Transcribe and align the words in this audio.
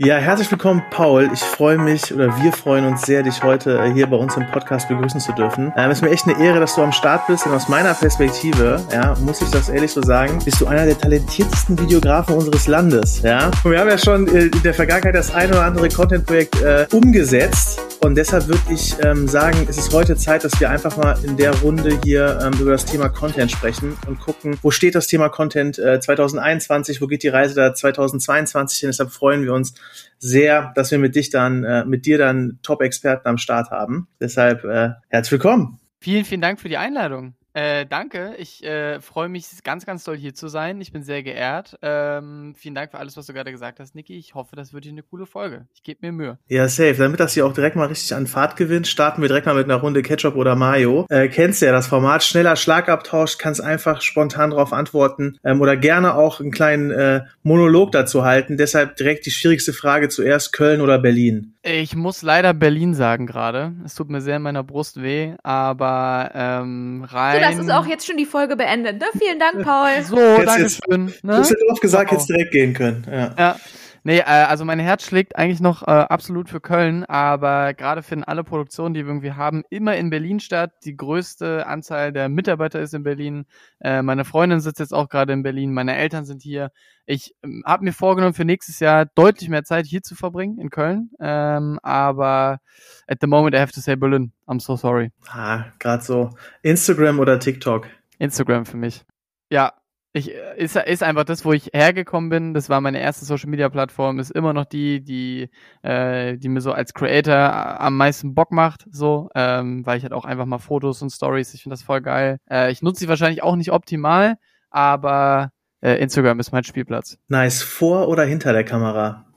Ja, 0.00 0.18
herzlich 0.18 0.48
willkommen, 0.48 0.84
Paul. 0.90 1.28
Ich 1.34 1.40
freue 1.40 1.76
mich 1.76 2.14
oder 2.14 2.28
wir 2.40 2.52
freuen 2.52 2.86
uns 2.86 3.02
sehr, 3.02 3.24
dich 3.24 3.42
heute 3.42 3.80
äh, 3.80 3.92
hier 3.92 4.06
bei 4.06 4.16
uns 4.16 4.36
im 4.36 4.48
Podcast 4.52 4.86
begrüßen 4.86 5.18
zu 5.18 5.32
dürfen. 5.32 5.72
Ähm, 5.76 5.90
es 5.90 5.98
ist 5.98 6.02
mir 6.02 6.10
echt 6.10 6.24
eine 6.28 6.40
Ehre, 6.40 6.60
dass 6.60 6.76
du 6.76 6.82
am 6.82 6.92
Start 6.92 7.26
bist. 7.26 7.46
Und 7.46 7.52
aus 7.52 7.68
meiner 7.68 7.94
Perspektive, 7.94 8.80
ja, 8.92 9.16
muss 9.22 9.42
ich 9.42 9.50
das 9.50 9.68
ehrlich 9.68 9.90
so 9.90 10.00
sagen, 10.00 10.38
bist 10.44 10.60
du 10.60 10.68
einer 10.68 10.84
der 10.84 10.96
talentiertesten 10.96 11.80
Videografen 11.80 12.36
unseres 12.36 12.68
Landes. 12.68 13.22
Ja, 13.22 13.50
und 13.64 13.72
wir 13.72 13.80
haben 13.80 13.88
ja 13.88 13.98
schon 13.98 14.28
äh, 14.28 14.42
in 14.42 14.62
der 14.62 14.72
Vergangenheit 14.72 15.16
das 15.16 15.34
ein 15.34 15.50
oder 15.50 15.64
andere 15.64 15.88
Content-Projekt 15.88 16.62
äh, 16.62 16.86
umgesetzt. 16.92 17.80
Und 18.08 18.14
deshalb 18.14 18.48
würde 18.48 18.72
ich 18.72 18.96
ähm, 19.04 19.28
sagen, 19.28 19.66
es 19.68 19.76
ist 19.76 19.92
heute 19.92 20.16
Zeit, 20.16 20.42
dass 20.42 20.58
wir 20.58 20.70
einfach 20.70 20.96
mal 20.96 21.22
in 21.22 21.36
der 21.36 21.54
Runde 21.60 22.00
hier 22.02 22.38
ähm, 22.42 22.58
über 22.58 22.70
das 22.70 22.86
Thema 22.86 23.10
Content 23.10 23.50
sprechen 23.50 23.98
und 24.06 24.18
gucken, 24.18 24.58
wo 24.62 24.70
steht 24.70 24.94
das 24.94 25.08
Thema 25.08 25.28
Content 25.28 25.78
äh, 25.78 26.00
2021, 26.00 27.02
wo 27.02 27.06
geht 27.06 27.22
die 27.22 27.28
Reise 27.28 27.54
da 27.54 27.74
2022 27.74 28.78
hin. 28.78 28.88
Deshalb 28.88 29.10
freuen 29.10 29.42
wir 29.42 29.52
uns 29.52 29.74
sehr, 30.16 30.72
dass 30.74 30.90
wir 30.90 30.96
mit 30.96 31.16
dich 31.16 31.28
dann, 31.28 31.64
äh, 31.64 31.84
mit 31.84 32.06
dir 32.06 32.16
dann 32.16 32.58
Top-Experten 32.62 33.28
am 33.28 33.36
Start 33.36 33.70
haben. 33.70 34.08
Deshalb 34.18 34.64
äh, 34.64 34.92
herzlich 35.10 35.32
willkommen. 35.32 35.78
Vielen, 36.00 36.24
vielen 36.24 36.40
Dank 36.40 36.62
für 36.62 36.70
die 36.70 36.78
Einladung. 36.78 37.34
Äh, 37.58 37.86
danke. 37.86 38.36
Ich 38.38 38.62
äh, 38.62 39.00
freue 39.00 39.28
mich 39.28 39.46
ganz, 39.64 39.84
ganz 39.84 40.04
doll 40.04 40.16
hier 40.16 40.32
zu 40.32 40.46
sein. 40.46 40.80
Ich 40.80 40.92
bin 40.92 41.02
sehr 41.02 41.24
geehrt. 41.24 41.76
Ähm, 41.82 42.54
vielen 42.56 42.76
Dank 42.76 42.92
für 42.92 42.98
alles, 42.98 43.16
was 43.16 43.26
du 43.26 43.32
gerade 43.32 43.50
gesagt 43.50 43.80
hast, 43.80 43.96
Niki. 43.96 44.16
Ich 44.16 44.36
hoffe, 44.36 44.54
das 44.54 44.72
wird 44.72 44.84
hier 44.84 44.92
eine 44.92 45.02
coole 45.02 45.26
Folge. 45.26 45.66
Ich 45.74 45.82
gebe 45.82 46.06
mir 46.06 46.12
Mühe. 46.12 46.38
Ja, 46.46 46.68
safe. 46.68 46.94
Damit 46.94 47.18
das 47.18 47.34
hier 47.34 47.44
auch 47.44 47.52
direkt 47.52 47.74
mal 47.74 47.88
richtig 47.88 48.14
an 48.14 48.28
Fahrt 48.28 48.54
gewinnt, 48.54 48.86
starten 48.86 49.22
wir 49.22 49.28
direkt 49.28 49.46
mal 49.46 49.56
mit 49.56 49.64
einer 49.64 49.74
Runde 49.74 50.02
Ketchup 50.02 50.36
oder 50.36 50.54
Mayo. 50.54 51.04
Äh, 51.10 51.26
kennst 51.26 51.60
ja 51.60 51.72
das 51.72 51.88
Format, 51.88 52.22
schneller 52.22 52.54
Schlagabtausch, 52.54 53.38
kannst 53.38 53.60
einfach 53.60 54.02
spontan 54.02 54.50
darauf 54.50 54.72
antworten 54.72 55.36
ähm, 55.42 55.60
oder 55.60 55.76
gerne 55.76 56.14
auch 56.14 56.38
einen 56.38 56.52
kleinen 56.52 56.92
äh, 56.92 57.22
Monolog 57.42 57.90
dazu 57.90 58.22
halten. 58.22 58.56
Deshalb 58.56 58.94
direkt 58.94 59.26
die 59.26 59.32
schwierigste 59.32 59.72
Frage 59.72 60.08
zuerst, 60.08 60.52
Köln 60.52 60.80
oder 60.80 61.00
Berlin? 61.00 61.57
Ich 61.70 61.94
muss 61.94 62.22
leider 62.22 62.54
Berlin 62.54 62.94
sagen 62.94 63.26
gerade. 63.26 63.74
Es 63.84 63.94
tut 63.94 64.08
mir 64.08 64.20
sehr 64.22 64.36
in 64.36 64.42
meiner 64.42 64.62
Brust 64.62 65.02
weh, 65.02 65.34
aber 65.42 66.30
ähm, 66.34 67.04
rein. 67.06 67.34
So, 67.34 67.40
das 67.40 67.66
ist 67.66 67.70
auch 67.70 67.86
jetzt 67.86 68.06
schon 68.06 68.16
die 68.16 68.24
Folge 68.24 68.56
beendet. 68.56 68.98
Ne? 68.98 69.06
Vielen 69.18 69.38
Dank, 69.38 69.62
Paul. 69.64 70.02
So, 70.02 70.16
danke 70.16 70.70
schön. 70.70 71.12
Ne? 71.22 71.42
Du 71.42 71.70
hast 71.70 71.80
gesagt, 71.80 72.10
jetzt 72.10 72.28
direkt 72.28 72.52
gehen 72.52 72.72
können. 72.72 73.06
Ja. 73.10 73.34
ja. 73.38 73.56
Nee, 74.04 74.18
äh, 74.18 74.22
also 74.22 74.64
mein 74.64 74.78
Herz 74.78 75.04
schlägt 75.04 75.36
eigentlich 75.36 75.60
noch 75.60 75.82
äh, 75.82 75.90
absolut 75.90 76.48
für 76.48 76.60
Köln, 76.60 77.04
aber 77.04 77.74
gerade 77.74 78.02
finden 78.02 78.24
alle 78.24 78.44
Produktionen, 78.44 78.94
die 78.94 79.04
wir 79.04 79.08
irgendwie 79.08 79.32
haben, 79.32 79.62
immer 79.70 79.96
in 79.96 80.10
Berlin 80.10 80.40
statt. 80.40 80.72
Die 80.84 80.96
größte 80.96 81.66
Anzahl 81.66 82.12
der 82.12 82.28
Mitarbeiter 82.28 82.80
ist 82.80 82.94
in 82.94 83.02
Berlin. 83.02 83.46
Äh, 83.80 84.02
meine 84.02 84.24
Freundin 84.24 84.60
sitzt 84.60 84.80
jetzt 84.80 84.94
auch 84.94 85.08
gerade 85.08 85.32
in 85.32 85.42
Berlin. 85.42 85.72
Meine 85.72 85.96
Eltern 85.96 86.24
sind 86.24 86.42
hier. 86.42 86.70
Ich 87.06 87.34
ähm, 87.42 87.62
habe 87.66 87.84
mir 87.84 87.92
vorgenommen, 87.92 88.34
für 88.34 88.44
nächstes 88.44 88.80
Jahr 88.80 89.06
deutlich 89.06 89.48
mehr 89.48 89.64
Zeit 89.64 89.86
hier 89.86 90.02
zu 90.02 90.14
verbringen, 90.14 90.58
in 90.58 90.70
Köln. 90.70 91.10
Ähm, 91.20 91.78
aber 91.82 92.60
at 93.06 93.18
the 93.20 93.26
moment 93.26 93.54
I 93.54 93.58
have 93.58 93.72
to 93.72 93.80
say 93.80 93.96
Berlin. 93.96 94.32
I'm 94.46 94.60
so 94.60 94.76
sorry. 94.76 95.12
Ah, 95.28 95.66
gerade 95.78 96.02
so. 96.02 96.30
Instagram 96.62 97.18
oder 97.18 97.38
TikTok? 97.38 97.86
Instagram 98.18 98.66
für 98.66 98.76
mich. 98.76 99.04
Ja, 99.50 99.72
ich, 100.18 100.34
äh, 100.34 100.56
ist, 100.56 100.76
ist 100.76 101.02
einfach 101.02 101.24
das, 101.24 101.44
wo 101.44 101.52
ich 101.52 101.70
hergekommen 101.72 102.30
bin. 102.30 102.54
Das 102.54 102.68
war 102.68 102.80
meine 102.80 103.00
erste 103.00 103.24
Social 103.24 103.48
Media 103.48 103.68
Plattform. 103.68 104.18
Ist 104.18 104.30
immer 104.30 104.52
noch 104.52 104.64
die, 104.64 105.02
die, 105.02 105.50
äh, 105.82 106.36
die 106.36 106.48
mir 106.48 106.60
so 106.60 106.72
als 106.72 106.94
Creator 106.94 107.80
am 107.80 107.96
meisten 107.96 108.34
Bock 108.34 108.52
macht. 108.52 108.86
So, 108.90 109.30
ähm, 109.34 109.86
weil 109.86 109.98
ich 109.98 110.02
halt 110.02 110.12
auch 110.12 110.24
einfach 110.24 110.46
mal 110.46 110.58
Fotos 110.58 111.02
und 111.02 111.10
Stories. 111.10 111.54
Ich 111.54 111.62
finde 111.62 111.74
das 111.74 111.82
voll 111.82 112.00
geil. 112.00 112.38
Äh, 112.50 112.70
ich 112.70 112.82
nutze 112.82 113.00
sie 113.00 113.08
wahrscheinlich 113.08 113.42
auch 113.42 113.56
nicht 113.56 113.72
optimal, 113.72 114.36
aber 114.70 115.50
äh, 115.80 115.94
Instagram 116.02 116.40
ist 116.40 116.52
mein 116.52 116.64
Spielplatz. 116.64 117.18
Nice. 117.28 117.62
Vor 117.62 118.08
oder 118.08 118.24
hinter 118.24 118.52
der 118.52 118.64
Kamera? 118.64 119.27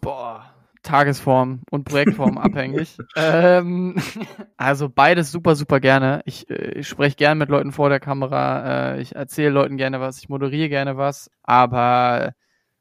Tagesform 0.83 1.61
und 1.69 1.85
Projektform 1.85 2.37
abhängig. 2.37 2.97
Ähm, 3.15 3.95
also 4.57 4.89
beides 4.89 5.31
super, 5.31 5.55
super 5.55 5.79
gerne. 5.79 6.21
Ich, 6.25 6.49
äh, 6.49 6.79
ich 6.79 6.87
spreche 6.87 7.15
gerne 7.15 7.39
mit 7.39 7.49
Leuten 7.49 7.71
vor 7.71 7.89
der 7.89 7.99
Kamera, 7.99 8.93
äh, 8.93 9.01
ich 9.01 9.15
erzähle 9.15 9.51
Leuten 9.51 9.77
gerne 9.77 9.99
was, 9.99 10.19
ich 10.19 10.29
moderiere 10.29 10.69
gerne 10.69 10.97
was, 10.97 11.29
aber 11.43 12.33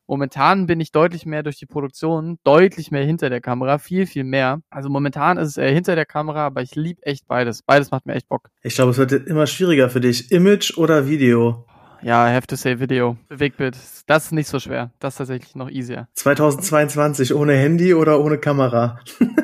momentan 0.06 0.66
bin 0.66 0.80
ich 0.80 0.92
deutlich 0.92 1.24
mehr 1.24 1.42
durch 1.42 1.56
die 1.56 1.66
Produktion, 1.66 2.38
deutlich 2.42 2.90
mehr 2.90 3.04
hinter 3.04 3.30
der 3.30 3.40
Kamera, 3.40 3.78
viel, 3.78 4.06
viel 4.06 4.24
mehr. 4.24 4.60
Also 4.68 4.88
momentan 4.88 5.38
ist 5.38 5.48
es 5.48 5.56
eher 5.56 5.72
hinter 5.72 5.94
der 5.94 6.06
Kamera, 6.06 6.46
aber 6.46 6.62
ich 6.62 6.74
liebe 6.74 7.02
echt 7.04 7.28
beides. 7.28 7.62
Beides 7.62 7.90
macht 7.90 8.06
mir 8.06 8.14
echt 8.14 8.28
Bock. 8.28 8.50
Ich 8.62 8.74
glaube, 8.74 8.90
es 8.90 8.98
wird 8.98 9.12
immer 9.12 9.46
schwieriger 9.46 9.88
für 9.88 10.00
dich. 10.00 10.32
Image 10.32 10.76
oder 10.76 11.08
Video? 11.08 11.64
Ja, 12.02 12.26
I 12.26 12.34
have 12.34 12.46
to 12.46 12.56
say 12.56 12.78
Video. 12.80 13.16
Bewegtbild. 13.28 13.76
Das 14.06 14.26
ist 14.26 14.32
nicht 14.32 14.48
so 14.48 14.58
schwer. 14.58 14.90
Das 15.00 15.14
ist 15.14 15.18
tatsächlich 15.18 15.54
noch 15.54 15.68
easier. 15.68 16.08
2022 16.14 17.34
ohne 17.34 17.54
Handy 17.54 17.94
oder 17.94 18.20
ohne 18.20 18.38
Kamera? 18.38 19.00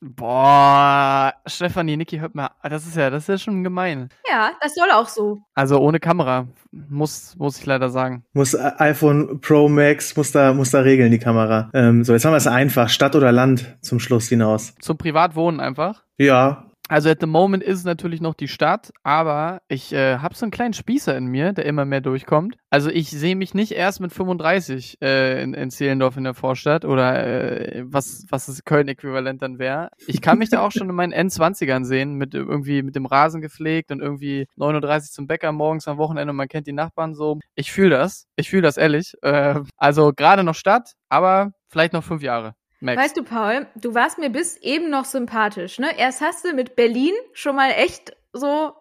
Boah, 0.00 1.34
Stefanie, 1.46 1.96
Niki, 1.96 2.18
hört 2.18 2.34
mal, 2.34 2.50
das 2.62 2.86
ist 2.86 2.96
ja, 2.96 3.10
das 3.10 3.24
ist 3.24 3.28
ja 3.28 3.38
schon 3.38 3.62
gemein. 3.62 4.08
Ja, 4.30 4.52
das 4.60 4.74
soll 4.74 4.90
auch 4.90 5.08
so. 5.08 5.42
Also 5.54 5.78
ohne 5.78 6.00
Kamera, 6.00 6.46
muss, 6.70 7.36
muss 7.36 7.58
ich 7.58 7.66
leider 7.66 7.90
sagen. 7.90 8.24
Muss 8.32 8.56
iPhone 8.56 9.40
Pro 9.40 9.68
Max, 9.68 10.16
muss 10.16 10.32
da, 10.32 10.54
muss 10.54 10.70
da 10.70 10.80
regeln, 10.80 11.10
die 11.10 11.18
Kamera. 11.18 11.68
Ähm, 11.74 12.04
so, 12.04 12.12
jetzt 12.12 12.24
haben 12.24 12.32
wir 12.32 12.38
es 12.38 12.46
einfach, 12.46 12.88
Stadt 12.88 13.16
oder 13.16 13.32
Land 13.32 13.76
zum 13.82 14.00
Schluss 14.00 14.28
hinaus. 14.28 14.74
Zum 14.80 14.96
Privatwohnen 14.96 15.60
einfach? 15.60 16.04
Ja, 16.16 16.70
also 16.94 17.10
at 17.10 17.18
the 17.20 17.26
moment 17.26 17.64
ist 17.64 17.80
es 17.80 17.84
natürlich 17.84 18.20
noch 18.20 18.34
die 18.34 18.46
Stadt, 18.46 18.92
aber 19.02 19.62
ich 19.66 19.92
äh, 19.92 20.18
habe 20.18 20.36
so 20.36 20.44
einen 20.44 20.52
kleinen 20.52 20.74
Spießer 20.74 21.16
in 21.16 21.26
mir, 21.26 21.52
der 21.52 21.66
immer 21.66 21.84
mehr 21.84 22.00
durchkommt. 22.00 22.56
Also 22.70 22.88
ich 22.88 23.10
sehe 23.10 23.34
mich 23.34 23.52
nicht 23.52 23.72
erst 23.72 23.98
mit 23.98 24.12
35 24.12 24.98
äh, 25.02 25.42
in, 25.42 25.54
in 25.54 25.72
Zehlendorf 25.72 26.16
in 26.16 26.22
der 26.22 26.34
Vorstadt 26.34 26.84
oder 26.84 27.26
äh, 27.26 27.82
was, 27.84 28.26
was 28.30 28.46
das 28.46 28.62
Köln-Äquivalent 28.62 29.42
dann 29.42 29.58
wäre. 29.58 29.88
Ich 30.06 30.20
kann 30.20 30.38
mich 30.38 30.50
da 30.50 30.60
auch 30.60 30.70
schon 30.70 30.88
in 30.88 30.94
meinen 30.94 31.12
N20ern 31.12 31.84
sehen, 31.84 32.14
mit 32.14 32.32
irgendwie 32.32 32.84
mit 32.84 32.94
dem 32.94 33.06
Rasen 33.06 33.40
gepflegt 33.40 33.90
und 33.90 34.00
irgendwie 34.00 34.46
39 34.54 35.10
zum 35.10 35.26
Bäcker 35.26 35.50
morgens 35.50 35.88
am 35.88 35.98
Wochenende 35.98 36.30
und 36.30 36.36
man 36.36 36.46
kennt 36.46 36.68
die 36.68 36.72
Nachbarn 36.72 37.16
so. 37.16 37.40
Ich 37.56 37.72
fühle 37.72 37.90
das. 37.90 38.28
Ich 38.36 38.50
fühle 38.50 38.62
das 38.62 38.76
ehrlich. 38.76 39.14
Äh, 39.22 39.62
also 39.78 40.12
gerade 40.14 40.44
noch 40.44 40.54
Stadt, 40.54 40.92
aber 41.08 41.50
vielleicht 41.66 41.92
noch 41.92 42.04
fünf 42.04 42.22
Jahre. 42.22 42.54
Max. 42.84 43.02
Weißt 43.02 43.16
du, 43.16 43.22
Paul, 43.22 43.66
du 43.76 43.94
warst 43.94 44.18
mir 44.18 44.30
bis 44.30 44.56
eben 44.58 44.90
noch 44.90 45.06
sympathisch, 45.06 45.78
ne? 45.78 45.98
Erst 45.98 46.20
hast 46.20 46.44
du 46.44 46.52
mit 46.52 46.76
Berlin 46.76 47.14
schon 47.32 47.56
mal 47.56 47.70
echt 47.70 48.14
so 48.32 48.72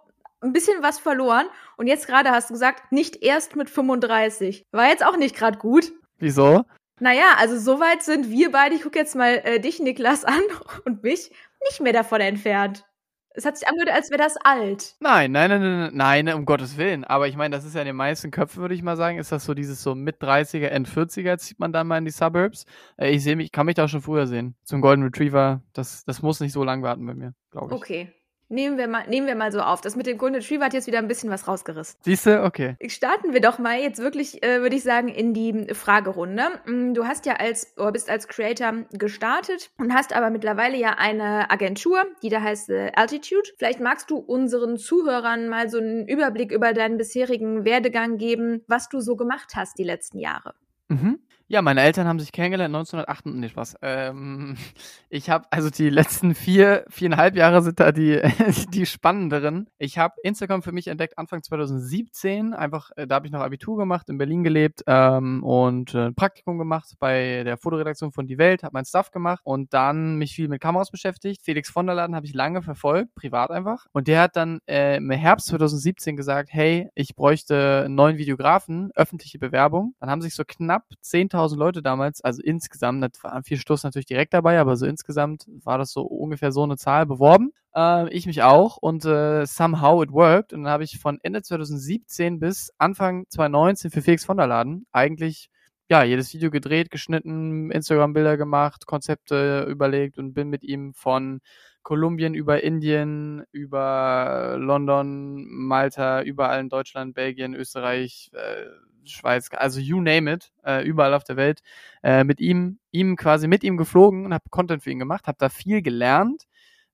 ein 0.42 0.52
bisschen 0.52 0.84
was 0.84 1.00
verloren 1.00 1.48
und 1.78 1.88
jetzt 1.88 2.06
gerade 2.06 2.32
hast 2.32 2.50
du 2.50 2.54
gesagt, 2.54 2.92
nicht 2.92 3.24
erst 3.24 3.56
mit 3.56 3.70
35. 3.70 4.66
War 4.72 4.90
jetzt 4.90 5.06
auch 5.06 5.16
nicht 5.16 5.36
gerade 5.36 5.58
gut. 5.58 5.94
Wieso? 6.20 6.66
Naja, 7.00 7.36
also 7.38 7.58
soweit 7.58 8.04
sind 8.04 8.30
wir 8.30 8.52
beide, 8.52 8.76
ich 8.76 8.84
gucke 8.84 9.00
jetzt 9.00 9.16
mal 9.16 9.42
äh, 9.44 9.60
dich, 9.60 9.80
Niklas, 9.80 10.26
an 10.26 10.42
und 10.86 11.04
mich, 11.04 11.32
nicht 11.70 11.80
mehr 11.80 11.94
davon 11.94 12.20
entfernt. 12.20 12.86
Es 13.36 13.46
hat 13.46 13.58
sich 13.58 13.68
angehört, 13.68 13.92
als 13.92 14.12
wäre 14.12 14.22
das 14.22 14.38
alt. 14.38 14.96
Nein, 15.00 15.32
nein, 15.32 15.50
nein, 15.50 15.62
nein, 15.62 15.92
nein, 15.94 16.36
um 16.36 16.46
Gottes 16.46 16.78
Willen. 16.78 17.04
Aber 17.04 17.28
ich 17.28 17.36
meine, 17.36 17.56
das 17.56 17.66
ist 17.66 17.74
ja 17.74 17.82
in 17.82 17.88
den 17.88 17.96
meisten 17.96 18.30
Köpfen, 18.30 18.62
würde 18.62 18.76
ich 18.76 18.84
mal 18.84 18.96
sagen, 18.96 19.18
ist 19.18 19.32
das 19.32 19.46
so 19.46 19.54
dieses 19.54 19.82
so 19.82 19.96
mit 19.96 20.22
30er, 20.22 20.68
End 20.68 20.88
40er 20.88 21.38
zieht 21.38 21.60
man 21.60 21.74
dann 21.74 21.88
mal 21.88 21.98
in 21.98 22.06
die 22.06 22.12
Suburbs. 22.12 22.66
Äh, 22.98 23.10
ich 23.12 23.24
sehe 23.24 23.36
mich, 23.36 23.52
kann 23.52 23.66
mich 23.66 23.76
da 23.76 23.88
schon 23.88 24.02
früher 24.02 24.28
sehen. 24.28 24.56
Zum 24.64 24.82
Golden 24.82 25.04
Retriever, 25.04 25.62
das, 25.74 26.06
das 26.06 26.22
muss 26.22 26.40
nicht 26.40 26.54
so 26.54 26.64
lang 26.64 26.84
warten 26.84 27.06
bei 27.06 27.16
mir, 27.16 27.34
glaube 27.52 27.74
ich. 27.74 27.78
Okay. 27.78 28.14
Nehmen 28.54 28.78
wir, 28.78 28.88
mal, 28.88 29.08
nehmen 29.08 29.26
wir 29.26 29.34
mal 29.34 29.52
so 29.52 29.62
auf. 29.62 29.82
Das 29.82 29.96
mit 29.96 30.06
dem 30.06 30.20
Golden 30.20 30.36
Retriever 30.36 30.66
hat 30.66 30.74
jetzt 30.74 30.86
wieder 30.86 31.00
ein 31.00 31.08
bisschen 31.08 31.32
was 31.32 31.48
rausgerissen. 31.48 32.00
Siehst 32.04 32.28
du? 32.28 32.44
Okay. 32.44 32.76
Starten 32.88 33.34
wir 33.34 33.42
doch 33.42 33.58
mal 33.58 33.80
jetzt 33.80 34.00
wirklich, 34.00 34.44
äh, 34.44 34.62
würde 34.62 34.76
ich 34.76 34.84
sagen, 34.84 35.08
in 35.08 35.34
die 35.34 35.74
Fragerunde. 35.74 36.44
Mm, 36.68 36.94
du 36.94 37.06
hast 37.06 37.26
ja 37.26 37.34
als, 37.38 37.74
oder 37.78 37.92
bist 37.92 38.12
als 38.12 38.28
Creator 38.28 38.86
gestartet 38.92 39.72
und 39.80 39.92
hast 39.92 40.16
aber 40.16 40.30
mittlerweile 40.30 40.78
ja 40.78 40.92
eine 41.00 41.50
Agentur, 41.50 42.04
die 42.22 42.30
da 42.30 42.42
heißt 42.42 42.70
äh, 42.70 42.92
Altitude. 42.96 43.50
Vielleicht 43.58 43.80
magst 43.80 44.12
du 44.12 44.18
unseren 44.18 44.78
Zuhörern 44.78 45.50
mal 45.50 45.68
so 45.70 45.80
einen 45.80 46.08
Überblick 46.08 46.52
über 46.52 46.74
deinen 46.74 46.98
bisherigen 46.98 47.66
Werdegang 47.66 48.18
geben, 48.18 48.62
was 48.68 48.88
du 48.88 49.00
so 49.00 49.16
gemacht 49.16 49.54
hast 49.56 49.80
die 49.80 49.84
letzten 49.84 50.20
Jahre. 50.20 50.54
Mhm. 50.90 51.20
Ja, 51.48 51.62
meine 51.62 51.82
Eltern 51.82 52.08
haben 52.08 52.20
sich 52.20 52.32
kennengelernt 52.32 52.74
1908. 52.74 53.26
Nee, 53.26 53.50
Spaß. 53.50 53.76
Ähm, 53.82 54.56
ich 55.10 55.30
habe, 55.30 55.46
also 55.52 55.70
die 55.70 55.90
letzten 55.90 56.36
vier, 56.36 56.86
viereinhalb 56.90 57.36
Jahre 57.36 57.62
sind 57.62 57.80
da 57.82 57.92
die, 57.92 58.22
die 58.74 58.86
spannenderen. 58.86 59.68
Ich 59.78 59.98
habe 59.98 60.16
Instagram 60.24 60.64
für 60.64 60.72
mich 60.72 60.88
entdeckt 60.88 61.18
Anfang 61.18 61.44
2017. 61.44 62.54
Einfach, 62.54 62.92
äh, 62.96 63.08
da 63.08 63.16
habe 63.16 63.28
ich 63.28 63.34
noch 63.34 63.42
Abitur 63.42 63.78
gemacht, 63.78 64.10
in 64.10 64.18
Berlin 64.18 64.44
gelebt 64.44 64.84
ähm, 64.88 65.44
und 65.44 65.94
äh, 65.94 66.06
ein 66.06 66.16
Praktikum 66.16 66.58
gemacht 66.58 66.96
bei 67.00 67.44
der 67.44 67.58
Fotoredaktion 67.58 68.14
von 68.14 68.26
Die 68.26 68.38
Welt, 68.38 68.64
habe 68.64 68.74
mein 68.74 68.86
Stuff 68.86 69.12
gemacht 69.12 69.42
und 69.44 69.74
dann 69.74 70.16
mich 70.16 70.34
viel 70.34 70.48
mit 70.48 70.62
Kameras 70.62 70.92
beschäftigt. 70.92 71.42
Felix 71.44 71.70
von 71.70 71.86
der 71.86 71.96
Laden 71.96 72.16
habe 72.16 72.26
ich 72.26 72.34
lange 72.34 72.62
verfolgt, 72.62 73.16
privat 73.16 73.52
einfach. 73.52 73.86
Und 73.92 74.08
der 74.08 74.22
hat 74.22 74.38
dann 74.38 74.60
äh, 74.66 74.96
im 74.96 75.12
Herbst 75.12 75.48
2017 75.48 76.16
gesagt, 76.16 76.50
hey, 76.54 76.90
ich 76.96 77.16
bräuchte 77.16 77.84
einen 77.86 77.96
neuen 77.96 78.18
Videografen, 78.18 78.92
öffentliche 78.96 79.40
Bewerbung. 79.40 79.94
Dann 80.00 80.10
haben 80.10 80.22
sich 80.22 80.36
so 80.36 80.44
knapp 80.48 80.86
10.000 81.04 81.33
10.000 81.34 81.58
Leute 81.58 81.82
damals, 81.82 82.22
also 82.22 82.42
insgesamt, 82.42 83.04
das 83.04 83.24
waren 83.24 83.44
vier 83.44 83.58
Stoß 83.58 83.84
natürlich 83.84 84.06
direkt 84.06 84.34
dabei, 84.34 84.60
aber 84.60 84.76
so 84.76 84.86
insgesamt 84.86 85.46
war 85.64 85.78
das 85.78 85.92
so 85.92 86.02
ungefähr 86.04 86.52
so 86.52 86.64
eine 86.64 86.78
Zahl 86.78 87.06
beworben. 87.06 87.52
Äh, 87.76 88.10
ich 88.14 88.26
mich 88.26 88.44
auch 88.44 88.78
und 88.78 89.06
äh, 89.06 89.46
somehow 89.46 90.04
it 90.04 90.12
worked. 90.12 90.54
Und 90.54 90.64
dann 90.64 90.72
habe 90.72 90.84
ich 90.84 91.00
von 91.00 91.20
Ende 91.24 91.42
2017 91.42 92.40
bis 92.40 92.72
Anfang 92.78 93.26
2019 93.30 93.92
für 93.92 94.02
Felix 94.02 94.26
von 94.26 94.38
der 94.38 94.48
Laden 94.48 94.86
eigentlich 94.92 95.50
ja, 95.90 96.04
jedes 96.04 96.34
Video 96.34 96.50
gedreht, 96.50 96.90
geschnitten, 96.92 97.70
Instagram-Bilder 97.70 98.38
gemacht, 98.38 98.86
Konzepte 98.86 99.68
überlegt 99.70 100.18
und 100.18 100.34
bin 100.34 100.50
mit 100.50 100.64
ihm 100.64 100.94
von 100.94 101.42
Kolumbien 101.84 102.34
über 102.34 102.64
Indien, 102.64 103.44
über 103.52 104.56
London, 104.58 105.46
Malta, 105.50 106.22
überall 106.24 106.62
in 106.62 106.70
Deutschland, 106.70 107.14
Belgien, 107.14 107.54
Österreich, 107.54 108.32
äh, 108.34 108.66
Schweiz, 109.06 109.50
also 109.52 109.80
you 109.80 110.02
name 110.02 110.32
it, 110.32 110.52
äh, 110.66 110.86
überall 110.86 111.14
auf 111.14 111.24
der 111.24 111.36
Welt, 111.36 111.62
äh, 112.04 112.24
mit 112.24 112.40
ihm, 112.40 112.80
ihm 112.92 113.16
quasi 113.16 113.48
mit 113.48 113.64
ihm 113.64 113.78
geflogen 113.78 114.26
und 114.26 114.34
habe 114.34 114.46
Content 114.50 114.84
für 114.84 114.92
ihn 114.92 115.00
gemacht, 115.00 115.28
habe 115.28 115.38
da 115.40 115.50
viel 115.50 115.82
gelernt, 115.82 116.44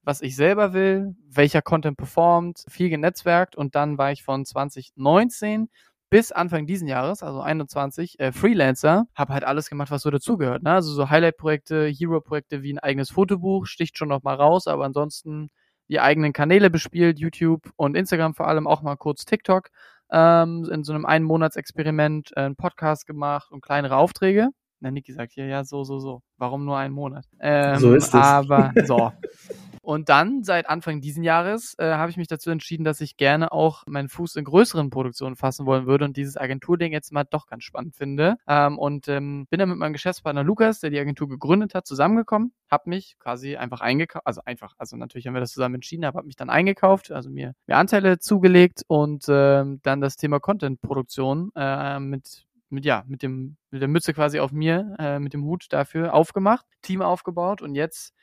was 0.03 0.21
ich 0.21 0.35
selber 0.35 0.73
will, 0.73 1.15
welcher 1.27 1.61
Content 1.61 1.97
performt, 1.97 2.63
viel 2.69 2.89
genetzwerkt 2.89 3.55
und 3.55 3.75
dann 3.75 3.97
war 3.97 4.11
ich 4.11 4.23
von 4.23 4.45
2019 4.45 5.69
bis 6.09 6.31
Anfang 6.31 6.65
diesen 6.65 6.87
Jahres, 6.87 7.21
also 7.21 7.41
21, 7.41 8.19
äh, 8.19 8.31
Freelancer, 8.31 9.05
habe 9.13 9.33
halt 9.33 9.43
alles 9.43 9.69
gemacht, 9.69 9.91
was 9.91 10.01
so 10.01 10.09
dazugehört. 10.09 10.63
Ne? 10.63 10.71
Also 10.73 10.91
so 10.91 11.09
Highlight-Projekte, 11.09 11.87
Hero-Projekte 11.87 12.63
wie 12.63 12.73
ein 12.73 12.79
eigenes 12.79 13.11
Fotobuch, 13.11 13.67
sticht 13.67 13.97
schon 13.97 14.09
noch 14.09 14.23
mal 14.23 14.35
raus, 14.35 14.67
aber 14.67 14.85
ansonsten 14.85 15.51
die 15.87 15.99
eigenen 15.99 16.33
Kanäle 16.33 16.69
bespielt, 16.69 17.19
YouTube 17.19 17.71
und 17.75 17.95
Instagram 17.95 18.33
vor 18.33 18.47
allem, 18.47 18.67
auch 18.67 18.81
mal 18.81 18.95
kurz 18.95 19.25
TikTok, 19.25 19.69
ähm, 20.11 20.69
in 20.71 20.83
so 20.83 20.93
einem 20.93 21.05
Ein-Monats-Experiment 21.05 22.31
äh, 22.35 22.41
einen 22.41 22.55
Podcast 22.55 23.05
gemacht 23.05 23.51
und 23.51 23.61
kleinere 23.61 23.97
Aufträge. 23.97 24.49
Na, 24.81 24.91
Niki 24.91 25.11
sagt 25.11 25.33
hier, 25.33 25.45
ja, 25.45 25.63
so, 25.63 25.83
so, 25.83 25.99
so. 25.99 26.21
Warum 26.37 26.63
nur 26.65 26.77
einen 26.77 26.93
Monat? 26.93 27.25
Ähm, 27.39 27.79
so 27.79 27.93
ist 27.93 28.07
es. 28.07 28.13
Aber, 28.13 28.71
so. 28.85 29.11
Und 29.89 30.07
dann, 30.07 30.43
seit 30.43 30.69
Anfang 30.69 31.01
diesen 31.01 31.23
Jahres, 31.23 31.73
äh, 31.79 31.93
habe 31.93 32.11
ich 32.11 32.17
mich 32.17 32.27
dazu 32.27 32.51
entschieden, 32.51 32.83
dass 32.83 33.01
ich 33.01 33.17
gerne 33.17 33.51
auch 33.51 33.87
meinen 33.87 34.07
Fuß 34.07 34.35
in 34.35 34.45
größeren 34.45 34.91
Produktionen 34.91 35.35
fassen 35.35 35.65
wollen 35.65 35.87
würde 35.87 36.05
und 36.05 36.15
dieses 36.15 36.37
Agenturding 36.37 36.91
jetzt 36.91 37.11
mal 37.11 37.23
doch 37.23 37.47
ganz 37.47 37.63
spannend 37.63 37.95
finde. 37.95 38.35
Ähm, 38.47 38.77
und 38.77 39.07
ähm, 39.07 39.47
bin 39.49 39.57
dann 39.57 39.67
mit 39.67 39.79
meinem 39.79 39.93
Geschäftspartner 39.93 40.43
Lukas, 40.43 40.79
der 40.79 40.91
die 40.91 40.99
Agentur 40.99 41.27
gegründet 41.27 41.73
hat, 41.73 41.87
zusammengekommen, 41.87 42.53
habe 42.69 42.87
mich 42.87 43.17
quasi 43.17 43.57
einfach 43.57 43.81
eingekauft, 43.81 44.27
also 44.27 44.41
einfach, 44.45 44.75
also 44.77 44.95
natürlich 44.95 45.25
haben 45.25 45.33
wir 45.33 45.39
das 45.41 45.53
zusammen 45.53 45.73
entschieden, 45.73 46.05
aber 46.05 46.17
habe 46.17 46.27
mich 46.27 46.35
dann 46.35 46.51
eingekauft, 46.51 47.11
also 47.11 47.31
mir, 47.31 47.55
mir 47.65 47.77
Anteile 47.77 48.19
zugelegt 48.19 48.83
und 48.85 49.25
ähm, 49.27 49.79
dann 49.81 50.01
das 50.01 50.17
Thema 50.17 50.39
Content-Produktion 50.39 51.49
äh, 51.55 51.99
mit 51.99 52.45
mit 52.69 52.85
ja 52.85 53.03
mit 53.07 53.23
dem 53.23 53.57
mit 53.71 53.81
der 53.81 53.89
Mütze 53.89 54.13
quasi 54.13 54.39
auf 54.39 54.51
mir 54.51 54.95
äh, 54.99 55.17
mit 55.17 55.33
dem 55.33 55.43
Hut 55.43 55.65
dafür 55.69 56.13
aufgemacht, 56.13 56.67
Team 56.83 57.01
aufgebaut 57.01 57.63
und 57.63 57.73
jetzt 57.73 58.13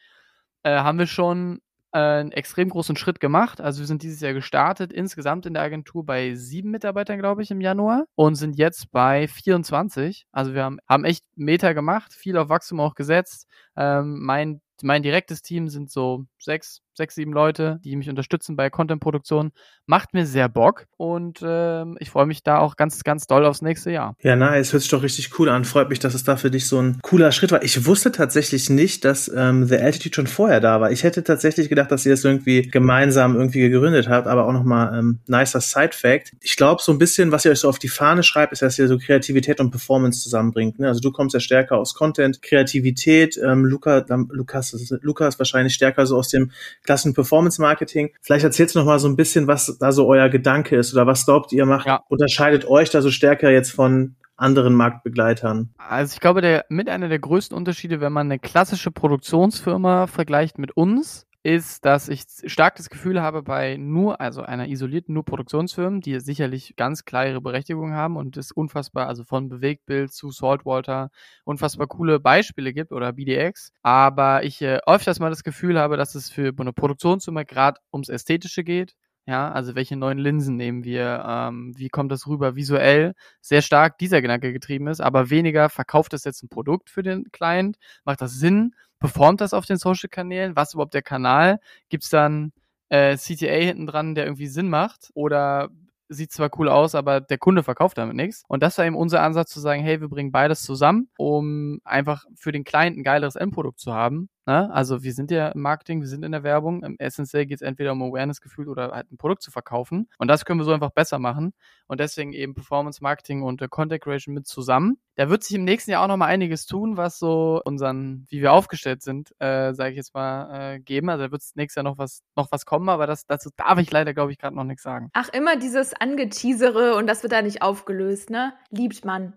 äh, 0.66 0.80
haben 0.80 0.98
wir 0.98 1.06
schon 1.06 1.60
äh, 1.92 1.98
einen 1.98 2.32
extrem 2.32 2.70
großen 2.70 2.96
Schritt 2.96 3.20
gemacht. 3.20 3.60
Also 3.60 3.80
wir 3.80 3.86
sind 3.86 4.02
dieses 4.02 4.20
Jahr 4.20 4.32
gestartet, 4.32 4.92
insgesamt 4.92 5.46
in 5.46 5.54
der 5.54 5.62
Agentur 5.62 6.04
bei 6.04 6.34
sieben 6.34 6.72
Mitarbeitern, 6.72 7.20
glaube 7.20 7.42
ich, 7.42 7.52
im 7.52 7.60
Januar 7.60 8.06
und 8.16 8.34
sind 8.34 8.58
jetzt 8.58 8.90
bei 8.90 9.28
24. 9.28 10.26
Also 10.32 10.54
wir 10.54 10.64
haben, 10.64 10.78
haben 10.88 11.04
echt 11.04 11.24
Meter 11.36 11.72
gemacht, 11.72 12.12
viel 12.12 12.36
auf 12.36 12.48
Wachstum 12.48 12.80
auch 12.80 12.94
gesetzt. 12.94 13.46
Ähm, 13.76 14.18
mein 14.22 14.60
mein 14.82 15.02
direktes 15.02 15.40
Team 15.40 15.68
sind 15.68 15.90
so 15.90 16.26
sechs, 16.38 16.82
sechs, 16.96 17.14
sieben 17.14 17.32
Leute, 17.32 17.78
die 17.84 17.94
mich 17.94 18.08
unterstützen 18.08 18.56
bei 18.56 18.70
Content-Produktion. 18.70 19.52
Macht 19.86 20.14
mir 20.14 20.26
sehr 20.26 20.48
Bock 20.48 20.86
und 20.96 21.40
ähm, 21.42 21.96
ich 22.00 22.10
freue 22.10 22.26
mich 22.26 22.42
da 22.42 22.58
auch 22.58 22.76
ganz, 22.76 23.04
ganz 23.04 23.26
doll 23.26 23.44
aufs 23.44 23.62
nächste 23.62 23.90
Jahr. 23.90 24.16
Ja, 24.22 24.34
nice. 24.34 24.72
Hört 24.72 24.82
sich 24.82 24.90
doch 24.90 25.02
richtig 25.02 25.38
cool 25.38 25.48
an. 25.48 25.64
Freut 25.64 25.90
mich, 25.90 25.98
dass 25.98 26.14
es 26.14 26.24
da 26.24 26.36
für 26.36 26.50
dich 26.50 26.66
so 26.66 26.80
ein 26.80 26.98
cooler 27.02 27.32
Schritt 27.32 27.52
war. 27.52 27.62
Ich 27.62 27.86
wusste 27.86 28.12
tatsächlich 28.12 28.70
nicht, 28.70 29.04
dass 29.04 29.30
ähm, 29.34 29.66
The 29.66 29.76
Altitude 29.76 30.14
schon 30.14 30.26
vorher 30.26 30.60
da 30.60 30.80
war. 30.80 30.90
Ich 30.90 31.04
hätte 31.04 31.22
tatsächlich 31.22 31.68
gedacht, 31.68 31.92
dass 31.92 32.06
ihr 32.06 32.12
das 32.12 32.24
irgendwie 32.24 32.62
gemeinsam 32.62 33.36
irgendwie 33.36 33.60
gegründet 33.60 34.08
habt, 34.08 34.26
aber 34.26 34.46
auch 34.46 34.52
nochmal 34.52 34.98
ähm, 34.98 35.20
nicer 35.26 35.60
Side-Fact. 35.60 36.32
Ich 36.40 36.56
glaube, 36.56 36.82
so 36.82 36.92
ein 36.92 36.98
bisschen, 36.98 37.30
was 37.30 37.44
ihr 37.44 37.50
euch 37.50 37.60
so 37.60 37.68
auf 37.68 37.78
die 37.78 37.88
Fahne 37.88 38.22
schreibt, 38.22 38.52
ist, 38.52 38.62
dass 38.62 38.78
ihr 38.78 38.88
so 38.88 38.98
Kreativität 38.98 39.60
und 39.60 39.70
Performance 39.70 40.22
zusammenbringt. 40.22 40.78
Ne? 40.78 40.88
Also 40.88 41.00
du 41.00 41.12
kommst 41.12 41.34
ja 41.34 41.40
stärker 41.40 41.76
aus 41.76 41.94
Content, 41.94 42.40
Kreativität, 42.42 43.38
ähm, 43.44 43.64
Luca, 43.64 44.04
Lukas, 44.30 44.96
Lukas 45.02 45.38
wahrscheinlich 45.38 45.74
stärker 45.74 46.06
so 46.06 46.16
aus 46.16 46.28
dem 46.28 46.50
Klassen 46.86 47.14
Performance 47.14 47.60
Marketing. 47.60 48.10
Vielleicht 48.22 48.44
erzählst 48.44 48.74
du 48.74 48.78
noch 48.78 48.86
mal 48.86 48.98
so 48.98 49.08
ein 49.08 49.16
bisschen, 49.16 49.46
was 49.46 49.76
da 49.78 49.92
so 49.92 50.06
euer 50.06 50.28
Gedanke 50.28 50.76
ist 50.76 50.94
oder 50.94 51.06
was 51.06 51.26
glaubt 51.26 51.52
ihr 51.52 51.66
macht, 51.66 51.86
ja. 51.86 52.02
unterscheidet 52.08 52.66
euch 52.66 52.90
da 52.90 53.02
so 53.02 53.10
stärker 53.10 53.50
jetzt 53.50 53.72
von 53.72 54.16
anderen 54.36 54.74
Marktbegleitern? 54.74 55.70
Also 55.76 56.14
ich 56.14 56.20
glaube, 56.20 56.40
der 56.40 56.66
mit 56.68 56.88
einer 56.88 57.08
der 57.08 57.18
größten 57.18 57.56
Unterschiede, 57.56 58.00
wenn 58.00 58.12
man 58.12 58.26
eine 58.26 58.38
klassische 58.38 58.90
Produktionsfirma 58.90 60.06
vergleicht 60.06 60.58
mit 60.58 60.76
uns, 60.76 61.26
ist, 61.46 61.84
dass 61.84 62.08
ich 62.08 62.24
stark 62.46 62.74
das 62.74 62.90
Gefühl 62.90 63.22
habe, 63.22 63.44
bei 63.44 63.76
nur, 63.76 64.20
also 64.20 64.42
einer 64.42 64.66
isolierten 64.68 65.14
nur 65.14 65.24
Produktionsfirmen, 65.24 66.00
die 66.00 66.18
sicherlich 66.18 66.74
ganz 66.74 67.04
klar 67.04 67.24
ihre 67.28 67.40
Berechtigung 67.40 67.92
haben 67.92 68.16
und 68.16 68.36
es 68.36 68.50
unfassbar, 68.50 69.06
also 69.06 69.22
von 69.22 69.48
Bewegtbild 69.48 70.12
zu 70.12 70.32
Saltwater, 70.32 71.10
unfassbar 71.44 71.86
coole 71.86 72.18
Beispiele 72.18 72.72
gibt 72.72 72.90
oder 72.92 73.12
BDX. 73.12 73.70
Aber 73.82 74.42
ich 74.42 74.60
äh, 74.60 74.80
öfters 74.86 75.20
mal 75.20 75.30
das 75.30 75.44
Gefühl 75.44 75.78
habe, 75.78 75.96
dass 75.96 76.16
es 76.16 76.30
für 76.30 76.52
eine 76.58 76.72
Produktionsfirma 76.72 77.44
gerade 77.44 77.78
ums 77.92 78.08
Ästhetische 78.08 78.64
geht. 78.64 78.96
Ja, 79.28 79.50
also 79.50 79.74
welche 79.74 79.96
neuen 79.96 80.18
Linsen 80.18 80.56
nehmen 80.56 80.84
wir? 80.84 81.24
Ähm, 81.26 81.74
wie 81.76 81.88
kommt 81.88 82.12
das 82.12 82.28
rüber 82.28 82.54
visuell? 82.54 83.14
Sehr 83.40 83.60
stark 83.60 83.98
dieser 83.98 84.22
Gedanke 84.22 84.52
getrieben 84.52 84.86
ist, 84.86 85.00
aber 85.00 85.30
weniger 85.30 85.68
verkauft 85.68 86.12
das 86.12 86.22
jetzt 86.24 86.44
ein 86.44 86.48
Produkt 86.48 86.90
für 86.90 87.02
den 87.02 87.24
Client? 87.32 87.76
Macht 88.04 88.20
das 88.20 88.34
Sinn? 88.34 88.74
Performt 89.06 89.40
das 89.40 89.54
auf 89.54 89.66
den 89.66 89.76
Social-Kanälen? 89.76 90.56
Was 90.56 90.74
überhaupt 90.74 90.94
der 90.94 91.02
Kanal? 91.02 91.60
Gibt 91.88 92.02
es 92.04 92.10
dann 92.10 92.52
äh, 92.88 93.16
CTA 93.16 93.54
hinten 93.54 93.86
dran, 93.86 94.16
der 94.16 94.24
irgendwie 94.24 94.48
Sinn 94.48 94.68
macht? 94.68 95.10
Oder 95.14 95.68
sieht 96.08 96.32
zwar 96.32 96.50
cool 96.58 96.68
aus, 96.68 96.96
aber 96.96 97.20
der 97.20 97.38
Kunde 97.38 97.62
verkauft 97.62 97.98
damit 97.98 98.16
nichts. 98.16 98.42
Und 98.48 98.64
das 98.64 98.78
war 98.78 98.84
eben 98.84 98.96
unser 98.96 99.22
Ansatz 99.22 99.50
zu 99.50 99.60
sagen, 99.60 99.82
hey, 99.82 100.00
wir 100.00 100.08
bringen 100.08 100.32
beides 100.32 100.62
zusammen, 100.62 101.08
um 101.18 101.78
einfach 101.84 102.24
für 102.34 102.50
den 102.50 102.64
Client 102.64 102.96
ein 102.96 103.04
geileres 103.04 103.36
Endprodukt 103.36 103.78
zu 103.78 103.94
haben. 103.94 104.28
Ne? 104.46 104.72
Also 104.72 105.02
wir 105.02 105.12
sind 105.12 105.32
ja 105.32 105.48
im 105.48 105.60
Marketing, 105.60 106.00
wir 106.00 106.08
sind 106.08 106.24
in 106.24 106.30
der 106.30 106.44
Werbung. 106.44 106.84
Im 106.84 106.96
Essentiell 106.98 107.46
geht 107.46 107.56
es 107.56 107.62
entweder 107.62 107.92
um 107.92 108.02
Awareness-Gefühl 108.02 108.68
oder 108.68 108.92
halt 108.92 109.10
ein 109.10 109.18
Produkt 109.18 109.42
zu 109.42 109.50
verkaufen. 109.50 110.08
Und 110.18 110.28
das 110.28 110.44
können 110.44 110.60
wir 110.60 110.64
so 110.64 110.72
einfach 110.72 110.92
besser 110.92 111.18
machen. 111.18 111.52
Und 111.88 111.98
deswegen 111.98 112.32
eben 112.32 112.54
Performance 112.54 113.02
Marketing 113.02 113.42
und 113.42 113.60
äh, 113.60 113.68
Content 113.68 114.02
Creation 114.02 114.34
mit 114.34 114.46
zusammen. 114.46 114.98
Da 115.16 115.28
wird 115.28 115.42
sich 115.42 115.56
im 115.56 115.64
nächsten 115.64 115.90
Jahr 115.90 116.04
auch 116.04 116.08
noch 116.08 116.16
mal 116.16 116.26
einiges 116.26 116.66
tun, 116.66 116.96
was 116.96 117.18
so 117.18 117.60
unseren, 117.64 118.24
wie 118.28 118.40
wir 118.40 118.52
aufgestellt 118.52 119.02
sind, 119.02 119.32
äh, 119.40 119.74
sage 119.74 119.90
ich 119.90 119.96
jetzt 119.96 120.14
mal, 120.14 120.74
äh, 120.74 120.80
geben. 120.80 121.10
Also 121.10 121.24
da 121.24 121.32
wird 121.32 121.42
es 121.42 121.56
nächstes 121.56 121.76
Jahr 121.76 121.84
noch 121.84 121.98
was, 121.98 122.22
noch 122.36 122.52
was 122.52 122.66
kommen, 122.66 122.88
aber 122.88 123.06
das, 123.06 123.26
dazu 123.26 123.50
darf 123.56 123.78
ich 123.78 123.90
leider, 123.90 124.14
glaube 124.14 124.30
ich, 124.30 124.38
gerade 124.38 124.54
noch 124.54 124.64
nichts 124.64 124.84
sagen. 124.84 125.10
Ach, 125.12 125.28
immer 125.30 125.56
dieses 125.56 125.92
Angeteasere 125.94 126.94
und 126.94 127.08
das 127.08 127.22
wird 127.22 127.32
da 127.32 127.42
nicht 127.42 127.62
aufgelöst, 127.62 128.30
ne? 128.30 128.52
Liebt 128.70 129.04
man. 129.04 129.36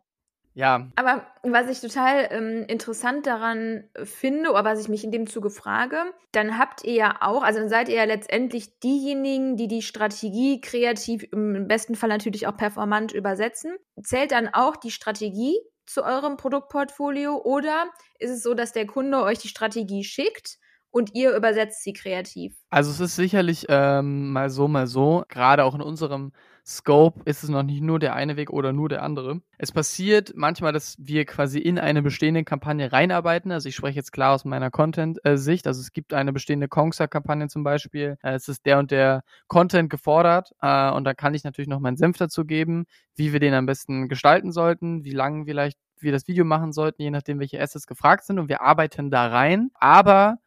Ja. 0.53 0.87
Aber 0.95 1.25
was 1.43 1.69
ich 1.69 1.79
total 1.79 2.27
ähm, 2.31 2.65
interessant 2.67 3.25
daran 3.25 3.85
finde, 4.03 4.51
oder 4.51 4.65
was 4.65 4.81
ich 4.81 4.89
mich 4.89 5.03
in 5.03 5.11
dem 5.11 5.27
Zuge 5.27 5.49
frage, 5.49 5.97
dann 6.31 6.57
habt 6.57 6.83
ihr 6.83 6.94
ja 6.94 7.18
auch, 7.21 7.44
also 7.44 7.59
dann 7.59 7.69
seid 7.69 7.87
ihr 7.87 7.95
ja 7.95 8.03
letztendlich 8.03 8.79
diejenigen, 8.79 9.56
die 9.56 9.68
die 9.68 9.81
Strategie 9.81 10.59
kreativ, 10.59 11.23
im 11.31 11.68
besten 11.68 11.95
Fall 11.95 12.09
natürlich 12.09 12.47
auch 12.47 12.57
performant 12.57 13.11
übersetzen. 13.13 13.75
Zählt 14.03 14.31
dann 14.31 14.49
auch 14.51 14.75
die 14.75 14.91
Strategie 14.91 15.57
zu 15.85 16.03
eurem 16.03 16.37
Produktportfolio 16.37 17.37
oder 17.37 17.85
ist 18.19 18.31
es 18.31 18.44
so, 18.44 18.53
dass 18.53 18.71
der 18.71 18.85
Kunde 18.85 19.23
euch 19.23 19.39
die 19.39 19.47
Strategie 19.47 20.03
schickt 20.03 20.57
und 20.91 21.15
ihr 21.15 21.35
übersetzt 21.35 21.83
sie 21.83 21.94
kreativ? 21.94 22.56
Also 22.69 22.91
es 22.91 22.99
ist 22.99 23.15
sicherlich 23.15 23.65
ähm, 23.69 24.31
mal 24.31 24.49
so, 24.49 24.68
mal 24.68 24.87
so. 24.87 25.23
Gerade 25.29 25.63
auch 25.63 25.75
in 25.75 25.81
unserem 25.81 26.31
Scope 26.69 27.21
ist 27.26 27.44
es 27.44 27.49
noch 27.49 27.64
nicht 27.64 27.81
nur 27.81 27.97
der 27.97 28.14
eine 28.14 28.38
Weg 28.38 28.52
oder 28.52 28.73
nur 28.73 28.90
der 28.90 29.02
andere. 29.02 29.42
Es 29.57 29.71
passiert 29.71 30.33
manchmal, 30.35 30.71
dass 30.71 30.95
wir 30.99 31.26
quasi 31.26 31.57
in 31.57 31.80
eine 31.80 32.04
bestehende 32.04 32.44
Kampagne 32.44 32.92
reinarbeiten. 32.92 33.52
Also 33.52 33.68
ich 33.69 33.76
spreche 33.76 33.95
jetzt 33.95 34.11
klar 34.11 34.35
aus 34.35 34.45
meiner 34.45 34.69
Content-Sicht. 34.69 35.66
Also 35.66 35.81
es 35.81 35.92
gibt 35.94 36.14
eine 36.14 36.31
bestehende 36.31 36.68
Kongsa-Kampagne 36.68 37.47
zum 37.47 37.64
Beispiel. 37.64 38.18
Äh, 38.21 38.33
es 38.33 38.47
ist 38.47 38.68
der 38.68 38.78
und 38.78 38.92
der 38.92 39.23
Content 39.47 39.90
gefordert. 39.90 40.52
Äh, 40.61 40.92
und 40.92 41.06
da 41.06 41.16
kann 41.16 41.33
ich 41.33 41.44
natürlich 41.44 41.69
noch 41.69 41.80
meinen 41.80 41.97
Senf 41.97 42.18
dazu 42.18 42.45
geben, 42.45 42.85
wie 43.16 43.33
wir 43.33 43.40
den 43.40 43.56
am 43.56 43.66
besten 43.66 44.07
gestalten 44.07 44.52
sollten, 44.52 45.04
wie 45.04 45.14
lang 45.14 45.45
vielleicht 45.45 45.80
wir 45.99 46.11
das 46.11 46.28
Video 46.28 46.45
machen 46.45 46.71
sollten, 46.71 47.02
je 47.02 47.09
nachdem, 47.09 47.40
welche 47.40 47.59
Assets 47.59 47.88
gefragt 47.88 48.26
sind. 48.26 48.38
Und 48.38 48.47
wir 48.47 48.61
arbeiten 48.61 49.09
da 49.09 49.28
rein. 49.28 49.71
Aber 49.73 50.38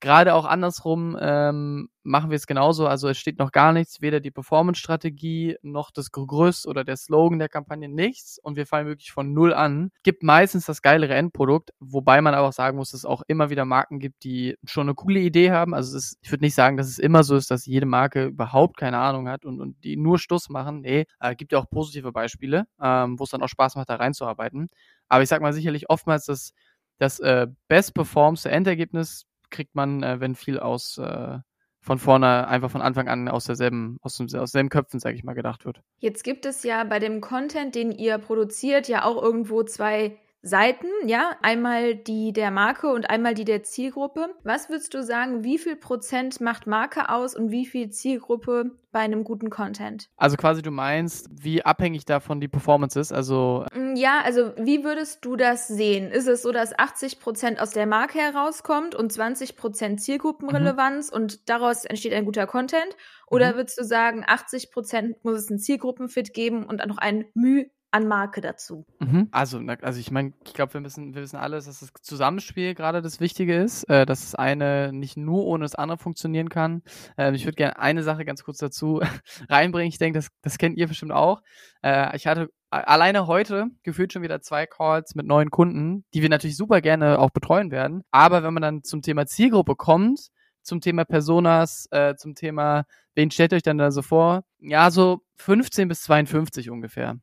Gerade 0.00 0.34
auch 0.34 0.44
andersrum 0.44 1.16
ähm, 1.20 1.88
machen 2.04 2.30
wir 2.30 2.36
es 2.36 2.46
genauso. 2.46 2.86
Also 2.86 3.08
es 3.08 3.18
steht 3.18 3.38
noch 3.40 3.50
gar 3.50 3.72
nichts, 3.72 4.00
weder 4.00 4.20
die 4.20 4.30
Performance-Strategie 4.30 5.56
noch 5.62 5.90
das 5.90 6.12
Gerüst 6.12 6.68
oder 6.68 6.84
der 6.84 6.96
Slogan 6.96 7.40
der 7.40 7.48
Kampagne, 7.48 7.88
nichts. 7.88 8.38
Und 8.40 8.56
wir 8.56 8.66
fallen 8.66 8.86
wirklich 8.86 9.10
von 9.10 9.32
null 9.32 9.52
an. 9.52 9.90
Gibt 10.04 10.22
meistens 10.22 10.66
das 10.66 10.82
geilere 10.82 11.14
Endprodukt, 11.14 11.70
wobei 11.80 12.20
man 12.20 12.34
aber 12.34 12.48
auch 12.48 12.52
sagen 12.52 12.76
muss, 12.76 12.92
dass 12.92 13.00
es 13.00 13.04
auch 13.04 13.22
immer 13.26 13.50
wieder 13.50 13.64
Marken 13.64 13.98
gibt, 13.98 14.22
die 14.22 14.56
schon 14.64 14.86
eine 14.86 14.94
coole 14.94 15.18
Idee 15.18 15.50
haben. 15.50 15.74
Also 15.74 15.96
ist, 15.96 16.16
ich 16.22 16.30
würde 16.30 16.44
nicht 16.44 16.54
sagen, 16.54 16.76
dass 16.76 16.86
es 16.86 16.98
immer 16.98 17.24
so 17.24 17.34
ist, 17.34 17.50
dass 17.50 17.66
jede 17.66 17.86
Marke 17.86 18.26
überhaupt 18.26 18.76
keine 18.76 18.98
Ahnung 18.98 19.28
hat 19.28 19.44
und, 19.44 19.60
und 19.60 19.82
die 19.82 19.96
nur 19.96 20.20
Stuss 20.20 20.48
machen. 20.48 20.82
Nee, 20.82 21.06
äh, 21.18 21.34
gibt 21.34 21.50
ja 21.50 21.58
auch 21.58 21.68
positive 21.68 22.12
Beispiele, 22.12 22.66
ähm, 22.80 23.18
wo 23.18 23.24
es 23.24 23.30
dann 23.30 23.42
auch 23.42 23.48
Spaß 23.48 23.74
macht, 23.74 23.88
da 23.90 23.96
reinzuarbeiten. 23.96 24.68
Aber 25.08 25.24
ich 25.24 25.28
sag 25.28 25.42
mal 25.42 25.52
sicherlich 25.52 25.90
oftmals, 25.90 26.24
dass 26.26 26.52
das 26.98 27.20
äh, 27.20 27.48
best 27.68 27.94
performste 27.94 28.50
Endergebnis 28.50 29.24
kriegt 29.50 29.74
man, 29.74 30.02
äh, 30.02 30.20
wenn 30.20 30.34
viel 30.34 30.58
aus 30.58 30.98
äh, 30.98 31.38
von 31.80 31.98
vorne 31.98 32.48
einfach 32.48 32.70
von 32.70 32.82
Anfang 32.82 33.08
an 33.08 33.28
aus 33.28 33.44
derselben, 33.44 33.98
aus, 34.02 34.16
dem, 34.16 34.26
aus 34.38 34.50
selben 34.50 34.68
Köpfen, 34.68 35.00
sage 35.00 35.16
ich 35.16 35.24
mal, 35.24 35.34
gedacht 35.34 35.64
wird. 35.64 35.80
Jetzt 35.98 36.24
gibt 36.24 36.44
es 36.44 36.62
ja 36.62 36.84
bei 36.84 36.98
dem 36.98 37.20
Content, 37.20 37.74
den 37.74 37.92
ihr 37.92 38.18
produziert, 38.18 38.88
ja 38.88 39.04
auch 39.04 39.22
irgendwo 39.22 39.62
zwei 39.62 40.18
Seiten, 40.40 40.86
ja, 41.04 41.32
einmal 41.42 41.96
die 41.96 42.32
der 42.32 42.52
Marke 42.52 42.88
und 42.92 43.10
einmal 43.10 43.34
die 43.34 43.44
der 43.44 43.64
Zielgruppe. 43.64 44.28
Was 44.44 44.68
würdest 44.68 44.94
du 44.94 45.02
sagen, 45.02 45.42
wie 45.42 45.58
viel 45.58 45.74
Prozent 45.74 46.40
macht 46.40 46.66
Marke 46.68 47.08
aus 47.08 47.34
und 47.34 47.50
wie 47.50 47.66
viel 47.66 47.90
Zielgruppe 47.90 48.70
bei 48.92 49.00
einem 49.00 49.24
guten 49.24 49.50
Content? 49.50 50.08
Also 50.16 50.36
quasi 50.36 50.62
du 50.62 50.70
meinst, 50.70 51.28
wie 51.32 51.64
abhängig 51.64 52.04
davon 52.04 52.40
die 52.40 52.46
Performance 52.46 52.98
ist, 52.98 53.12
also 53.12 53.66
mm, 53.74 53.87
ja, 53.98 54.20
also 54.24 54.52
wie 54.56 54.84
würdest 54.84 55.24
du 55.24 55.36
das 55.36 55.68
sehen? 55.68 56.10
Ist 56.10 56.28
es 56.28 56.42
so, 56.42 56.52
dass 56.52 56.78
80 56.78 57.20
Prozent 57.20 57.60
aus 57.60 57.70
der 57.70 57.86
Marke 57.86 58.18
herauskommt 58.18 58.94
und 58.94 59.12
20 59.12 59.56
Prozent 59.56 60.00
Zielgruppenrelevanz 60.00 61.10
mhm. 61.10 61.16
und 61.16 61.48
daraus 61.48 61.84
entsteht 61.84 62.12
ein 62.12 62.24
guter 62.24 62.46
Content? 62.46 62.96
Oder 63.26 63.52
mhm. 63.52 63.56
würdest 63.56 63.78
du 63.78 63.84
sagen, 63.84 64.24
80 64.26 64.70
Prozent 64.70 65.24
muss 65.24 65.36
es 65.36 65.50
einen 65.50 65.58
Zielgruppenfit 65.58 66.32
geben 66.32 66.64
und 66.64 66.78
dann 66.78 66.88
noch 66.88 66.98
ein 66.98 67.26
Müh 67.34 67.64
an 67.90 68.06
Marke 68.06 68.40
dazu. 68.40 68.84
Mhm. 68.98 69.28
Also, 69.30 69.60
also 69.80 69.98
ich 69.98 70.10
meine, 70.10 70.32
ich 70.44 70.52
glaube, 70.52 70.74
wir 70.74 70.80
müssen, 70.80 71.14
wir 71.14 71.22
wissen 71.22 71.36
alles, 71.36 71.64
dass 71.64 71.80
das 71.80 71.90
Zusammenspiel 72.02 72.74
gerade 72.74 73.00
das 73.00 73.18
Wichtige 73.18 73.56
ist, 73.56 73.84
äh, 73.84 74.04
dass 74.04 74.20
das 74.20 74.34
eine 74.34 74.92
nicht 74.92 75.16
nur 75.16 75.46
ohne 75.46 75.64
das 75.64 75.74
andere 75.74 75.98
funktionieren 75.98 76.50
kann. 76.50 76.82
Ähm, 77.16 77.34
ich 77.34 77.46
würde 77.46 77.56
gerne 77.56 77.78
eine 77.78 78.02
Sache 78.02 78.24
ganz 78.24 78.44
kurz 78.44 78.58
dazu 78.58 79.00
reinbringen. 79.48 79.88
Ich 79.88 79.98
denke, 79.98 80.18
das, 80.18 80.28
das 80.42 80.58
kennt 80.58 80.76
ihr 80.76 80.86
bestimmt 80.86 81.12
auch. 81.12 81.40
Äh, 81.82 82.14
ich 82.16 82.26
hatte 82.26 82.50
alleine 82.70 83.26
heute 83.26 83.68
gefühlt 83.82 84.12
schon 84.12 84.22
wieder 84.22 84.40
zwei 84.40 84.66
Calls 84.66 85.14
mit 85.14 85.26
neuen 85.26 85.50
Kunden, 85.50 86.04
die 86.14 86.22
wir 86.22 86.28
natürlich 86.28 86.56
super 86.56 86.80
gerne 86.80 87.18
auch 87.18 87.30
betreuen 87.30 87.70
werden. 87.70 88.02
Aber 88.10 88.42
wenn 88.42 88.54
man 88.54 88.62
dann 88.62 88.84
zum 88.84 89.02
Thema 89.02 89.26
Zielgruppe 89.26 89.74
kommt, 89.76 90.28
zum 90.62 90.80
Thema 90.80 91.04
Personas, 91.04 91.88
äh, 91.90 92.14
zum 92.16 92.34
Thema, 92.34 92.84
wen 93.14 93.30
stellt 93.30 93.52
euch 93.54 93.62
dann 93.62 93.78
da 93.78 93.90
so 93.90 94.02
vor? 94.02 94.44
Ja, 94.58 94.90
so 94.90 95.22
15 95.36 95.88
bis 95.88 96.02
52 96.02 96.70
ungefähr. 96.70 97.16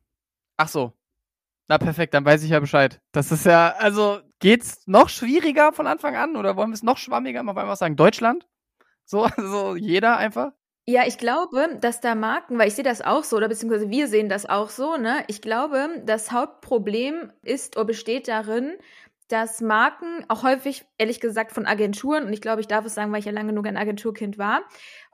Ach 0.56 0.68
so. 0.68 0.92
Na 1.68 1.78
perfekt, 1.78 2.14
dann 2.14 2.24
weiß 2.24 2.42
ich 2.44 2.50
ja 2.50 2.60
Bescheid. 2.60 3.00
Das 3.12 3.32
ist 3.32 3.44
ja, 3.44 3.74
also 3.78 4.20
geht's 4.38 4.86
noch 4.86 5.08
schwieriger 5.08 5.72
von 5.72 5.86
Anfang 5.86 6.14
an 6.14 6.36
oder 6.36 6.56
wollen 6.56 6.70
wir 6.70 6.74
es 6.74 6.82
noch 6.82 6.98
schwammiger? 6.98 7.42
Mal 7.42 7.58
einfach 7.58 7.76
sagen 7.76 7.96
Deutschland? 7.96 8.46
So, 9.04 9.24
also 9.36 9.76
jeder 9.76 10.16
einfach? 10.16 10.52
Ja, 10.88 11.02
ich 11.04 11.18
glaube, 11.18 11.78
dass 11.80 12.00
da 12.00 12.14
Marken, 12.14 12.58
weil 12.58 12.68
ich 12.68 12.74
sehe 12.76 12.84
das 12.84 13.02
auch 13.02 13.24
so, 13.24 13.36
oder 13.36 13.48
beziehungsweise 13.48 13.90
wir 13.90 14.06
sehen 14.06 14.28
das 14.28 14.46
auch 14.48 14.68
so, 14.70 14.96
ne? 14.96 15.24
Ich 15.26 15.42
glaube, 15.42 15.88
das 16.04 16.30
Hauptproblem 16.30 17.32
ist 17.42 17.76
oder 17.76 17.86
besteht 17.86 18.28
darin, 18.28 18.76
dass 19.28 19.60
Marken 19.60 20.24
auch 20.28 20.44
häufig, 20.44 20.84
ehrlich 20.98 21.18
gesagt, 21.18 21.50
von 21.50 21.66
Agenturen, 21.66 22.24
und 22.26 22.32
ich 22.32 22.40
glaube, 22.40 22.60
ich 22.60 22.68
darf 22.68 22.84
es 22.84 22.94
sagen, 22.94 23.10
weil 23.10 23.18
ich 23.18 23.24
ja 23.24 23.32
lange 23.32 23.48
genug 23.48 23.66
ein 23.66 23.76
Agenturkind 23.76 24.38
war, 24.38 24.62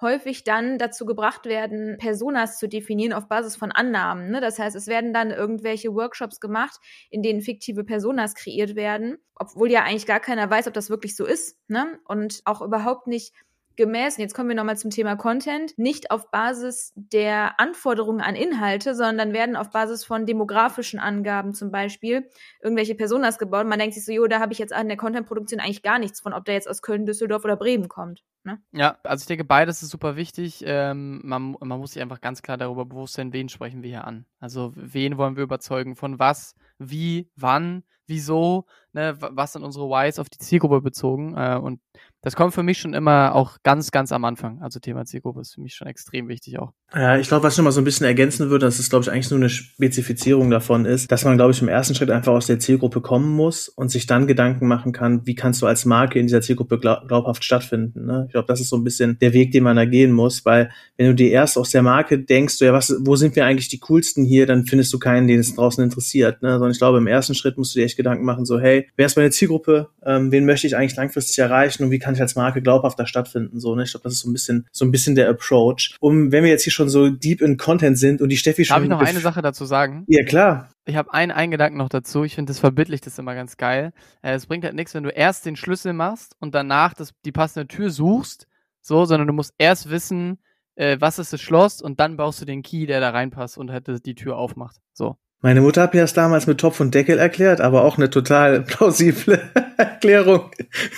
häufig 0.02 0.44
dann 0.44 0.76
dazu 0.76 1.06
gebracht 1.06 1.46
werden, 1.46 1.96
Personas 1.96 2.58
zu 2.58 2.68
definieren 2.68 3.14
auf 3.14 3.28
Basis 3.28 3.56
von 3.56 3.72
Annahmen. 3.72 4.30
Ne? 4.30 4.42
Das 4.42 4.58
heißt, 4.58 4.76
es 4.76 4.86
werden 4.88 5.14
dann 5.14 5.30
irgendwelche 5.30 5.94
Workshops 5.94 6.40
gemacht, 6.40 6.78
in 7.08 7.22
denen 7.22 7.40
fiktive 7.40 7.84
Personas 7.84 8.34
kreiert 8.34 8.74
werden, 8.74 9.16
obwohl 9.36 9.70
ja 9.70 9.84
eigentlich 9.84 10.04
gar 10.04 10.20
keiner 10.20 10.50
weiß, 10.50 10.66
ob 10.66 10.74
das 10.74 10.90
wirklich 10.90 11.16
so 11.16 11.24
ist. 11.24 11.56
Ne? 11.68 11.98
Und 12.04 12.42
auch 12.44 12.60
überhaupt 12.60 13.06
nicht 13.06 13.32
gemäß, 13.76 14.16
jetzt 14.16 14.34
kommen 14.34 14.48
wir 14.48 14.56
nochmal 14.56 14.76
zum 14.76 14.90
Thema 14.90 15.16
Content, 15.16 15.76
nicht 15.78 16.10
auf 16.10 16.30
Basis 16.30 16.92
der 16.96 17.58
Anforderungen 17.60 18.20
an 18.20 18.34
Inhalte, 18.34 18.94
sondern 18.94 19.32
werden 19.32 19.56
auf 19.56 19.70
Basis 19.70 20.04
von 20.04 20.26
demografischen 20.26 20.98
Angaben 20.98 21.54
zum 21.54 21.70
Beispiel 21.70 22.28
irgendwelche 22.62 22.94
Personas 22.94 23.38
gebaut. 23.38 23.66
Man 23.66 23.78
denkt 23.78 23.94
sich 23.94 24.04
so, 24.04 24.12
jo, 24.12 24.26
da 24.26 24.40
habe 24.40 24.52
ich 24.52 24.58
jetzt 24.58 24.72
an 24.72 24.88
der 24.88 24.96
Contentproduktion 24.96 25.60
eigentlich 25.60 25.82
gar 25.82 25.98
nichts 25.98 26.20
von, 26.20 26.32
ob 26.32 26.44
der 26.44 26.54
jetzt 26.54 26.68
aus 26.68 26.82
Köln, 26.82 27.06
Düsseldorf 27.06 27.44
oder 27.44 27.56
Bremen 27.56 27.88
kommt. 27.88 28.22
Ne? 28.44 28.60
Ja, 28.72 28.98
also 29.04 29.22
ich 29.22 29.26
denke, 29.28 29.44
beides 29.44 29.82
ist 29.82 29.90
super 29.90 30.16
wichtig. 30.16 30.64
Ähm, 30.66 31.20
man, 31.24 31.56
man 31.60 31.78
muss 31.78 31.92
sich 31.92 32.02
einfach 32.02 32.20
ganz 32.20 32.42
klar 32.42 32.56
darüber 32.56 32.84
bewusst 32.84 33.14
sein, 33.14 33.32
wen 33.32 33.48
sprechen 33.48 33.82
wir 33.82 33.90
hier 33.90 34.04
an. 34.04 34.26
Also 34.40 34.72
wen 34.74 35.16
wollen 35.16 35.36
wir 35.36 35.44
überzeugen, 35.44 35.94
von 35.94 36.18
was, 36.18 36.54
wie, 36.78 37.30
wann, 37.36 37.84
wieso, 38.06 38.66
ne, 38.92 39.16
was 39.18 39.52
sind 39.52 39.62
unsere 39.62 39.86
Whys 39.88 40.18
auf 40.18 40.28
die 40.28 40.38
Zielgruppe 40.38 40.80
bezogen. 40.80 41.34
Äh, 41.36 41.56
und 41.56 41.80
das 42.24 42.36
kommt 42.36 42.54
für 42.54 42.62
mich 42.62 42.78
schon 42.78 42.94
immer 42.94 43.34
auch 43.34 43.58
ganz, 43.64 43.90
ganz 43.90 44.12
am 44.12 44.24
Anfang. 44.24 44.62
Also 44.62 44.78
Thema 44.78 45.04
Zielgruppe 45.04 45.40
ist 45.40 45.54
für 45.54 45.60
mich 45.60 45.74
schon 45.74 45.88
extrem 45.88 46.28
wichtig 46.28 46.56
auch. 46.58 46.72
Ja, 46.94 47.18
ich 47.18 47.26
glaube, 47.26 47.42
was 47.42 47.54
ich 47.54 47.58
noch 47.58 47.64
mal 47.64 47.72
so 47.72 47.80
ein 47.80 47.84
bisschen 47.84 48.06
ergänzen 48.06 48.48
würde, 48.48 48.66
das 48.66 48.78
ist, 48.78 48.90
glaube 48.90 49.02
ich, 49.02 49.10
eigentlich 49.10 49.30
nur 49.30 49.40
eine 49.40 49.48
Spezifizierung 49.48 50.48
davon 50.50 50.84
ist, 50.84 51.10
dass 51.10 51.24
man, 51.24 51.36
glaube 51.36 51.50
ich, 51.50 51.60
im 51.62 51.68
ersten 51.68 51.96
Schritt 51.96 52.10
einfach 52.10 52.32
aus 52.32 52.46
der 52.46 52.60
Zielgruppe 52.60 53.00
kommen 53.00 53.34
muss 53.34 53.68
und 53.68 53.90
sich 53.90 54.06
dann 54.06 54.28
Gedanken 54.28 54.68
machen 54.68 54.92
kann, 54.92 55.26
wie 55.26 55.34
kannst 55.34 55.62
du 55.62 55.66
als 55.66 55.84
Marke 55.84 56.20
in 56.20 56.26
dieser 56.26 56.42
Zielgruppe 56.42 56.78
glaub, 56.78 57.08
glaubhaft 57.08 57.42
stattfinden. 57.44 58.06
Ne? 58.06 58.24
Ich 58.26 58.32
glaube, 58.32 58.46
das 58.46 58.60
ist 58.60 58.68
so 58.68 58.76
ein 58.76 58.84
bisschen 58.84 59.18
der 59.18 59.32
Weg, 59.32 59.50
den 59.50 59.64
man 59.64 59.74
da 59.74 59.84
gehen 59.84 60.12
muss, 60.12 60.44
weil 60.44 60.70
wenn 60.96 61.06
du 61.06 61.14
dir 61.16 61.30
erst 61.30 61.58
aus 61.58 61.70
der 61.70 61.82
Marke 61.82 62.20
denkst, 62.20 62.54
so, 62.54 62.64
ja, 62.64 62.72
was, 62.72 62.94
wo 63.00 63.16
sind 63.16 63.34
wir 63.34 63.46
eigentlich 63.46 63.68
die 63.68 63.80
coolsten 63.80 64.24
hier, 64.24 64.46
dann 64.46 64.66
findest 64.66 64.92
du 64.92 65.00
keinen, 65.00 65.26
den 65.26 65.40
es 65.40 65.56
draußen 65.56 65.82
interessiert. 65.82 66.42
Ne? 66.42 66.52
Sondern 66.52 66.70
ich 66.70 66.78
glaube, 66.78 66.98
im 66.98 67.08
ersten 67.08 67.34
Schritt 67.34 67.58
musst 67.58 67.74
du 67.74 67.80
dir 67.80 67.86
echt 67.86 67.96
Gedanken 67.96 68.24
machen, 68.24 68.44
so, 68.44 68.60
hey, 68.60 68.81
wer 68.96 69.06
ist 69.06 69.16
meine 69.16 69.30
Zielgruppe, 69.30 69.88
ähm, 70.04 70.32
wen 70.32 70.44
möchte 70.44 70.66
ich 70.66 70.76
eigentlich 70.76 70.96
langfristig 70.96 71.38
erreichen 71.38 71.84
und 71.84 71.90
wie 71.90 71.98
kann 71.98 72.14
ich 72.14 72.20
als 72.20 72.36
Marke 72.36 72.62
glaubhafter 72.62 73.06
stattfinden? 73.06 73.60
So, 73.60 73.74
ne? 73.74 73.84
Ich 73.84 73.90
glaube, 73.90 74.04
das 74.04 74.14
ist 74.14 74.20
so 74.20 74.30
ein 74.30 74.32
bisschen, 74.32 74.66
so 74.72 74.84
ein 74.84 74.90
bisschen 74.90 75.14
der 75.14 75.28
Approach. 75.28 75.96
Um, 76.00 76.32
wenn 76.32 76.44
wir 76.44 76.50
jetzt 76.50 76.64
hier 76.64 76.72
schon 76.72 76.88
so 76.88 77.08
deep 77.10 77.40
in 77.40 77.56
Content 77.56 77.98
sind 77.98 78.20
und 78.20 78.28
die 78.28 78.36
Steffi 78.36 78.64
schon. 78.64 78.76
Darf 78.76 78.84
ich 78.84 78.90
noch 78.90 79.00
eine 79.00 79.20
Sache 79.20 79.42
dazu 79.42 79.64
sagen? 79.64 80.04
Ja, 80.08 80.24
klar. 80.24 80.70
Ich 80.84 80.96
habe 80.96 81.12
einen, 81.14 81.30
einen 81.30 81.52
Gedanken 81.52 81.78
noch 81.78 81.88
dazu. 81.88 82.24
Ich 82.24 82.34
finde, 82.34 82.50
das 82.50 82.58
verbildlicht 82.58 83.06
das 83.06 83.18
immer 83.18 83.34
ganz 83.34 83.56
geil. 83.56 83.92
Äh, 84.22 84.34
es 84.34 84.46
bringt 84.46 84.64
halt 84.64 84.74
nichts, 84.74 84.94
wenn 84.94 85.04
du 85.04 85.10
erst 85.10 85.46
den 85.46 85.56
Schlüssel 85.56 85.92
machst 85.92 86.34
und 86.40 86.54
danach 86.54 86.94
das, 86.94 87.12
die 87.24 87.32
passende 87.32 87.68
Tür 87.68 87.90
suchst, 87.90 88.46
so, 88.80 89.04
sondern 89.04 89.28
du 89.28 89.32
musst 89.32 89.54
erst 89.58 89.90
wissen, 89.90 90.38
äh, 90.74 90.96
was 91.00 91.18
ist 91.18 91.32
das 91.32 91.40
Schloss 91.40 91.80
und 91.80 92.00
dann 92.00 92.16
baust 92.16 92.40
du 92.40 92.44
den 92.44 92.62
Key, 92.62 92.86
der 92.86 93.00
da 93.00 93.10
reinpasst 93.10 93.58
und 93.58 93.70
halt 93.70 94.04
die 94.04 94.14
Tür 94.14 94.36
aufmacht. 94.36 94.76
So. 94.92 95.16
Meine 95.44 95.60
Mutter 95.60 95.82
hat 95.82 95.92
mir 95.92 96.02
das 96.02 96.14
damals 96.14 96.46
mit 96.46 96.58
Topf 96.58 96.78
und 96.78 96.94
Deckel 96.94 97.18
erklärt, 97.18 97.60
aber 97.60 97.82
auch 97.82 97.98
eine 97.98 98.08
total 98.08 98.60
plausible 98.66 99.40
Erklärung, 99.76 100.52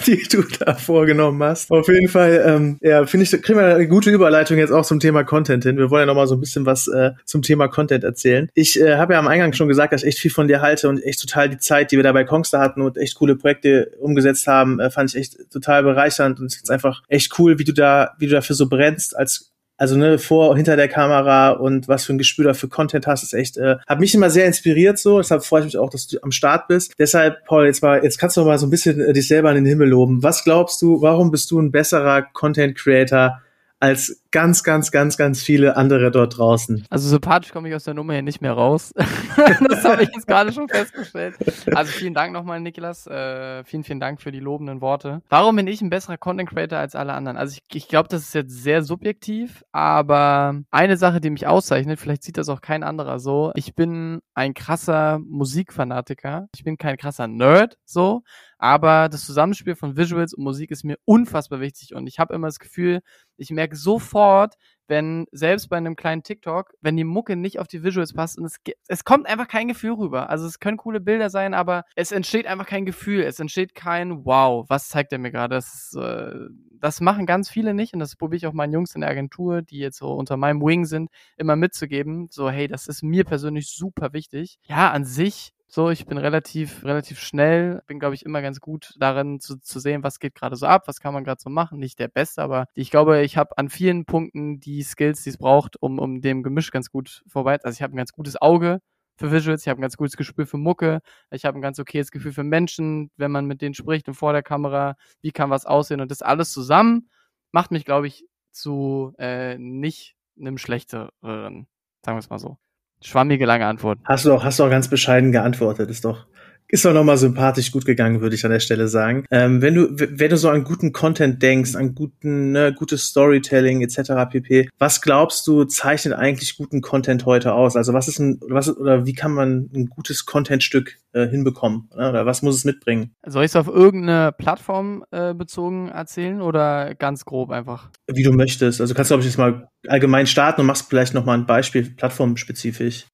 die 0.06 0.22
du 0.30 0.42
da 0.42 0.74
vorgenommen 0.74 1.42
hast. 1.42 1.70
Auf 1.70 1.88
jeden 1.88 2.08
Fall, 2.08 2.44
ähm, 2.46 2.76
ja, 2.82 3.06
finde 3.06 3.24
ich, 3.24 3.30
kriegen 3.30 3.58
wir 3.58 3.74
eine 3.74 3.88
gute 3.88 4.10
Überleitung 4.10 4.58
jetzt 4.58 4.70
auch 4.70 4.84
zum 4.84 5.00
Thema 5.00 5.24
Content 5.24 5.64
hin. 5.64 5.78
Wir 5.78 5.88
wollen 5.88 6.02
ja 6.02 6.06
noch 6.06 6.14
mal 6.14 6.26
so 6.26 6.34
ein 6.34 6.40
bisschen 6.40 6.66
was 6.66 6.88
äh, 6.88 7.12
zum 7.24 7.40
Thema 7.40 7.68
Content 7.68 8.04
erzählen. 8.04 8.50
Ich 8.52 8.78
äh, 8.78 8.98
habe 8.98 9.14
ja 9.14 9.18
am 9.18 9.28
Eingang 9.28 9.54
schon 9.54 9.66
gesagt, 9.66 9.94
dass 9.94 10.02
ich 10.02 10.08
echt 10.08 10.18
viel 10.18 10.30
von 10.30 10.46
dir 10.46 10.60
halte 10.60 10.90
und 10.90 11.02
echt 11.02 11.22
total 11.22 11.48
die 11.48 11.58
Zeit, 11.58 11.90
die 11.90 11.96
wir 11.96 12.04
da 12.04 12.12
bei 12.12 12.24
Kongster 12.24 12.60
hatten 12.60 12.82
und 12.82 12.98
echt 12.98 13.14
coole 13.14 13.36
Projekte 13.36 13.92
umgesetzt 13.98 14.46
haben, 14.46 14.78
äh, 14.78 14.90
fand 14.90 15.08
ich 15.08 15.16
echt 15.18 15.50
total 15.50 15.84
bereichernd 15.84 16.38
und 16.38 16.46
es 16.46 16.56
ist 16.56 16.70
einfach 16.70 17.02
echt 17.08 17.38
cool, 17.38 17.58
wie 17.58 17.64
du 17.64 17.72
da, 17.72 18.12
wie 18.18 18.26
du 18.26 18.32
dafür 18.32 18.56
so 18.56 18.68
brennst 18.68 19.16
als 19.16 19.53
also 19.84 19.98
ne, 19.98 20.18
vor, 20.18 20.56
hinter 20.56 20.76
der 20.76 20.88
Kamera 20.88 21.50
und 21.50 21.88
was 21.88 22.06
für 22.06 22.14
ein 22.14 22.18
Gespür 22.18 22.46
da 22.46 22.54
für 22.54 22.68
Content 22.68 23.06
hast, 23.06 23.22
ist 23.22 23.34
echt, 23.34 23.58
äh, 23.58 23.76
hat 23.86 24.00
mich 24.00 24.14
immer 24.14 24.30
sehr 24.30 24.46
inspiriert 24.46 24.98
so. 24.98 25.18
Deshalb 25.18 25.44
freue 25.44 25.60
ich 25.60 25.66
mich 25.66 25.76
auch, 25.76 25.90
dass 25.90 26.06
du 26.06 26.16
am 26.22 26.32
Start 26.32 26.68
bist. 26.68 26.94
Deshalb, 26.98 27.44
Paul, 27.44 27.66
jetzt 27.66 27.82
mal, 27.82 28.02
jetzt 28.02 28.18
kannst 28.18 28.38
du 28.38 28.44
mal 28.46 28.58
so 28.58 28.66
ein 28.66 28.70
bisschen 28.70 28.98
äh, 28.98 29.12
dich 29.12 29.28
selber 29.28 29.50
in 29.50 29.56
den 29.56 29.66
Himmel 29.66 29.90
loben. 29.90 30.22
Was 30.22 30.42
glaubst 30.42 30.80
du, 30.80 31.02
warum 31.02 31.30
bist 31.30 31.50
du 31.50 31.60
ein 31.60 31.70
besserer 31.70 32.22
Content 32.22 32.78
Creator 32.78 33.42
als 33.84 34.22
ganz, 34.30 34.62
ganz, 34.62 34.90
ganz, 34.90 35.18
ganz 35.18 35.42
viele 35.42 35.76
andere 35.76 36.10
dort 36.10 36.38
draußen. 36.38 36.86
Also 36.88 37.08
sympathisch 37.10 37.52
komme 37.52 37.68
ich 37.68 37.74
aus 37.74 37.84
der 37.84 37.92
Nummer 37.92 38.14
hier 38.14 38.22
nicht 38.22 38.40
mehr 38.40 38.52
raus. 38.52 38.94
das 39.68 39.84
habe 39.84 40.04
ich 40.04 40.08
jetzt 40.08 40.26
gerade 40.26 40.52
schon 40.52 40.68
festgestellt. 40.70 41.36
Also 41.74 41.92
vielen 41.92 42.14
Dank 42.14 42.32
nochmal, 42.32 42.60
Niklas. 42.60 43.06
Äh, 43.06 43.62
vielen, 43.64 43.84
vielen 43.84 44.00
Dank 44.00 44.22
für 44.22 44.32
die 44.32 44.40
lobenden 44.40 44.80
Worte. 44.80 45.20
Warum 45.28 45.56
bin 45.56 45.66
ich 45.66 45.82
ein 45.82 45.90
besserer 45.90 46.16
Content 46.16 46.48
Creator 46.48 46.78
als 46.78 46.94
alle 46.94 47.12
anderen? 47.12 47.36
Also 47.36 47.58
ich, 47.58 47.76
ich 47.76 47.88
glaube, 47.88 48.08
das 48.08 48.22
ist 48.22 48.34
jetzt 48.34 48.62
sehr 48.62 48.82
subjektiv, 48.82 49.62
aber 49.70 50.62
eine 50.70 50.96
Sache, 50.96 51.20
die 51.20 51.28
mich 51.28 51.46
auszeichnet, 51.46 52.00
vielleicht 52.00 52.22
sieht 52.22 52.38
das 52.38 52.48
auch 52.48 52.62
kein 52.62 52.82
anderer 52.84 53.18
so. 53.18 53.52
Ich 53.54 53.74
bin 53.74 54.20
ein 54.32 54.54
krasser 54.54 55.18
Musikfanatiker. 55.18 56.48
Ich 56.54 56.64
bin 56.64 56.78
kein 56.78 56.96
krasser 56.96 57.28
Nerd 57.28 57.76
so, 57.84 58.22
aber 58.64 59.10
das 59.10 59.26
Zusammenspiel 59.26 59.74
von 59.74 59.98
Visuals 59.98 60.32
und 60.32 60.42
Musik 60.42 60.70
ist 60.70 60.84
mir 60.84 60.96
unfassbar 61.04 61.60
wichtig 61.60 61.94
und 61.94 62.06
ich 62.06 62.18
habe 62.18 62.32
immer 62.32 62.46
das 62.46 62.58
Gefühl, 62.58 63.02
ich 63.36 63.50
merke 63.50 63.76
sofort, 63.76 64.54
wenn 64.88 65.26
selbst 65.32 65.68
bei 65.68 65.76
einem 65.76 65.96
kleinen 65.96 66.22
TikTok, 66.22 66.72
wenn 66.80 66.96
die 66.96 67.04
Mucke 67.04 67.36
nicht 67.36 67.58
auf 67.58 67.68
die 67.68 67.82
Visuals 67.82 68.14
passt 68.14 68.38
und 68.38 68.46
es, 68.46 68.56
es 68.88 69.04
kommt 69.04 69.26
einfach 69.26 69.48
kein 69.48 69.68
Gefühl 69.68 69.92
rüber. 69.92 70.30
Also 70.30 70.46
es 70.46 70.60
können 70.60 70.78
coole 70.78 71.00
Bilder 71.00 71.28
sein, 71.28 71.52
aber 71.52 71.84
es 71.94 72.10
entsteht 72.10 72.46
einfach 72.46 72.66
kein 72.66 72.86
Gefühl. 72.86 73.24
Es 73.24 73.38
entsteht 73.38 73.74
kein 73.74 74.24
Wow, 74.24 74.64
was 74.70 74.88
zeigt 74.88 75.12
er 75.12 75.18
mir 75.18 75.30
gerade? 75.30 75.56
Das, 75.56 75.94
äh, 76.00 76.34
das 76.70 77.02
machen 77.02 77.26
ganz 77.26 77.50
viele 77.50 77.74
nicht 77.74 77.92
und 77.92 78.00
das 78.00 78.16
probiere 78.16 78.36
ich 78.38 78.46
auch 78.46 78.54
meinen 78.54 78.72
Jungs 78.72 78.94
in 78.94 79.02
der 79.02 79.10
Agentur, 79.10 79.60
die 79.60 79.78
jetzt 79.78 79.98
so 79.98 80.08
unter 80.08 80.38
meinem 80.38 80.62
Wing 80.62 80.86
sind, 80.86 81.10
immer 81.36 81.56
mitzugeben. 81.56 82.28
So, 82.30 82.48
hey, 82.48 82.66
das 82.66 82.86
ist 82.86 83.02
mir 83.02 83.24
persönlich 83.24 83.68
super 83.68 84.14
wichtig. 84.14 84.58
Ja, 84.64 84.90
an 84.90 85.04
sich 85.04 85.53
so, 85.66 85.90
ich 85.90 86.06
bin 86.06 86.18
relativ, 86.18 86.84
relativ 86.84 87.20
schnell, 87.20 87.82
bin, 87.86 87.98
glaube 87.98 88.14
ich, 88.14 88.24
immer 88.24 88.42
ganz 88.42 88.60
gut 88.60 88.94
darin 88.98 89.40
zu, 89.40 89.58
zu 89.58 89.80
sehen, 89.80 90.02
was 90.04 90.20
geht 90.20 90.34
gerade 90.34 90.56
so 90.56 90.66
ab, 90.66 90.86
was 90.86 91.00
kann 91.00 91.14
man 91.14 91.24
gerade 91.24 91.40
so 91.40 91.50
machen. 91.50 91.78
Nicht 91.78 91.98
der 91.98 92.08
Beste, 92.08 92.42
aber 92.42 92.66
ich 92.74 92.90
glaube, 92.90 93.22
ich 93.22 93.36
habe 93.36 93.58
an 93.58 93.68
vielen 93.68 94.04
Punkten 94.04 94.60
die 94.60 94.82
Skills, 94.82 95.22
die 95.24 95.30
es 95.30 95.38
braucht, 95.38 95.80
um, 95.80 95.98
um 95.98 96.20
dem 96.20 96.42
Gemisch 96.42 96.70
ganz 96.70 96.90
gut 96.90 97.22
vorbei. 97.26 97.58
Also 97.62 97.76
ich 97.76 97.82
habe 97.82 97.94
ein 97.94 97.96
ganz 97.96 98.12
gutes 98.12 98.40
Auge 98.40 98.80
für 99.16 99.32
Visuals, 99.32 99.62
ich 99.62 99.68
habe 99.68 99.80
ein 99.80 99.82
ganz 99.82 99.96
gutes 99.96 100.16
Gespür 100.16 100.46
für 100.46 100.58
Mucke, 100.58 101.00
ich 101.30 101.44
habe 101.44 101.58
ein 101.58 101.62
ganz 101.62 101.78
okayes 101.78 102.10
Gefühl 102.10 102.32
für 102.32 102.44
Menschen, 102.44 103.10
wenn 103.16 103.30
man 103.30 103.46
mit 103.46 103.62
denen 103.62 103.74
spricht 103.74 104.08
und 104.08 104.14
vor 104.14 104.32
der 104.32 104.42
Kamera, 104.42 104.96
wie 105.22 105.32
kann 105.32 105.50
was 105.50 105.66
aussehen 105.66 106.00
und 106.00 106.10
das 106.10 106.22
alles 106.22 106.52
zusammen 106.52 107.08
macht 107.54 107.70
mich, 107.70 107.84
glaube 107.84 108.08
ich, 108.08 108.26
zu 108.50 109.14
äh, 109.18 109.56
nicht 109.58 110.16
einem 110.38 110.58
schlechteren, 110.58 111.10
sagen 111.22 112.16
wir 112.16 112.18
es 112.18 112.30
mal 112.30 112.38
so. 112.38 112.58
Schwammige 113.04 113.44
lange 113.44 113.66
Antwort. 113.66 113.98
Hast 114.04 114.24
du 114.24 114.32
auch, 114.32 114.44
hast 114.44 114.58
du 114.58 114.64
auch 114.64 114.70
ganz 114.70 114.88
bescheiden 114.88 115.30
geantwortet, 115.30 115.90
ist 115.90 116.06
doch, 116.06 116.24
ist 116.68 116.86
auch 116.86 116.92
nochmal 116.92 117.18
sympathisch 117.18 117.70
gut 117.70 117.84
gegangen, 117.84 118.20
würde 118.20 118.34
ich 118.34 118.44
an 118.44 118.50
der 118.50 118.60
Stelle 118.60 118.88
sagen. 118.88 119.24
Ähm, 119.30 119.62
wenn 119.62 119.74
du, 119.74 119.88
wenn 119.92 120.30
du 120.30 120.36
so 120.36 120.48
an 120.48 120.64
guten 120.64 120.92
Content 120.92 121.42
denkst, 121.42 121.74
an 121.74 121.94
guten, 121.94 122.52
ne, 122.52 122.72
gutes 122.72 123.06
Storytelling 123.06 123.82
etc. 123.82 124.30
pp. 124.30 124.68
Was 124.78 125.00
glaubst 125.00 125.46
du 125.46 125.64
zeichnet 125.64 126.14
eigentlich 126.14 126.56
guten 126.56 126.80
Content 126.80 127.26
heute 127.26 127.54
aus? 127.54 127.76
Also 127.76 127.92
was 127.92 128.08
ist 128.08 128.18
ein, 128.18 128.40
was 128.48 128.74
oder 128.76 129.06
wie 129.06 129.12
kann 129.14 129.32
man 129.32 129.70
ein 129.74 129.86
gutes 129.86 130.26
Contentstück 130.26 130.98
äh, 131.12 131.28
hinbekommen? 131.28 131.90
Ne? 131.96 132.08
Oder 132.08 132.26
was 132.26 132.42
muss 132.42 132.56
es 132.56 132.64
mitbringen? 132.64 133.14
Soll 133.26 133.44
ich 133.44 133.50
es 133.50 133.56
auf 133.56 133.68
irgendeine 133.68 134.32
Plattform 134.32 135.04
äh, 135.10 135.34
bezogen 135.34 135.88
erzählen 135.88 136.40
oder 136.40 136.94
ganz 136.94 137.24
grob 137.24 137.50
einfach? 137.50 137.90
Wie 138.12 138.22
du 138.22 138.32
möchtest. 138.32 138.80
Also 138.80 138.94
kannst 138.94 139.10
du, 139.10 139.14
glaube 139.14 139.22
ich, 139.22 139.28
jetzt 139.28 139.38
mal 139.38 139.68
allgemein 139.86 140.26
starten 140.26 140.62
und 140.62 140.66
machst 140.66 140.88
vielleicht 140.88 141.14
nochmal 141.14 141.38
ein 141.38 141.46
Beispiel 141.46 141.90
plattformspezifisch. 141.90 143.06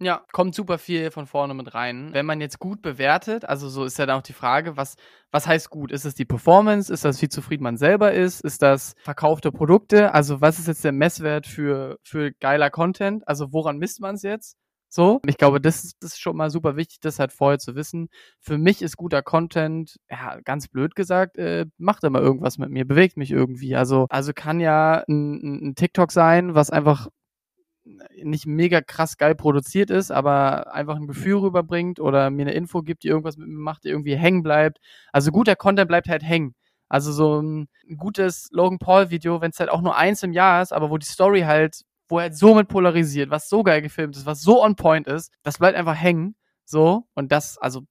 Ja, 0.00 0.24
kommt 0.32 0.54
super 0.54 0.78
viel 0.78 1.10
von 1.10 1.26
vorne 1.26 1.54
mit 1.54 1.74
rein. 1.74 2.10
Wenn 2.12 2.24
man 2.24 2.40
jetzt 2.40 2.60
gut 2.60 2.82
bewertet, 2.82 3.44
also 3.44 3.68
so 3.68 3.84
ist 3.84 3.98
ja 3.98 4.06
dann 4.06 4.18
auch 4.18 4.22
die 4.22 4.32
Frage, 4.32 4.76
was, 4.76 4.94
was 5.32 5.48
heißt 5.48 5.70
gut? 5.70 5.90
Ist 5.90 6.04
es 6.04 6.14
die 6.14 6.24
Performance? 6.24 6.92
Ist 6.92 7.04
das, 7.04 7.20
wie 7.20 7.28
zufrieden 7.28 7.64
man 7.64 7.76
selber 7.76 8.12
ist? 8.12 8.40
Ist 8.40 8.62
das 8.62 8.94
verkaufte 9.02 9.50
Produkte? 9.50 10.14
Also 10.14 10.40
was 10.40 10.60
ist 10.60 10.68
jetzt 10.68 10.84
der 10.84 10.92
Messwert 10.92 11.48
für, 11.48 11.98
für 12.04 12.30
geiler 12.40 12.70
Content? 12.70 13.26
Also 13.26 13.52
woran 13.52 13.78
misst 13.78 14.00
man 14.00 14.14
es 14.14 14.22
jetzt? 14.22 14.56
So, 14.90 15.20
ich 15.26 15.36
glaube, 15.36 15.60
das 15.60 15.84
ist, 15.84 15.96
das 16.00 16.12
ist 16.12 16.20
schon 16.20 16.36
mal 16.36 16.48
super 16.48 16.76
wichtig, 16.76 17.00
das 17.00 17.18
halt 17.18 17.32
vorher 17.32 17.58
zu 17.58 17.74
wissen. 17.74 18.08
Für 18.40 18.56
mich 18.56 18.80
ist 18.80 18.96
guter 18.96 19.22
Content, 19.22 19.96
ja, 20.10 20.40
ganz 20.44 20.68
blöd 20.68 20.94
gesagt, 20.94 21.36
äh, 21.36 21.66
macht 21.76 22.04
immer 22.04 22.20
irgendwas 22.20 22.56
mit 22.56 22.70
mir, 22.70 22.86
bewegt 22.86 23.18
mich 23.18 23.30
irgendwie. 23.30 23.76
Also, 23.76 24.06
also 24.08 24.32
kann 24.34 24.60
ja 24.60 25.04
ein, 25.06 25.70
ein 25.70 25.74
TikTok 25.74 26.10
sein, 26.10 26.54
was 26.54 26.70
einfach 26.70 27.08
nicht 28.22 28.46
mega 28.46 28.80
krass 28.80 29.16
geil 29.16 29.34
produziert 29.34 29.90
ist, 29.90 30.10
aber 30.10 30.72
einfach 30.74 30.96
ein 30.96 31.06
Gefühl 31.06 31.38
rüberbringt 31.38 32.00
oder 32.00 32.30
mir 32.30 32.42
eine 32.42 32.52
Info 32.52 32.82
gibt, 32.82 33.02
die 33.02 33.08
irgendwas 33.08 33.36
mit 33.36 33.48
mir 33.48 33.58
macht, 33.58 33.84
die 33.84 33.88
irgendwie 33.88 34.16
hängen 34.16 34.42
bleibt. 34.42 34.78
Also 35.12 35.30
guter 35.30 35.56
Content 35.56 35.88
bleibt 35.88 36.08
halt 36.08 36.22
hängen. 36.22 36.54
Also 36.88 37.12
so 37.12 37.40
ein 37.40 37.68
gutes 37.96 38.48
Logan 38.52 38.78
Paul 38.78 39.10
Video, 39.10 39.40
wenn 39.40 39.50
es 39.50 39.60
halt 39.60 39.70
auch 39.70 39.82
nur 39.82 39.96
eins 39.96 40.22
im 40.22 40.32
Jahr 40.32 40.62
ist, 40.62 40.72
aber 40.72 40.90
wo 40.90 40.98
die 40.98 41.06
Story 41.06 41.42
halt, 41.42 41.82
wo 42.08 42.18
er 42.18 42.24
halt 42.24 42.36
so 42.36 42.54
mit 42.54 42.68
polarisiert, 42.68 43.30
was 43.30 43.48
so 43.48 43.62
geil 43.62 43.82
gefilmt 43.82 44.16
ist, 44.16 44.26
was 44.26 44.40
so 44.42 44.64
on 44.64 44.76
point 44.76 45.06
ist, 45.06 45.32
das 45.42 45.58
bleibt 45.58 45.76
einfach 45.76 45.96
hängen. 45.96 46.34
So. 46.64 47.06
Und 47.14 47.32
das, 47.32 47.58
also 47.58 47.82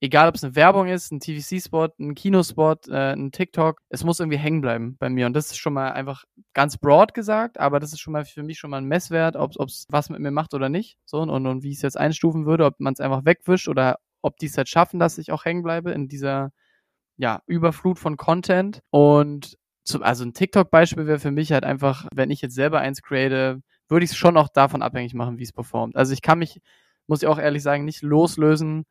egal 0.00 0.28
ob 0.28 0.34
es 0.34 0.44
eine 0.44 0.54
Werbung 0.54 0.88
ist, 0.88 1.12
ein 1.12 1.20
TVC-Spot, 1.20 1.88
ein 1.98 2.14
Kinospot, 2.14 2.88
äh, 2.88 3.12
ein 3.12 3.32
TikTok, 3.32 3.80
es 3.88 4.04
muss 4.04 4.20
irgendwie 4.20 4.38
hängen 4.38 4.60
bleiben 4.60 4.96
bei 4.98 5.08
mir. 5.08 5.26
Und 5.26 5.34
das 5.34 5.46
ist 5.46 5.58
schon 5.58 5.72
mal 5.72 5.92
einfach 5.92 6.24
ganz 6.52 6.76
broad 6.76 7.14
gesagt, 7.14 7.58
aber 7.58 7.80
das 7.80 7.92
ist 7.92 8.00
schon 8.00 8.12
mal 8.12 8.24
für 8.24 8.42
mich 8.42 8.58
schon 8.58 8.70
mal 8.70 8.78
ein 8.78 8.86
Messwert, 8.86 9.36
ob 9.36 9.52
es 9.52 9.86
was 9.88 10.10
mit 10.10 10.20
mir 10.20 10.30
macht 10.30 10.54
oder 10.54 10.68
nicht. 10.68 10.98
So, 11.06 11.20
und, 11.20 11.30
und 11.30 11.62
wie 11.62 11.70
ich 11.70 11.76
es 11.76 11.82
jetzt 11.82 11.98
einstufen 11.98 12.46
würde, 12.46 12.66
ob 12.66 12.80
man 12.80 12.92
es 12.92 13.00
einfach 13.00 13.24
wegwischt 13.24 13.68
oder 13.68 13.98
ob 14.22 14.36
die 14.38 14.46
es 14.46 14.56
halt 14.56 14.68
schaffen, 14.68 14.98
dass 14.98 15.18
ich 15.18 15.32
auch 15.32 15.44
hängen 15.44 15.62
bleibe 15.62 15.92
in 15.92 16.08
dieser 16.08 16.50
ja, 17.16 17.42
Überflut 17.46 17.98
von 17.98 18.16
Content. 18.16 18.80
Und 18.90 19.56
zum, 19.84 20.02
also 20.02 20.24
ein 20.24 20.34
TikTok-Beispiel 20.34 21.06
wäre 21.06 21.18
für 21.18 21.30
mich 21.30 21.52
halt 21.52 21.64
einfach, 21.64 22.06
wenn 22.14 22.30
ich 22.30 22.40
jetzt 22.40 22.54
selber 22.54 22.80
eins 22.80 23.02
create, 23.02 23.60
würde 23.88 24.04
ich 24.04 24.12
es 24.12 24.16
schon 24.16 24.36
auch 24.36 24.48
davon 24.48 24.82
abhängig 24.82 25.14
machen, 25.14 25.38
wie 25.38 25.44
es 25.44 25.52
performt. 25.52 25.96
Also 25.96 26.12
ich 26.12 26.22
kann 26.22 26.38
mich, 26.38 26.60
muss 27.06 27.22
ich 27.22 27.28
auch 27.28 27.38
ehrlich 27.38 27.62
sagen, 27.62 27.84
nicht 27.84 28.02
loslösen 28.02 28.84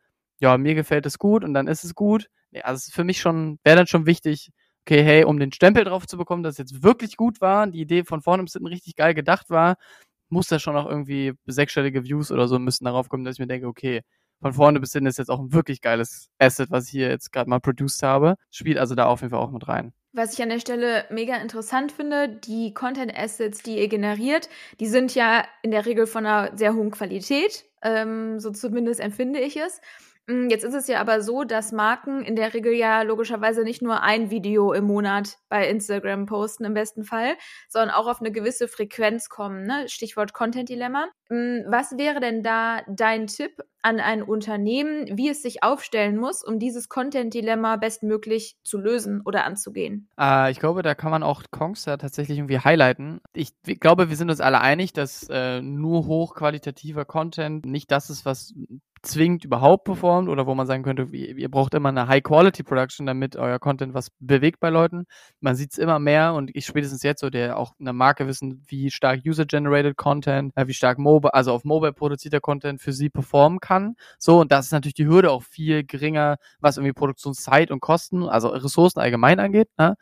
ja, 0.43 0.57
mir 0.57 0.75
gefällt 0.75 1.05
es 1.05 1.17
gut 1.17 1.43
und 1.43 1.53
dann 1.53 1.67
ist 1.67 1.83
es 1.83 1.95
gut. 1.95 2.29
Ja, 2.51 2.63
also 2.63 2.91
für 2.91 3.03
mich 3.03 3.19
schon, 3.21 3.59
wäre 3.63 3.77
dann 3.77 3.87
schon 3.87 4.05
wichtig, 4.05 4.51
okay, 4.85 5.01
hey, 5.01 5.23
um 5.23 5.39
den 5.39 5.53
Stempel 5.53 5.85
drauf 5.85 6.05
zu 6.05 6.17
bekommen, 6.17 6.43
dass 6.43 6.55
es 6.55 6.57
jetzt 6.59 6.83
wirklich 6.83 7.15
gut 7.15 7.39
war, 7.41 7.65
die 7.67 7.79
Idee 7.79 8.03
von 8.03 8.21
vorne 8.21 8.43
bis 8.43 8.53
hinten 8.53 8.67
richtig 8.67 8.95
geil 8.95 9.13
gedacht 9.13 9.49
war, 9.49 9.77
muss 10.29 10.47
da 10.47 10.59
schon 10.59 10.75
auch 10.75 10.87
irgendwie 10.87 11.33
sechsstellige 11.45 12.03
Views 12.03 12.31
oder 12.31 12.47
so 12.47 12.59
müssen 12.59 12.85
darauf 12.85 13.07
kommen, 13.07 13.23
dass 13.23 13.35
ich 13.35 13.39
mir 13.39 13.47
denke, 13.47 13.67
okay, 13.67 14.01
von 14.41 14.53
vorne 14.53 14.81
bis 14.81 14.91
hinten 14.91 15.07
ist 15.07 15.17
jetzt 15.17 15.29
auch 15.29 15.39
ein 15.39 15.53
wirklich 15.53 15.79
geiles 15.79 16.29
Asset, 16.37 16.69
was 16.69 16.87
ich 16.87 16.91
hier 16.91 17.09
jetzt 17.09 17.31
gerade 17.31 17.49
mal 17.49 17.61
produced 17.61 18.03
habe. 18.03 18.35
Spielt 18.51 18.77
also 18.77 18.93
da 18.93 19.05
auf 19.05 19.21
jeden 19.21 19.31
Fall 19.31 19.39
auch 19.39 19.51
mit 19.51 19.67
rein. 19.69 19.93
Was 20.11 20.33
ich 20.33 20.43
an 20.43 20.49
der 20.49 20.59
Stelle 20.59 21.05
mega 21.09 21.37
interessant 21.37 21.93
finde, 21.93 22.27
die 22.27 22.73
Content 22.73 23.17
Assets, 23.17 23.63
die 23.63 23.79
ihr 23.79 23.87
generiert, 23.87 24.49
die 24.81 24.87
sind 24.87 25.15
ja 25.15 25.45
in 25.61 25.71
der 25.71 25.85
Regel 25.85 26.07
von 26.07 26.25
einer 26.25 26.55
sehr 26.57 26.75
hohen 26.75 26.91
Qualität. 26.91 27.63
Ähm, 27.81 28.39
so 28.39 28.51
zumindest 28.51 28.99
empfinde 28.99 29.39
ich 29.39 29.55
es. 29.55 29.79
Hm, 30.29 30.49
jetzt 30.49 30.63
ist 30.63 30.73
es 30.73 30.87
ja 30.87 31.01
aber 31.01 31.21
so, 31.21 31.43
dass 31.43 31.73
Marken 31.73 32.23
in 32.23 32.37
der 32.37 32.53
Regel 32.53 32.71
ja 32.73 33.01
logischerweise 33.01 33.63
nicht 33.63 33.81
nur 33.81 34.01
ein 34.01 34.29
Video 34.29 34.71
im 34.71 34.85
Monat 34.85 35.37
bei 35.49 35.67
Instagram 35.67 36.27
posten 36.27 36.63
im 36.63 36.73
besten 36.73 37.03
Fall, 37.03 37.35
sondern 37.67 37.91
auch 37.91 38.07
auf 38.07 38.21
eine 38.21 38.31
gewisse 38.31 38.69
Frequenz 38.69 39.27
kommen. 39.27 39.63
Ne? 39.65 39.89
Stichwort 39.89 40.33
Content 40.33 40.69
Dilemma. 40.69 41.09
Hm, 41.29 41.63
was 41.67 41.97
wäre 41.97 42.19
denn 42.19 42.43
da 42.43 42.81
dein 42.87 43.27
Tipp 43.27 43.63
an 43.81 43.99
ein 43.99 44.23
Unternehmen, 44.23 45.17
wie 45.17 45.29
es 45.29 45.41
sich 45.41 45.61
aufstellen 45.61 46.17
muss, 46.17 46.43
um 46.43 46.57
dieses 46.57 46.89
Content 46.89 47.33
Dilemma 47.33 47.75
bestmöglich 47.75 48.57
zu 48.63 48.77
lösen 48.77 49.21
oder 49.25 49.43
anzugehen? 49.43 50.07
Äh, 50.19 50.51
ich 50.51 50.59
glaube, 50.59 50.83
da 50.83 50.95
kann 50.95 51.11
man 51.11 51.23
auch 51.23 51.43
Kongs 51.51 51.83
da 51.83 51.97
tatsächlich 51.97 52.37
irgendwie 52.37 52.59
highlighten. 52.59 53.19
Ich 53.33 53.53
glaube, 53.63 54.09
wir 54.09 54.15
sind 54.15 54.29
uns 54.29 54.41
alle 54.41 54.61
einig, 54.61 54.93
dass 54.93 55.27
äh, 55.29 55.61
nur 55.61 56.07
hochqualitativer 56.07 57.05
Content 57.05 57.65
nicht 57.65 57.91
das 57.91 58.09
ist, 58.09 58.25
was 58.25 58.53
zwingend 59.03 59.43
überhaupt 59.43 59.83
performt 59.83 60.29
oder 60.29 60.47
wo 60.47 60.55
man 60.55 60.65
sagen 60.65 60.83
könnte, 60.83 61.09
ihr 61.13 61.51
braucht 61.51 61.73
immer 61.73 61.89
eine 61.89 62.07
High-Quality-Production, 62.07 63.05
damit 63.05 63.35
euer 63.35 63.59
Content 63.59 63.93
was 63.93 64.11
bewegt 64.19 64.61
bei 64.61 64.69
Leuten. 64.69 65.05
Man 65.41 65.55
sieht 65.55 65.73
es 65.73 65.77
immer 65.77 65.99
mehr 65.99 66.33
und 66.33 66.55
ich 66.55 66.65
spätestens 66.65 67.03
jetzt 67.03 67.19
so, 67.19 67.29
der 67.29 67.57
auch 67.57 67.73
eine 67.79 67.91
Marke 67.91 68.27
wissen, 68.27 68.63
wie 68.67 68.89
stark 68.91 69.21
User-Generated 69.25 69.97
Content, 69.97 70.53
äh, 70.55 70.67
wie 70.67 70.73
stark 70.73 70.97
Mobile, 70.97 71.22
also 71.31 71.53
auf 71.53 71.63
Mobile 71.63 71.93
produzierter 71.93 72.39
Content 72.39 72.81
für 72.81 72.93
sie 72.93 73.09
performen 73.09 73.59
kann. 73.59 73.95
So, 74.17 74.41
und 74.41 74.51
das 74.51 74.65
ist 74.65 74.71
natürlich 74.71 74.95
die 74.95 75.07
Hürde 75.07 75.31
auch 75.31 75.43
viel 75.43 75.83
geringer, 75.83 76.37
was 76.59 76.77
irgendwie 76.77 76.93
Produktionszeit 76.93 77.71
und 77.71 77.79
Kosten, 77.79 78.23
also 78.23 78.49
Ressourcen 78.49 78.99
allgemein 78.99 79.39
angeht. 79.39 79.69
Ne? 79.77 79.95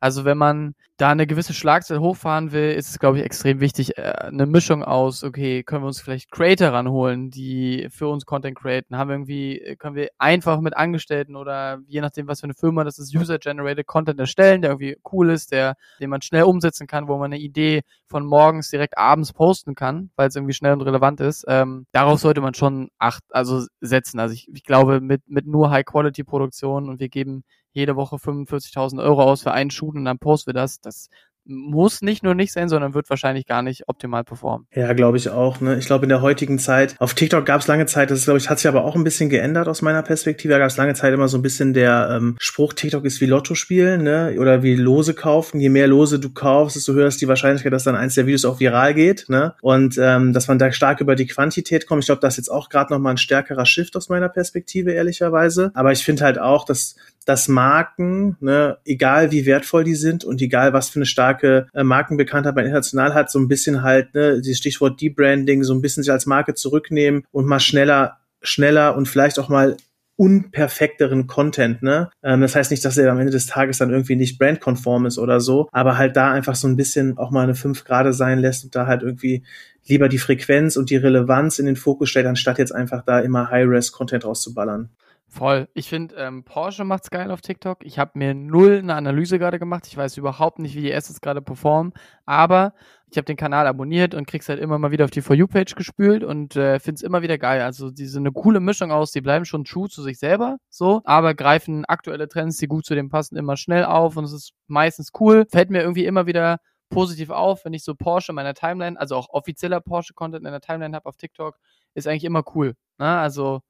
Also 0.00 0.24
wenn 0.24 0.38
man 0.38 0.74
da 0.96 1.10
eine 1.10 1.26
gewisse 1.26 1.54
Schlagzahl 1.54 2.00
hochfahren 2.00 2.52
will, 2.52 2.72
ist 2.72 2.90
es, 2.90 2.98
glaube 2.98 3.18
ich, 3.18 3.24
extrem 3.24 3.60
wichtig, 3.60 3.98
äh, 3.98 4.02
eine 4.02 4.46
Mischung 4.46 4.82
aus, 4.82 5.22
okay, 5.22 5.62
können 5.62 5.82
wir 5.82 5.86
uns 5.86 6.00
vielleicht 6.00 6.30
Creator 6.30 6.68
ranholen, 6.68 7.30
die 7.30 7.88
für 7.90 8.08
uns 8.08 8.26
Content 8.26 8.56
createn? 8.56 8.96
Haben 8.96 9.08
wir 9.08 9.14
irgendwie, 9.14 9.60
äh, 9.60 9.76
können 9.76 9.94
wir 9.96 10.08
einfach 10.18 10.60
mit 10.60 10.76
Angestellten 10.76 11.36
oder 11.36 11.80
je 11.86 12.00
nachdem, 12.00 12.26
was 12.28 12.40
für 12.40 12.44
eine 12.44 12.54
Firma 12.54 12.84
das 12.84 12.98
ist, 12.98 13.14
User-Generated 13.14 13.86
Content 13.86 14.18
erstellen, 14.18 14.62
der 14.62 14.70
irgendwie 14.72 14.98
cool 15.12 15.30
ist, 15.30 15.52
der, 15.52 15.76
den 16.00 16.10
man 16.10 16.22
schnell 16.22 16.44
umsetzen 16.44 16.86
kann, 16.86 17.08
wo 17.08 17.16
man 17.16 17.32
eine 17.32 17.40
Idee 17.40 17.82
von 18.06 18.24
morgens 18.24 18.70
direkt 18.70 18.98
abends 18.98 19.32
posten 19.32 19.74
kann, 19.74 20.10
weil 20.16 20.28
es 20.28 20.36
irgendwie 20.36 20.54
schnell 20.54 20.72
und 20.72 20.82
relevant 20.82 21.20
ist. 21.20 21.44
Ähm, 21.48 21.86
darauf 21.92 22.20
sollte 22.20 22.40
man 22.40 22.54
schon 22.54 22.90
acht, 22.98 23.22
also 23.30 23.64
setzen. 23.80 24.18
Also 24.18 24.34
ich, 24.34 24.48
ich 24.52 24.64
glaube, 24.64 25.00
mit, 25.00 25.28
mit 25.28 25.46
nur 25.46 25.70
High-Quality-Produktion 25.70 26.88
und 26.88 27.00
wir 27.00 27.08
geben 27.08 27.44
jede 27.78 27.96
Woche 27.96 28.16
45.000 28.16 29.02
Euro 29.02 29.22
aus 29.22 29.42
für 29.42 29.52
einen 29.52 29.70
Shoot 29.70 29.94
und 29.94 30.04
dann 30.04 30.18
posten 30.18 30.48
wir 30.48 30.54
das. 30.54 30.80
Das 30.80 31.08
muss 31.48 32.02
nicht 32.02 32.22
nur 32.22 32.34
nicht 32.34 32.52
sein, 32.52 32.68
sondern 32.68 32.94
wird 32.94 33.08
wahrscheinlich 33.08 33.46
gar 33.46 33.62
nicht 33.62 33.88
optimal 33.88 34.22
performen. 34.22 34.66
Ja, 34.74 34.92
glaube 34.92 35.16
ich 35.16 35.30
auch. 35.30 35.60
Ne? 35.60 35.78
Ich 35.78 35.86
glaube, 35.86 36.04
in 36.04 36.10
der 36.10 36.20
heutigen 36.20 36.58
Zeit, 36.58 36.94
auf 36.98 37.14
TikTok 37.14 37.46
gab 37.46 37.62
es 37.62 37.66
lange 37.66 37.86
Zeit, 37.86 38.10
das 38.10 38.24
glaube 38.24 38.38
ich, 38.38 38.50
hat 38.50 38.58
sich 38.58 38.68
aber 38.68 38.84
auch 38.84 38.94
ein 38.94 39.04
bisschen 39.04 39.30
geändert 39.30 39.66
aus 39.66 39.80
meiner 39.80 40.02
Perspektive. 40.02 40.52
Da 40.52 40.58
gab 40.58 40.68
es 40.68 40.76
lange 40.76 40.94
Zeit 40.94 41.14
immer 41.14 41.28
so 41.28 41.38
ein 41.38 41.42
bisschen 41.42 41.72
der 41.72 42.10
ähm, 42.12 42.36
Spruch, 42.38 42.74
TikTok 42.74 43.04
ist 43.04 43.20
wie 43.20 43.26
Lotto 43.26 43.54
spielen, 43.54 44.02
ne? 44.02 44.36
Oder 44.38 44.62
wie 44.62 44.76
Lose 44.76 45.14
kaufen. 45.14 45.58
Je 45.58 45.70
mehr 45.70 45.86
Lose 45.86 46.20
du 46.20 46.30
kaufst, 46.30 46.76
desto 46.76 46.92
höher 46.92 47.08
ist 47.08 47.20
die 47.22 47.28
Wahrscheinlichkeit, 47.28 47.72
dass 47.72 47.84
dann 47.84 47.96
eins 47.96 48.14
der 48.14 48.26
Videos 48.26 48.44
auch 48.44 48.60
viral 48.60 48.92
geht, 48.92 49.26
ne? 49.28 49.54
Und 49.62 49.96
ähm, 49.98 50.34
dass 50.34 50.48
man 50.48 50.58
da 50.58 50.70
stark 50.70 51.00
über 51.00 51.16
die 51.16 51.26
Quantität 51.26 51.86
kommt. 51.86 52.02
Ich 52.02 52.06
glaube, 52.06 52.20
das 52.20 52.34
ist 52.34 52.38
jetzt 52.38 52.50
auch 52.50 52.68
gerade 52.68 52.92
nochmal 52.92 53.14
ein 53.14 53.18
stärkerer 53.18 53.64
Shift 53.64 53.96
aus 53.96 54.10
meiner 54.10 54.28
Perspektive, 54.28 54.92
ehrlicherweise. 54.92 55.70
Aber 55.74 55.92
ich 55.92 56.04
finde 56.04 56.24
halt 56.24 56.38
auch, 56.38 56.66
dass 56.66 56.96
dass 57.28 57.46
Marken, 57.46 58.38
ne, 58.40 58.78
egal 58.86 59.30
wie 59.30 59.44
wertvoll 59.44 59.84
die 59.84 59.94
sind 59.94 60.24
und 60.24 60.40
egal 60.40 60.72
was 60.72 60.88
für 60.88 60.98
eine 60.98 61.04
starke 61.04 61.66
äh, 61.74 61.84
Markenbekanntheit 61.84 62.56
man 62.56 62.64
international 62.64 63.12
hat, 63.12 63.30
so 63.30 63.38
ein 63.38 63.48
bisschen 63.48 63.82
halt, 63.82 64.14
ne, 64.14 64.40
dieses 64.40 64.56
Stichwort 64.56 64.98
Debranding, 64.98 65.62
so 65.62 65.74
ein 65.74 65.82
bisschen 65.82 66.02
sich 66.02 66.10
als 66.10 66.24
Marke 66.24 66.54
zurücknehmen 66.54 67.24
und 67.30 67.44
mal 67.44 67.60
schneller, 67.60 68.16
schneller 68.40 68.96
und 68.96 69.08
vielleicht 69.08 69.38
auch 69.38 69.50
mal 69.50 69.76
unperfekteren 70.16 71.26
Content, 71.26 71.82
ne? 71.82 72.08
Ähm, 72.22 72.40
das 72.40 72.56
heißt 72.56 72.70
nicht, 72.70 72.82
dass 72.82 72.96
er 72.96 73.12
am 73.12 73.18
Ende 73.18 73.30
des 73.30 73.44
Tages 73.44 73.76
dann 73.76 73.90
irgendwie 73.90 74.16
nicht 74.16 74.38
brandkonform 74.38 75.04
ist 75.04 75.18
oder 75.18 75.38
so, 75.38 75.68
aber 75.70 75.98
halt 75.98 76.16
da 76.16 76.32
einfach 76.32 76.56
so 76.56 76.66
ein 76.66 76.76
bisschen 76.76 77.18
auch 77.18 77.30
mal 77.30 77.42
eine 77.42 77.54
5 77.54 77.84
Grade 77.84 78.14
sein 78.14 78.38
lässt 78.38 78.64
und 78.64 78.74
da 78.74 78.86
halt 78.86 79.02
irgendwie 79.02 79.44
lieber 79.86 80.08
die 80.08 80.18
Frequenz 80.18 80.76
und 80.78 80.88
die 80.88 80.96
Relevanz 80.96 81.58
in 81.58 81.66
den 81.66 81.76
Fokus 81.76 82.08
stellt, 82.08 82.26
anstatt 82.26 82.56
jetzt 82.56 82.74
einfach 82.74 83.04
da 83.04 83.20
immer 83.20 83.50
High-Res-Content 83.50 84.24
rauszuballern. 84.24 84.88
Voll. 85.30 85.68
Ich 85.74 85.90
finde, 85.90 86.14
ähm, 86.16 86.42
Porsche 86.42 86.84
macht's 86.84 87.10
geil 87.10 87.30
auf 87.30 87.42
TikTok. 87.42 87.84
Ich 87.84 87.98
habe 87.98 88.12
mir 88.14 88.34
null 88.34 88.78
eine 88.78 88.94
Analyse 88.94 89.38
gerade 89.38 89.58
gemacht. 89.58 89.86
Ich 89.86 89.94
weiß 89.96 90.16
überhaupt 90.16 90.58
nicht, 90.58 90.74
wie 90.74 90.80
die 90.80 90.92
Assets 90.92 91.20
gerade 91.20 91.42
performen. 91.42 91.92
Aber 92.24 92.72
ich 93.10 93.18
habe 93.18 93.26
den 93.26 93.36
Kanal 93.36 93.66
abonniert 93.66 94.14
und 94.14 94.26
krieg's 94.26 94.48
halt 94.48 94.58
immer 94.58 94.78
mal 94.78 94.90
wieder 94.90 95.04
auf 95.04 95.10
die 95.10 95.20
For 95.20 95.36
You-Page 95.36 95.74
gespült 95.74 96.24
und 96.24 96.56
äh, 96.56 96.80
finde 96.80 96.96
es 96.96 97.02
immer 97.02 97.20
wieder 97.20 97.36
geil. 97.36 97.60
Also 97.60 97.90
die 97.90 98.06
sind 98.06 98.22
eine 98.22 98.32
coole 98.32 98.60
Mischung 98.60 98.90
aus, 98.90 99.12
die 99.12 99.20
bleiben 99.20 99.44
schon 99.44 99.64
true 99.64 99.88
zu 99.90 100.02
sich 100.02 100.18
selber, 100.18 100.56
so, 100.70 101.02
aber 101.04 101.34
greifen 101.34 101.84
aktuelle 101.84 102.28
Trends, 102.28 102.56
die 102.56 102.66
gut 102.66 102.86
zu 102.86 102.94
dem 102.94 103.10
passen, 103.10 103.36
immer 103.36 103.56
schnell 103.56 103.84
auf 103.84 104.16
und 104.16 104.24
es 104.24 104.32
ist 104.32 104.52
meistens 104.66 105.10
cool. 105.20 105.46
Fällt 105.50 105.70
mir 105.70 105.80
irgendwie 105.80 106.06
immer 106.06 106.26
wieder 106.26 106.58
positiv 106.90 107.30
auf, 107.30 107.64
wenn 107.64 107.74
ich 107.74 107.84
so 107.84 107.94
Porsche 107.94 108.32
in 108.32 108.36
meiner 108.36 108.54
Timeline, 108.54 108.98
also 108.98 109.16
auch 109.16 109.28
offizieller 109.30 109.80
Porsche-Content 109.80 110.44
in 110.44 110.52
der 110.52 110.60
Timeline 110.60 110.96
habe 110.96 111.06
auf 111.06 111.16
TikTok, 111.16 111.58
ist 111.94 112.06
eigentlich 112.08 112.24
immer 112.24 112.42
cool. 112.54 112.74
Ne? 112.98 113.06
Also 113.06 113.60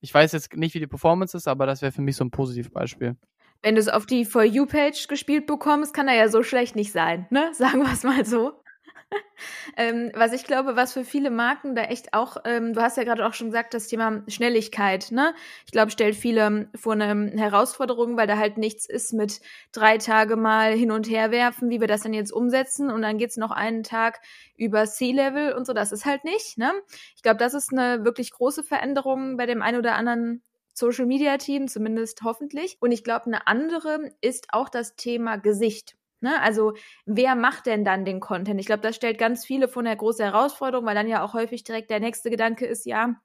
Ich 0.00 0.12
weiß 0.12 0.32
jetzt 0.32 0.54
nicht, 0.56 0.74
wie 0.74 0.80
die 0.80 0.86
Performance 0.86 1.36
ist, 1.36 1.46
aber 1.48 1.66
das 1.66 1.82
wäre 1.82 1.92
für 1.92 2.02
mich 2.02 2.16
so 2.16 2.24
ein 2.24 2.30
Positivbeispiel. 2.30 3.16
Wenn 3.62 3.74
du 3.74 3.80
es 3.80 3.88
auf 3.88 4.06
die 4.06 4.24
For 4.24 4.42
You-Page 4.42 5.08
gespielt 5.08 5.46
bekommst, 5.46 5.92
kann 5.92 6.08
er 6.08 6.14
ja 6.14 6.28
so 6.28 6.42
schlecht 6.42 6.76
nicht 6.76 6.92
sein, 6.92 7.26
ne? 7.30 7.52
Sagen 7.52 7.80
wir 7.82 7.92
es 7.92 8.04
mal 8.04 8.24
so. 8.24 8.59
ähm, 9.76 10.10
was 10.14 10.32
ich 10.32 10.44
glaube, 10.44 10.76
was 10.76 10.92
für 10.92 11.04
viele 11.04 11.30
Marken 11.30 11.74
da 11.74 11.82
echt 11.82 12.14
auch, 12.14 12.36
ähm, 12.44 12.72
du 12.74 12.80
hast 12.82 12.96
ja 12.96 13.04
gerade 13.04 13.26
auch 13.26 13.34
schon 13.34 13.48
gesagt, 13.48 13.74
das 13.74 13.88
Thema 13.88 14.22
Schnelligkeit, 14.28 15.10
ne? 15.10 15.34
Ich 15.66 15.72
glaube, 15.72 15.90
stellt 15.90 16.16
viele 16.16 16.68
vor 16.76 16.94
eine 16.94 17.32
Herausforderung, 17.36 18.16
weil 18.16 18.26
da 18.26 18.36
halt 18.36 18.58
nichts 18.58 18.86
ist 18.86 19.12
mit 19.12 19.40
drei 19.72 19.98
Tage 19.98 20.36
mal 20.36 20.72
hin 20.72 20.90
und 20.90 21.08
her 21.08 21.30
werfen, 21.30 21.70
wie 21.70 21.80
wir 21.80 21.88
das 21.88 22.02
dann 22.02 22.14
jetzt 22.14 22.32
umsetzen 22.32 22.90
und 22.90 23.02
dann 23.02 23.18
geht's 23.18 23.36
noch 23.36 23.50
einen 23.50 23.82
Tag 23.82 24.20
über 24.56 24.86
C-Level 24.86 25.52
und 25.54 25.66
so, 25.66 25.72
das 25.72 25.92
ist 25.92 26.04
halt 26.04 26.24
nicht, 26.24 26.58
ne? 26.58 26.72
Ich 27.16 27.22
glaube, 27.22 27.38
das 27.38 27.54
ist 27.54 27.72
eine 27.72 28.04
wirklich 28.04 28.30
große 28.32 28.62
Veränderung 28.64 29.36
bei 29.36 29.46
dem 29.46 29.62
einen 29.62 29.78
oder 29.78 29.94
anderen 29.94 30.42
Social 30.74 31.06
Media 31.06 31.36
Team, 31.36 31.68
zumindest 31.68 32.22
hoffentlich. 32.22 32.78
Und 32.80 32.92
ich 32.92 33.04
glaube, 33.04 33.26
eine 33.26 33.46
andere 33.46 34.10
ist 34.20 34.48
auch 34.52 34.68
das 34.68 34.96
Thema 34.96 35.36
Gesicht. 35.36 35.96
Ne? 36.20 36.40
Also 36.42 36.74
wer 37.06 37.34
macht 37.34 37.66
denn 37.66 37.84
dann 37.84 38.04
den 38.04 38.20
Content? 38.20 38.60
Ich 38.60 38.66
glaube, 38.66 38.82
das 38.82 38.96
stellt 38.96 39.18
ganz 39.18 39.44
viele 39.44 39.68
vor 39.68 39.82
eine 39.82 39.96
große 39.96 40.24
Herausforderung, 40.24 40.86
weil 40.86 40.94
dann 40.94 41.08
ja 41.08 41.24
auch 41.24 41.34
häufig 41.34 41.64
direkt 41.64 41.90
der 41.90 42.00
nächste 42.00 42.30
Gedanke 42.30 42.66
ist, 42.66 42.86
ja, 42.86 43.16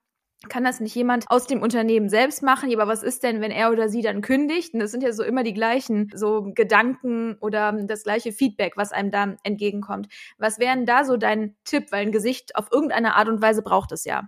kann 0.50 0.64
das 0.64 0.80
nicht 0.80 0.96
jemand 0.96 1.26
aus 1.30 1.48
dem 1.48 1.62
Unternehmen 1.62 2.10
selbst 2.10 2.44
machen? 2.44 2.72
Aber 2.74 2.88
was 2.88 3.04
ist 3.04 3.24
denn, 3.24 3.42
wenn 3.42 3.52
er 3.52 3.72
oder 3.72 3.90
sie 3.90 4.02
dann 4.02 4.22
kündigt? 4.22 4.74
Und 4.74 4.80
das 4.80 4.92
sind 4.92 5.02
ja 5.02 5.12
so 5.12 5.24
immer 5.24 5.44
die 5.44 5.54
gleichen 5.54 6.12
so 6.14 6.52
Gedanken 6.54 7.38
oder 7.40 7.72
das 7.72 8.04
gleiche 8.04 8.32
Feedback, 8.32 8.78
was 8.78 8.92
einem 8.92 9.12
da 9.12 9.36
entgegenkommt. 9.44 10.08
Was 10.38 10.60
wäre 10.60 10.76
denn 10.76 10.86
da 10.86 11.04
so 11.04 11.18
dein 11.18 11.56
Tipp? 11.64 11.92
Weil 11.92 12.06
ein 12.06 12.12
Gesicht 12.12 12.56
auf 12.56 12.72
irgendeine 12.72 13.16
Art 13.16 13.28
und 13.28 13.42
Weise 13.42 13.62
braucht 13.62 13.92
es 13.92 14.06
ja. 14.06 14.24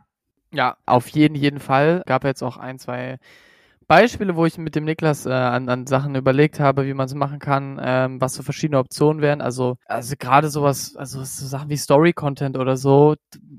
Ja, 0.53 0.77
auf 0.85 1.07
jeden, 1.09 1.35
jeden 1.35 1.59
Fall. 1.59 2.03
Gab 2.05 2.23
jetzt 2.23 2.41
auch 2.41 2.57
ein, 2.57 2.79
zwei 2.79 3.17
Beispiele, 3.87 4.35
wo 4.35 4.45
ich 4.45 4.57
mit 4.57 4.75
dem 4.75 4.83
Niklas 4.83 5.25
äh, 5.25 5.31
an, 5.31 5.69
an 5.69 5.87
Sachen 5.87 6.15
überlegt 6.15 6.59
habe, 6.59 6.85
wie 6.85 6.93
man 6.93 7.05
es 7.05 7.13
machen 7.13 7.39
kann, 7.39 7.79
ähm, 7.81 8.19
was 8.19 8.33
so 8.33 8.43
verschiedene 8.43 8.79
Optionen 8.79 9.21
wären. 9.21 9.39
Also, 9.39 9.77
also 9.85 10.15
gerade 10.19 10.49
sowas, 10.49 10.95
also 10.97 11.23
so 11.23 11.45
Sachen 11.47 11.69
wie 11.69 11.77
Story-Content 11.77 12.57
oder 12.57 12.75
so, 12.75 13.15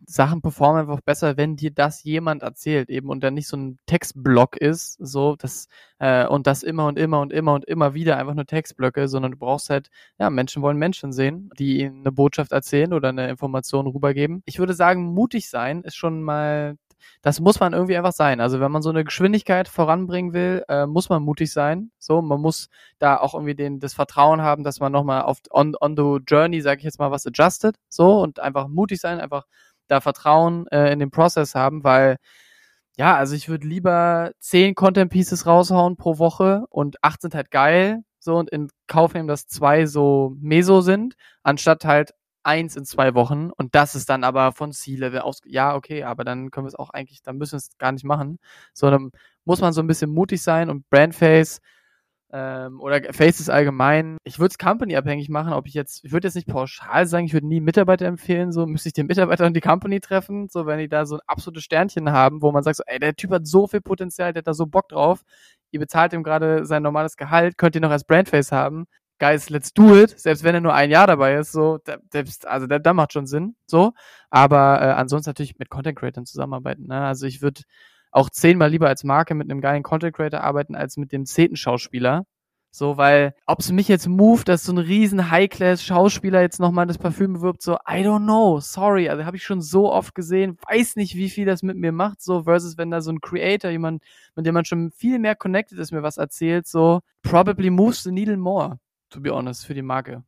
Sachen 0.06 0.42
performen 0.42 0.82
einfach 0.82 1.00
besser, 1.00 1.38
wenn 1.38 1.56
dir 1.56 1.70
das 1.70 2.04
jemand 2.04 2.42
erzählt, 2.42 2.90
eben 2.90 3.08
und 3.08 3.22
dann 3.24 3.34
nicht 3.34 3.48
so 3.48 3.56
ein 3.56 3.78
Textblock 3.86 4.56
ist, 4.58 4.98
so 5.00 5.36
das 5.36 5.68
äh, 5.98 6.26
und 6.26 6.46
das 6.46 6.62
immer 6.62 6.86
und 6.86 6.98
immer 6.98 7.20
und 7.20 7.32
immer 7.32 7.54
und 7.54 7.64
immer 7.64 7.94
wieder 7.94 8.18
einfach 8.18 8.34
nur 8.34 8.46
Textblöcke, 8.46 9.08
sondern 9.08 9.32
du 9.32 9.38
brauchst 9.38 9.70
halt, 9.70 9.88
ja, 10.18 10.28
Menschen 10.28 10.62
wollen 10.62 10.76
Menschen 10.76 11.12
sehen, 11.12 11.50
die 11.58 11.80
ihnen 11.80 12.00
eine 12.00 12.12
Botschaft 12.12 12.52
erzählen 12.52 12.92
oder 12.92 13.08
eine 13.08 13.28
Information 13.30 13.86
rübergeben. 13.86 14.42
Ich 14.44 14.58
würde 14.58 14.74
sagen, 14.74 15.04
mutig 15.14 15.48
sein 15.48 15.82
ist 15.82 15.96
schon 15.96 16.22
mal 16.22 16.76
das 17.22 17.40
muss 17.40 17.60
man 17.60 17.72
irgendwie 17.72 17.96
einfach 17.96 18.12
sein. 18.12 18.40
Also 18.40 18.60
wenn 18.60 18.72
man 18.72 18.82
so 18.82 18.90
eine 18.90 19.04
Geschwindigkeit 19.04 19.68
voranbringen 19.68 20.32
will, 20.32 20.64
äh, 20.68 20.86
muss 20.86 21.08
man 21.08 21.22
mutig 21.22 21.52
sein. 21.52 21.90
So, 21.98 22.22
man 22.22 22.40
muss 22.40 22.68
da 22.98 23.18
auch 23.18 23.34
irgendwie 23.34 23.54
den, 23.54 23.80
das 23.80 23.94
Vertrauen 23.94 24.42
haben, 24.42 24.64
dass 24.64 24.80
man 24.80 24.92
nochmal 24.92 25.22
auf 25.22 25.38
on, 25.50 25.74
on 25.80 25.96
the 25.96 26.18
journey, 26.26 26.60
sage 26.60 26.78
ich 26.78 26.84
jetzt 26.84 26.98
mal, 26.98 27.10
was 27.10 27.26
adjusted. 27.26 27.76
So 27.88 28.20
und 28.20 28.40
einfach 28.40 28.68
mutig 28.68 29.00
sein, 29.00 29.20
einfach 29.20 29.44
da 29.88 30.00
Vertrauen 30.00 30.66
äh, 30.68 30.92
in 30.92 30.98
den 30.98 31.10
Prozess 31.10 31.54
haben, 31.54 31.84
weil 31.84 32.18
ja, 32.98 33.16
also 33.16 33.36
ich 33.36 33.48
würde 33.48 33.66
lieber 33.66 34.32
zehn 34.40 34.74
Content 34.74 35.12
Pieces 35.12 35.46
raushauen 35.46 35.96
pro 35.96 36.18
Woche 36.18 36.64
und 36.68 36.96
acht 37.02 37.22
sind 37.22 37.34
halt 37.34 37.50
geil, 37.52 38.02
so 38.18 38.36
und 38.36 38.50
in 38.50 38.70
Kauf 38.88 39.14
nehmen, 39.14 39.28
dass 39.28 39.46
zwei 39.46 39.86
so 39.86 40.34
meso 40.40 40.80
sind, 40.80 41.14
anstatt 41.44 41.84
halt 41.84 42.12
eins 42.48 42.76
in 42.76 42.84
zwei 42.86 43.14
Wochen 43.14 43.50
und 43.50 43.74
das 43.74 43.94
ist 43.94 44.08
dann 44.08 44.24
aber 44.24 44.52
von 44.52 44.72
C-Level 44.72 45.20
aus, 45.20 45.40
ja, 45.44 45.76
okay, 45.76 46.04
aber 46.04 46.24
dann 46.24 46.50
können 46.50 46.64
wir 46.64 46.68
es 46.68 46.74
auch 46.74 46.90
eigentlich, 46.90 47.22
dann 47.22 47.36
müssen 47.36 47.52
wir 47.52 47.58
es 47.58 47.76
gar 47.78 47.92
nicht 47.92 48.04
machen, 48.04 48.38
sondern 48.72 49.10
muss 49.44 49.60
man 49.60 49.74
so 49.74 49.82
ein 49.82 49.86
bisschen 49.86 50.10
mutig 50.10 50.42
sein 50.42 50.70
und 50.70 50.88
Brandface 50.88 51.60
ähm, 52.32 52.80
oder 52.80 53.02
Faces 53.12 53.48
allgemein. 53.48 54.18
Ich 54.24 54.38
würde 54.38 54.52
es 54.52 54.58
company-abhängig 54.58 55.28
machen, 55.28 55.52
ob 55.52 55.66
ich 55.66 55.74
jetzt, 55.74 56.04
ich 56.04 56.12
würde 56.12 56.26
jetzt 56.28 56.34
nicht 56.34 56.48
pauschal 56.48 57.06
sagen, 57.06 57.26
ich 57.26 57.32
würde 57.34 57.46
nie 57.46 57.60
Mitarbeiter 57.60 58.06
empfehlen, 58.06 58.52
so 58.52 58.66
müsste 58.66 58.88
ich 58.88 58.94
den 58.94 59.06
Mitarbeiter 59.06 59.46
und 59.46 59.54
die 59.54 59.60
Company 59.60 60.00
treffen, 60.00 60.48
so 60.48 60.66
wenn 60.66 60.78
die 60.78 60.88
da 60.88 61.06
so 61.06 61.16
ein 61.16 61.20
absolutes 61.26 61.64
Sternchen 61.64 62.10
haben, 62.12 62.42
wo 62.42 62.50
man 62.52 62.62
sagt, 62.62 62.76
so, 62.76 62.82
ey, 62.86 62.98
der 62.98 63.14
Typ 63.14 63.30
hat 63.32 63.46
so 63.46 63.66
viel 63.66 63.80
Potenzial, 63.82 64.32
der 64.32 64.40
hat 64.40 64.46
da 64.46 64.54
so 64.54 64.66
Bock 64.66 64.88
drauf, 64.88 65.22
ihr 65.70 65.80
bezahlt 65.80 66.12
ihm 66.12 66.22
gerade 66.22 66.64
sein 66.66 66.82
normales 66.82 67.16
Gehalt, 67.16 67.58
könnt 67.58 67.74
ihr 67.74 67.80
noch 67.80 67.90
als 67.90 68.04
Brandface 68.04 68.52
haben, 68.52 68.86
guys, 69.18 69.50
let's 69.50 69.72
do 69.72 69.96
it, 69.96 70.18
selbst 70.18 70.44
wenn 70.44 70.54
er 70.54 70.60
nur 70.60 70.74
ein 70.74 70.90
Jahr 70.90 71.06
dabei 71.06 71.34
ist, 71.36 71.52
so, 71.52 71.78
selbst, 72.12 72.46
also 72.46 72.66
da, 72.66 72.78
da 72.78 72.94
macht 72.94 73.12
schon 73.12 73.26
Sinn, 73.26 73.56
so. 73.66 73.92
Aber 74.30 74.80
äh, 74.80 74.92
ansonsten 74.92 75.30
natürlich 75.30 75.58
mit 75.58 75.70
Content 75.70 75.98
Creators 75.98 76.30
zusammenarbeiten. 76.30 76.86
Ne? 76.86 77.00
Also 77.00 77.26
ich 77.26 77.42
würde 77.42 77.62
auch 78.10 78.30
zehnmal 78.30 78.70
lieber 78.70 78.88
als 78.88 79.04
Marke 79.04 79.34
mit 79.34 79.50
einem 79.50 79.60
geilen 79.60 79.82
Content 79.82 80.14
Creator 80.14 80.40
arbeiten, 80.40 80.74
als 80.74 80.96
mit 80.96 81.12
dem 81.12 81.26
zehnten 81.26 81.56
Schauspieler. 81.56 82.24
So, 82.70 82.98
weil, 82.98 83.34
ob 83.46 83.60
es 83.60 83.72
mich 83.72 83.88
jetzt 83.88 84.06
move, 84.06 84.44
dass 84.44 84.64
so 84.64 84.72
ein 84.72 84.78
riesen 84.78 85.30
High-Class-Schauspieler 85.30 86.42
jetzt 86.42 86.60
nochmal 86.60 86.86
das 86.86 86.98
Parfüm 86.98 87.32
bewirbt, 87.32 87.62
so, 87.62 87.76
I 87.76 88.04
don't 88.04 88.24
know, 88.24 88.60
sorry, 88.60 89.08
also 89.08 89.24
habe 89.24 89.38
ich 89.38 89.42
schon 89.42 89.62
so 89.62 89.90
oft 89.90 90.14
gesehen, 90.14 90.58
weiß 90.68 90.96
nicht, 90.96 91.16
wie 91.16 91.30
viel 91.30 91.46
das 91.46 91.62
mit 91.62 91.78
mir 91.78 91.92
macht, 91.92 92.20
so, 92.20 92.42
versus 92.42 92.76
wenn 92.76 92.90
da 92.90 93.00
so 93.00 93.10
ein 93.10 93.22
Creator, 93.22 93.70
jemand, 93.70 94.02
mit 94.36 94.44
dem 94.44 94.52
man 94.52 94.66
schon 94.66 94.90
viel 94.90 95.18
mehr 95.18 95.34
connected 95.34 95.78
ist, 95.78 95.92
mir 95.92 96.02
was 96.02 96.18
erzählt, 96.18 96.66
so, 96.66 97.00
probably 97.22 97.70
moves 97.70 98.02
the 98.02 98.12
needle 98.12 98.36
more 98.36 98.78
to 99.10 99.20
be 99.20 99.32
honest, 99.32 99.66
für 99.66 99.74
die 99.74 99.82
Marke. 99.82 100.24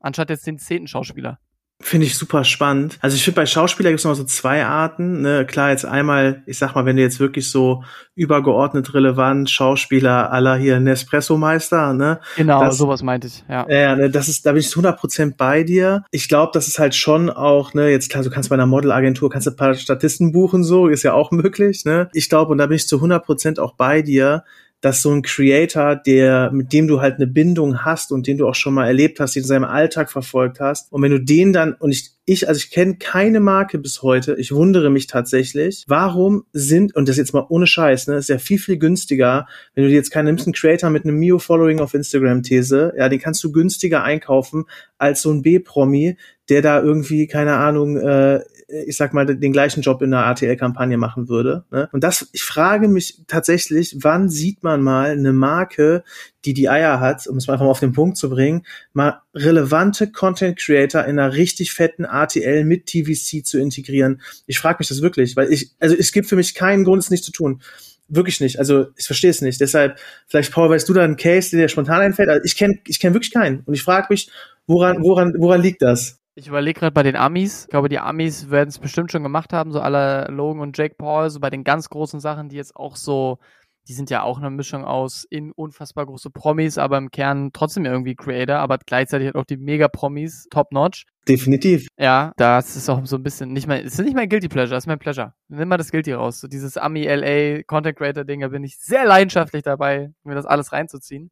Anstatt 0.00 0.30
jetzt 0.30 0.46
den 0.46 0.58
zehnten 0.58 0.86
Schauspieler. 0.86 1.38
Finde 1.80 2.06
ich 2.06 2.16
super 2.16 2.44
spannend. 2.44 2.98
Also 3.00 3.16
ich 3.16 3.24
finde, 3.24 3.36
bei 3.36 3.46
Schauspieler 3.46 3.90
gibt 3.90 3.98
es 3.98 4.04
noch 4.04 4.14
so 4.14 4.24
zwei 4.24 4.64
Arten. 4.64 5.22
Ne? 5.22 5.44
Klar, 5.44 5.70
jetzt 5.70 5.84
einmal, 5.84 6.42
ich 6.46 6.56
sag 6.56 6.74
mal, 6.74 6.86
wenn 6.86 6.96
du 6.96 7.02
jetzt 7.02 7.18
wirklich 7.18 7.50
so 7.50 7.82
übergeordnet 8.14 8.94
relevant 8.94 9.50
Schauspieler 9.50 10.30
aller 10.32 10.56
hier 10.56 10.78
Nespresso-Meister, 10.78 11.92
ne? 11.92 12.20
Genau, 12.36 12.60
das, 12.60 12.78
sowas 12.78 13.02
meinte 13.02 13.26
ich, 13.26 13.44
ja. 13.48 13.66
Ja, 13.68 13.96
ne, 13.96 14.08
das 14.08 14.28
ist, 14.28 14.46
da 14.46 14.52
bin 14.52 14.60
ich 14.60 14.70
zu 14.70 14.80
100% 14.80 15.34
bei 15.36 15.64
dir. 15.64 16.04
Ich 16.12 16.28
glaube, 16.28 16.52
das 16.54 16.68
ist 16.68 16.78
halt 16.78 16.94
schon 16.94 17.28
auch, 17.28 17.74
ne, 17.74 17.90
jetzt 17.90 18.08
klar, 18.08 18.22
du 18.22 18.30
kannst 18.30 18.50
bei 18.50 18.54
einer 18.54 18.66
Modelagentur, 18.66 19.28
kannst 19.28 19.48
du 19.48 19.50
ein 19.50 19.56
paar 19.56 19.74
Statisten 19.74 20.30
buchen, 20.30 20.62
so, 20.62 20.86
ist 20.86 21.02
ja 21.02 21.12
auch 21.12 21.32
möglich, 21.32 21.84
ne? 21.84 22.08
Ich 22.12 22.28
glaube, 22.28 22.52
und 22.52 22.58
da 22.58 22.66
bin 22.66 22.76
ich 22.76 22.86
zu 22.86 23.02
100% 23.02 23.58
auch 23.58 23.74
bei 23.74 24.00
dir, 24.00 24.44
dass 24.84 25.00
so 25.00 25.10
ein 25.10 25.22
Creator, 25.22 25.96
der, 25.96 26.50
mit 26.52 26.74
dem 26.74 26.86
du 26.86 27.00
halt 27.00 27.14
eine 27.14 27.26
Bindung 27.26 27.86
hast 27.86 28.12
und 28.12 28.26
den 28.26 28.36
du 28.36 28.46
auch 28.46 28.54
schon 28.54 28.74
mal 28.74 28.86
erlebt 28.86 29.18
hast, 29.18 29.34
den 29.34 29.42
in 29.42 29.46
seinem 29.46 29.64
Alltag 29.64 30.12
verfolgt 30.12 30.60
hast, 30.60 30.92
und 30.92 31.00
wenn 31.00 31.10
du 31.10 31.20
den 31.20 31.54
dann, 31.54 31.72
und 31.72 31.90
ich, 31.90 32.10
ich, 32.26 32.48
also 32.48 32.58
ich 32.58 32.70
kenne 32.70 32.96
keine 32.96 33.40
Marke 33.40 33.78
bis 33.78 34.02
heute, 34.02 34.34
ich 34.38 34.52
wundere 34.52 34.90
mich 34.90 35.06
tatsächlich, 35.06 35.84
warum 35.88 36.44
sind, 36.52 36.94
und 36.94 37.08
das 37.08 37.16
jetzt 37.16 37.32
mal 37.32 37.46
ohne 37.48 37.66
Scheiß, 37.66 38.08
ne, 38.08 38.16
ist 38.16 38.28
ja 38.28 38.36
viel, 38.36 38.58
viel 38.58 38.76
günstiger, 38.76 39.46
wenn 39.74 39.84
du 39.84 39.88
dir 39.88 39.96
jetzt 39.96 40.10
keinen 40.10 40.26
nimmst, 40.26 40.46
einen 40.46 40.52
Creator 40.52 40.90
mit 40.90 41.04
einem 41.04 41.18
Mio-Following 41.18 41.80
auf 41.80 41.94
Instagram-These, 41.94 42.92
ja, 42.98 43.08
den 43.08 43.20
kannst 43.20 43.42
du 43.42 43.52
günstiger 43.52 44.04
einkaufen 44.04 44.64
als 44.98 45.22
so 45.22 45.30
ein 45.30 45.40
B-Promi, 45.40 46.18
der 46.50 46.60
da 46.60 46.82
irgendwie, 46.82 47.26
keine 47.26 47.54
Ahnung, 47.54 47.96
äh, 47.96 48.40
ich 48.68 48.96
sag 48.96 49.12
mal, 49.12 49.26
den 49.26 49.52
gleichen 49.52 49.82
Job 49.82 50.02
in 50.02 50.12
einer 50.12 50.26
ATL-Kampagne 50.26 50.96
machen 50.96 51.28
würde. 51.28 51.64
Ne? 51.70 51.88
Und 51.92 52.04
das, 52.04 52.28
ich 52.32 52.42
frage 52.42 52.88
mich 52.88 53.22
tatsächlich, 53.26 53.96
wann 54.00 54.28
sieht 54.28 54.62
man 54.62 54.82
mal 54.82 55.10
eine 55.10 55.32
Marke, 55.32 56.04
die 56.44 56.54
die 56.54 56.68
Eier 56.68 57.00
hat, 57.00 57.26
um 57.26 57.36
es 57.36 57.46
mal 57.46 57.54
einfach 57.54 57.64
mal 57.64 57.70
auf 57.70 57.80
den 57.80 57.92
Punkt 57.92 58.16
zu 58.16 58.30
bringen, 58.30 58.64
mal 58.92 59.20
relevante 59.34 60.10
Content 60.10 60.58
Creator 60.58 61.04
in 61.04 61.18
einer 61.18 61.34
richtig 61.34 61.72
fetten 61.72 62.04
ATL 62.04 62.64
mit 62.64 62.86
TVC 62.86 63.44
zu 63.44 63.58
integrieren. 63.58 64.20
Ich 64.46 64.58
frage 64.58 64.78
mich 64.80 64.88
das 64.88 65.02
wirklich, 65.02 65.36
weil 65.36 65.52
ich, 65.52 65.72
also 65.80 65.94
es 65.96 66.12
gibt 66.12 66.28
für 66.28 66.36
mich 66.36 66.54
keinen 66.54 66.84
Grund, 66.84 67.02
es 67.02 67.10
nicht 67.10 67.24
zu 67.24 67.32
tun. 67.32 67.60
Wirklich 68.08 68.40
nicht. 68.40 68.58
Also 68.58 68.88
ich 68.96 69.06
verstehe 69.06 69.30
es 69.30 69.40
nicht. 69.40 69.60
Deshalb, 69.60 69.98
vielleicht, 70.26 70.52
Paul, 70.52 70.68
weißt 70.68 70.88
du 70.88 70.92
da 70.92 71.02
einen 71.02 71.16
Case, 71.16 71.50
der 71.50 71.60
dir 71.60 71.68
spontan 71.68 72.02
einfällt? 72.02 72.28
Also 72.28 72.42
ich 72.44 72.56
kenne 72.56 72.78
ich 72.86 73.00
kenn 73.00 73.14
wirklich 73.14 73.32
keinen. 73.32 73.60
Und 73.60 73.72
ich 73.72 73.82
frage 73.82 74.08
mich, 74.10 74.30
woran, 74.66 75.02
woran, 75.02 75.34
woran 75.38 75.62
liegt 75.62 75.80
das? 75.80 76.18
Ich 76.36 76.48
überlege 76.48 76.80
gerade 76.80 76.92
bei 76.92 77.04
den 77.04 77.14
Amis. 77.14 77.64
Ich 77.64 77.70
glaube, 77.70 77.88
die 77.88 78.00
Amis 78.00 78.50
werden 78.50 78.68
es 78.68 78.80
bestimmt 78.80 79.12
schon 79.12 79.22
gemacht 79.22 79.52
haben, 79.52 79.70
so 79.70 79.80
alle 79.80 80.26
Logan 80.30 80.60
und 80.60 80.76
Jake 80.76 80.96
Paul, 80.96 81.30
so 81.30 81.38
bei 81.38 81.50
den 81.50 81.62
ganz 81.62 81.88
großen 81.88 82.18
Sachen, 82.18 82.48
die 82.48 82.56
jetzt 82.56 82.74
auch 82.74 82.96
so, 82.96 83.38
die 83.86 83.92
sind 83.92 84.10
ja 84.10 84.22
auch 84.22 84.38
eine 84.38 84.50
Mischung 84.50 84.84
aus 84.84 85.24
in 85.30 85.52
unfassbar 85.52 86.06
große 86.06 86.30
Promis, 86.30 86.76
aber 86.76 86.98
im 86.98 87.12
Kern 87.12 87.50
trotzdem 87.52 87.84
irgendwie 87.84 88.16
Creator, 88.16 88.56
aber 88.56 88.78
gleichzeitig 88.78 89.26
halt 89.26 89.36
auch 89.36 89.44
die 89.44 89.58
Mega-Promis, 89.58 90.48
top-notch. 90.50 91.04
Definitiv. 91.28 91.86
Ja, 91.96 92.32
das 92.36 92.74
ist 92.74 92.88
auch 92.88 93.06
so 93.06 93.14
ein 93.14 93.22
bisschen 93.22 93.52
nicht 93.52 93.68
es 93.68 93.98
ist 93.98 94.04
nicht 94.04 94.16
mein 94.16 94.28
Guilty 94.28 94.48
Pleasure, 94.48 94.76
es 94.76 94.84
ist 94.84 94.88
mein 94.88 94.98
Pleasure. 94.98 95.34
Nimm 95.46 95.68
mal 95.68 95.76
das 95.76 95.92
Guilty 95.92 96.14
raus. 96.14 96.40
So 96.40 96.48
dieses 96.48 96.76
Ami-LA 96.76 97.62
Content 97.62 97.96
Creator-Ding, 97.96 98.40
da 98.40 98.48
bin 98.48 98.64
ich 98.64 98.76
sehr 98.78 99.04
leidenschaftlich 99.04 99.62
dabei, 99.62 100.10
mir 100.24 100.34
das 100.34 100.46
alles 100.46 100.72
reinzuziehen. 100.72 101.30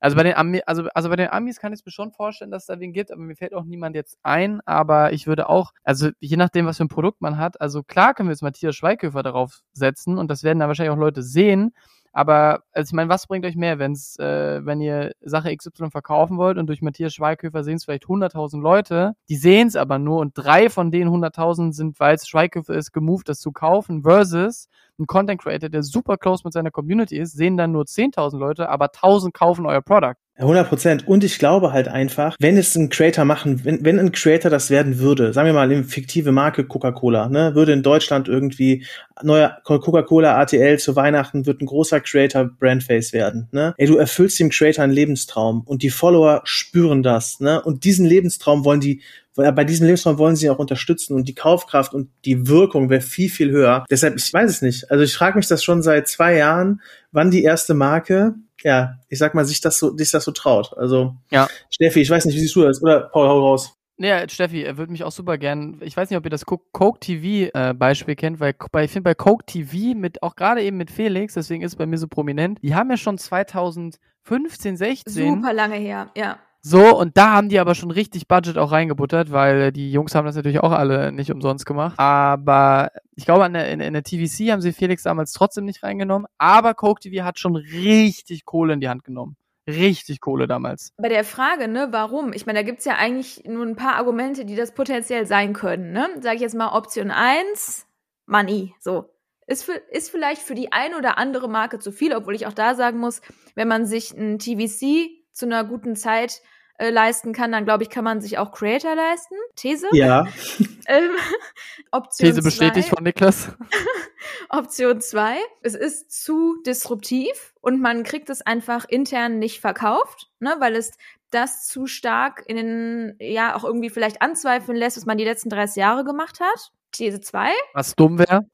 Also 0.00 0.16
bei 0.16 0.22
den 0.22 0.34
Ami 0.34 0.62
also, 0.66 0.84
also 0.94 1.10
bei 1.10 1.16
den 1.16 1.28
Amis 1.28 1.60
kann 1.60 1.72
ich 1.74 1.84
mir 1.84 1.92
schon 1.92 2.10
vorstellen, 2.10 2.50
dass 2.50 2.62
es 2.62 2.66
da 2.66 2.80
wen 2.80 2.92
gibt, 2.92 3.12
aber 3.12 3.20
mir 3.20 3.36
fällt 3.36 3.54
auch 3.54 3.64
niemand 3.64 3.94
jetzt 3.94 4.18
ein. 4.22 4.60
Aber 4.64 5.12
ich 5.12 5.26
würde 5.26 5.48
auch, 5.48 5.72
also 5.84 6.08
je 6.20 6.36
nachdem, 6.36 6.66
was 6.66 6.78
für 6.78 6.84
ein 6.84 6.88
Produkt 6.88 7.20
man 7.20 7.36
hat, 7.36 7.60
also 7.60 7.82
klar 7.82 8.14
können 8.14 8.28
wir 8.28 8.32
jetzt 8.32 8.42
Matthias 8.42 8.74
Schweighöfer 8.74 9.22
darauf 9.22 9.60
setzen 9.72 10.18
und 10.18 10.30
das 10.30 10.42
werden 10.42 10.58
da 10.58 10.68
wahrscheinlich 10.68 10.92
auch 10.92 10.98
Leute 10.98 11.22
sehen. 11.22 11.72
Aber 12.12 12.64
also 12.72 12.90
ich 12.90 12.92
meine, 12.94 13.08
was 13.08 13.26
bringt 13.26 13.44
euch 13.46 13.54
mehr, 13.56 13.78
wenn's, 13.78 14.18
äh, 14.18 14.64
wenn 14.64 14.80
ihr 14.80 15.12
Sache 15.20 15.54
XY 15.54 15.90
verkaufen 15.90 16.38
wollt 16.38 16.58
und 16.58 16.66
durch 16.66 16.82
Matthias 16.82 17.14
Schweighöfer 17.14 17.62
sehen 17.62 17.76
es 17.76 17.84
vielleicht 17.84 18.06
100.000 18.06 18.60
Leute, 18.60 19.14
die 19.28 19.36
sehen 19.36 19.68
es 19.68 19.76
aber 19.76 19.98
nur 19.98 20.18
und 20.20 20.32
drei 20.34 20.70
von 20.70 20.90
den 20.90 21.08
100.000 21.08 21.72
sind, 21.72 22.00
weil 22.00 22.16
es 22.16 22.26
Schweighöfer 22.26 22.74
ist, 22.74 22.92
gemoved, 22.92 23.28
das 23.28 23.38
zu 23.38 23.52
kaufen, 23.52 24.02
versus 24.02 24.68
ein 25.00 25.06
Content 25.06 25.40
Creator, 25.42 25.68
der 25.68 25.82
super 25.82 26.16
close 26.16 26.42
mit 26.44 26.52
seiner 26.52 26.70
Community 26.70 27.18
ist, 27.18 27.36
sehen 27.36 27.56
dann 27.56 27.72
nur 27.72 27.84
10.000 27.84 28.38
Leute, 28.38 28.68
aber 28.68 28.86
1.000 28.86 29.32
kaufen 29.32 29.66
euer 29.66 29.80
Product. 29.80 30.14
100 30.40 30.68
Prozent. 30.68 31.06
Und 31.06 31.22
ich 31.22 31.38
glaube 31.38 31.72
halt 31.72 31.88
einfach, 31.88 32.36
wenn 32.40 32.56
es 32.56 32.74
ein 32.74 32.88
Creator 32.88 33.24
machen, 33.24 33.64
wenn, 33.64 33.84
wenn 33.84 33.98
ein 33.98 34.12
Creator 34.12 34.50
das 34.50 34.70
werden 34.70 34.98
würde, 34.98 35.32
sagen 35.32 35.46
wir 35.46 35.52
mal 35.52 35.70
eine 35.70 35.84
fiktive 35.84 36.32
Marke 36.32 36.64
Coca-Cola, 36.64 37.28
ne, 37.28 37.54
würde 37.54 37.72
in 37.72 37.82
Deutschland 37.82 38.26
irgendwie 38.26 38.86
neuer 39.22 39.58
Coca-Cola 39.64 40.38
ATL 40.40 40.78
zu 40.78 40.96
Weihnachten 40.96 41.44
wird 41.44 41.60
ein 41.60 41.66
großer 41.66 42.00
Creator 42.00 42.46
Brandface 42.46 43.12
werden, 43.12 43.48
ne? 43.52 43.74
Ey, 43.76 43.86
du 43.86 43.98
erfüllst 43.98 44.40
dem 44.40 44.48
Creator 44.48 44.82
einen 44.82 44.94
Lebenstraum 44.94 45.62
und 45.66 45.82
die 45.82 45.90
Follower 45.90 46.40
spüren 46.44 47.02
das, 47.02 47.40
ne? 47.40 47.60
Und 47.60 47.84
diesen 47.84 48.06
Lebenstraum 48.06 48.64
wollen 48.64 48.80
die 48.80 49.02
bei 49.36 49.64
diesem 49.64 49.86
Lebensraum 49.86 50.18
wollen 50.18 50.36
sie 50.36 50.50
auch 50.50 50.58
unterstützen 50.58 51.14
und 51.14 51.28
die 51.28 51.34
Kaufkraft 51.34 51.94
und 51.94 52.10
die 52.24 52.48
Wirkung 52.48 52.90
wäre 52.90 53.00
viel, 53.00 53.30
viel 53.30 53.50
höher. 53.50 53.84
Deshalb, 53.90 54.16
ich 54.16 54.32
weiß 54.32 54.50
es 54.50 54.62
nicht. 54.62 54.90
Also 54.90 55.04
ich 55.04 55.14
frage 55.14 55.36
mich 55.36 55.46
das 55.46 55.62
schon 55.62 55.82
seit 55.82 56.08
zwei 56.08 56.36
Jahren, 56.36 56.80
wann 57.12 57.30
die 57.30 57.42
erste 57.42 57.74
Marke, 57.74 58.34
ja, 58.62 58.98
ich 59.08 59.18
sag 59.18 59.34
mal, 59.34 59.44
sich 59.44 59.60
das 59.60 59.78
so, 59.78 59.96
sich 59.96 60.10
das 60.10 60.24
so 60.24 60.32
traut. 60.32 60.76
Also, 60.76 61.16
ja. 61.30 61.48
Steffi, 61.70 62.00
ich 62.00 62.10
weiß 62.10 62.24
nicht, 62.24 62.34
wie 62.34 62.40
siehst 62.40 62.56
du 62.56 62.62
das? 62.62 62.82
Oder 62.82 63.00
Paul, 63.00 63.28
hau 63.28 63.40
raus. 63.40 63.76
Ja, 64.02 64.26
Steffi, 64.26 64.62
er 64.62 64.78
würde 64.78 64.92
mich 64.92 65.04
auch 65.04 65.12
super 65.12 65.36
gern. 65.36 65.78
Ich 65.82 65.94
weiß 65.94 66.08
nicht, 66.08 66.16
ob 66.16 66.24
ihr 66.24 66.30
das 66.30 66.46
Coke 66.46 67.00
TV 67.00 67.50
äh, 67.52 67.74
Beispiel 67.74 68.16
kennt, 68.16 68.40
weil 68.40 68.54
bei, 68.72 68.84
ich 68.84 68.90
finde 68.90 69.04
bei 69.04 69.14
Coke 69.14 69.44
TV 69.44 69.94
mit 69.94 70.22
auch 70.22 70.36
gerade 70.36 70.62
eben 70.62 70.78
mit 70.78 70.90
Felix, 70.90 71.34
deswegen 71.34 71.62
ist 71.62 71.72
es 71.72 71.76
bei 71.76 71.84
mir 71.84 71.98
so 71.98 72.08
prominent. 72.08 72.58
Die 72.62 72.74
haben 72.74 72.90
ja 72.90 72.96
schon 72.96 73.18
2015, 73.18 74.78
16 74.78 75.34
super 75.34 75.52
lange 75.52 75.76
her, 75.76 76.10
ja. 76.16 76.38
So, 76.62 76.94
und 76.96 77.16
da 77.16 77.32
haben 77.32 77.48
die 77.48 77.58
aber 77.58 77.74
schon 77.74 77.90
richtig 77.90 78.28
Budget 78.28 78.58
auch 78.58 78.70
reingebuttert, 78.70 79.32
weil 79.32 79.72
die 79.72 79.90
Jungs 79.90 80.14
haben 80.14 80.26
das 80.26 80.36
natürlich 80.36 80.60
auch 80.60 80.72
alle 80.72 81.10
nicht 81.10 81.30
umsonst 81.30 81.64
gemacht. 81.64 81.98
Aber 81.98 82.90
ich 83.16 83.24
glaube, 83.24 83.46
in 83.46 83.54
der, 83.54 83.68
in 83.68 83.92
der 83.94 84.02
TVC 84.02 84.50
haben 84.50 84.60
sie 84.60 84.72
Felix 84.72 85.04
damals 85.04 85.32
trotzdem 85.32 85.64
nicht 85.64 85.82
reingenommen. 85.82 86.26
Aber 86.36 86.74
Coke 86.74 87.00
TV 87.00 87.24
hat 87.24 87.38
schon 87.38 87.56
richtig 87.56 88.44
Kohle 88.44 88.74
in 88.74 88.80
die 88.80 88.90
Hand 88.90 89.04
genommen. 89.04 89.36
Richtig 89.66 90.20
Kohle 90.20 90.46
damals. 90.46 90.92
Bei 90.98 91.08
der 91.08 91.24
Frage, 91.24 91.66
ne, 91.66 91.88
warum? 91.92 92.32
Ich 92.34 92.44
meine, 92.44 92.58
da 92.58 92.62
gibt's 92.62 92.84
ja 92.84 92.96
eigentlich 92.96 93.44
nur 93.46 93.64
ein 93.64 93.76
paar 93.76 93.96
Argumente, 93.96 94.44
die 94.44 94.56
das 94.56 94.74
potenziell 94.74 95.26
sein 95.26 95.54
können, 95.54 95.92
ne? 95.92 96.08
Sag 96.20 96.34
ich 96.34 96.40
jetzt 96.40 96.54
mal 96.54 96.76
Option 96.76 97.10
1, 97.10 97.86
Money, 98.26 98.74
so. 98.80 99.10
Ist, 99.46 99.64
für, 99.64 99.72
ist 99.90 100.10
vielleicht 100.10 100.42
für 100.42 100.54
die 100.54 100.72
ein 100.72 100.94
oder 100.94 101.18
andere 101.18 101.48
Marke 101.48 101.78
zu 101.78 101.90
viel, 101.90 102.14
obwohl 102.14 102.36
ich 102.36 102.46
auch 102.46 102.52
da 102.52 102.74
sagen 102.74 102.98
muss, 102.98 103.20
wenn 103.56 103.66
man 103.66 103.84
sich 103.84 104.12
ein 104.12 104.38
TVC 104.38 105.19
zu 105.40 105.46
einer 105.46 105.64
guten 105.64 105.96
Zeit 105.96 106.40
äh, 106.80 106.88
leisten 106.88 107.34
kann, 107.34 107.52
dann 107.52 107.66
glaube 107.66 107.82
ich, 107.82 107.90
kann 107.90 108.04
man 108.04 108.22
sich 108.22 108.38
auch 108.38 108.52
Creator 108.52 108.94
leisten. 108.94 109.34
These? 109.54 109.88
Ja. 109.92 110.26
ähm, 110.86 111.10
Option 111.90 112.30
These 112.30 112.42
bestätigt 112.42 112.88
zwei. 112.88 112.96
von 112.96 113.04
Niklas. 113.04 113.50
Option 114.48 115.00
2. 115.00 115.36
Es 115.62 115.74
ist 115.74 116.10
zu 116.10 116.56
disruptiv 116.64 117.52
und 117.60 117.82
man 117.82 118.02
kriegt 118.02 118.30
es 118.30 118.40
einfach 118.40 118.86
intern 118.88 119.38
nicht 119.38 119.60
verkauft, 119.60 120.30
ne, 120.38 120.56
weil 120.58 120.74
es 120.74 120.92
das 121.30 121.66
zu 121.66 121.86
stark 121.86 122.44
in 122.46 122.56
den, 122.56 123.16
ja, 123.20 123.54
auch 123.54 123.64
irgendwie 123.64 123.90
vielleicht 123.90 124.22
anzweifeln 124.22 124.76
lässt, 124.76 124.96
was 124.96 125.04
man 125.04 125.18
die 125.18 125.24
letzten 125.24 125.50
30 125.50 125.76
Jahre 125.76 126.04
gemacht 126.04 126.40
hat. 126.40 126.72
These 126.92 127.20
2. 127.20 127.50
Was 127.74 127.94
dumm 127.94 128.18
wäre. 128.18 128.46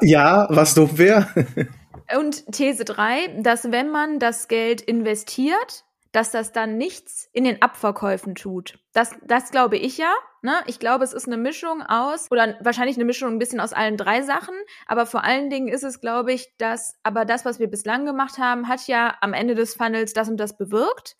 ja, 0.00 0.46
was 0.48 0.74
dumm 0.74 0.96
wäre. 0.96 1.26
Und 2.16 2.46
These 2.52 2.84
3, 2.84 3.40
dass 3.42 3.70
wenn 3.70 3.90
man 3.90 4.18
das 4.18 4.48
Geld 4.48 4.80
investiert, 4.80 5.84
dass 6.14 6.30
das 6.30 6.52
dann 6.52 6.78
nichts 6.78 7.28
in 7.32 7.42
den 7.42 7.60
Abverkäufen 7.60 8.36
tut. 8.36 8.78
Das, 8.92 9.16
das 9.26 9.50
glaube 9.50 9.76
ich 9.76 9.98
ja. 9.98 10.12
Ne? 10.42 10.52
Ich 10.66 10.78
glaube, 10.78 11.02
es 11.02 11.12
ist 11.12 11.26
eine 11.26 11.36
Mischung 11.36 11.82
aus, 11.82 12.30
oder 12.30 12.54
wahrscheinlich 12.60 12.96
eine 12.96 13.04
Mischung 13.04 13.30
ein 13.30 13.38
bisschen 13.40 13.58
aus 13.58 13.72
allen 13.72 13.96
drei 13.96 14.22
Sachen, 14.22 14.54
aber 14.86 15.06
vor 15.06 15.24
allen 15.24 15.50
Dingen 15.50 15.66
ist 15.66 15.82
es, 15.82 16.00
glaube 16.00 16.32
ich, 16.32 16.52
dass, 16.58 16.94
aber 17.02 17.24
das, 17.24 17.44
was 17.44 17.58
wir 17.58 17.66
bislang 17.66 18.06
gemacht 18.06 18.38
haben, 18.38 18.68
hat 18.68 18.86
ja 18.86 19.16
am 19.22 19.32
Ende 19.32 19.56
des 19.56 19.74
Funnels 19.74 20.12
das 20.12 20.28
und 20.28 20.36
das 20.36 20.56
bewirkt. 20.56 21.16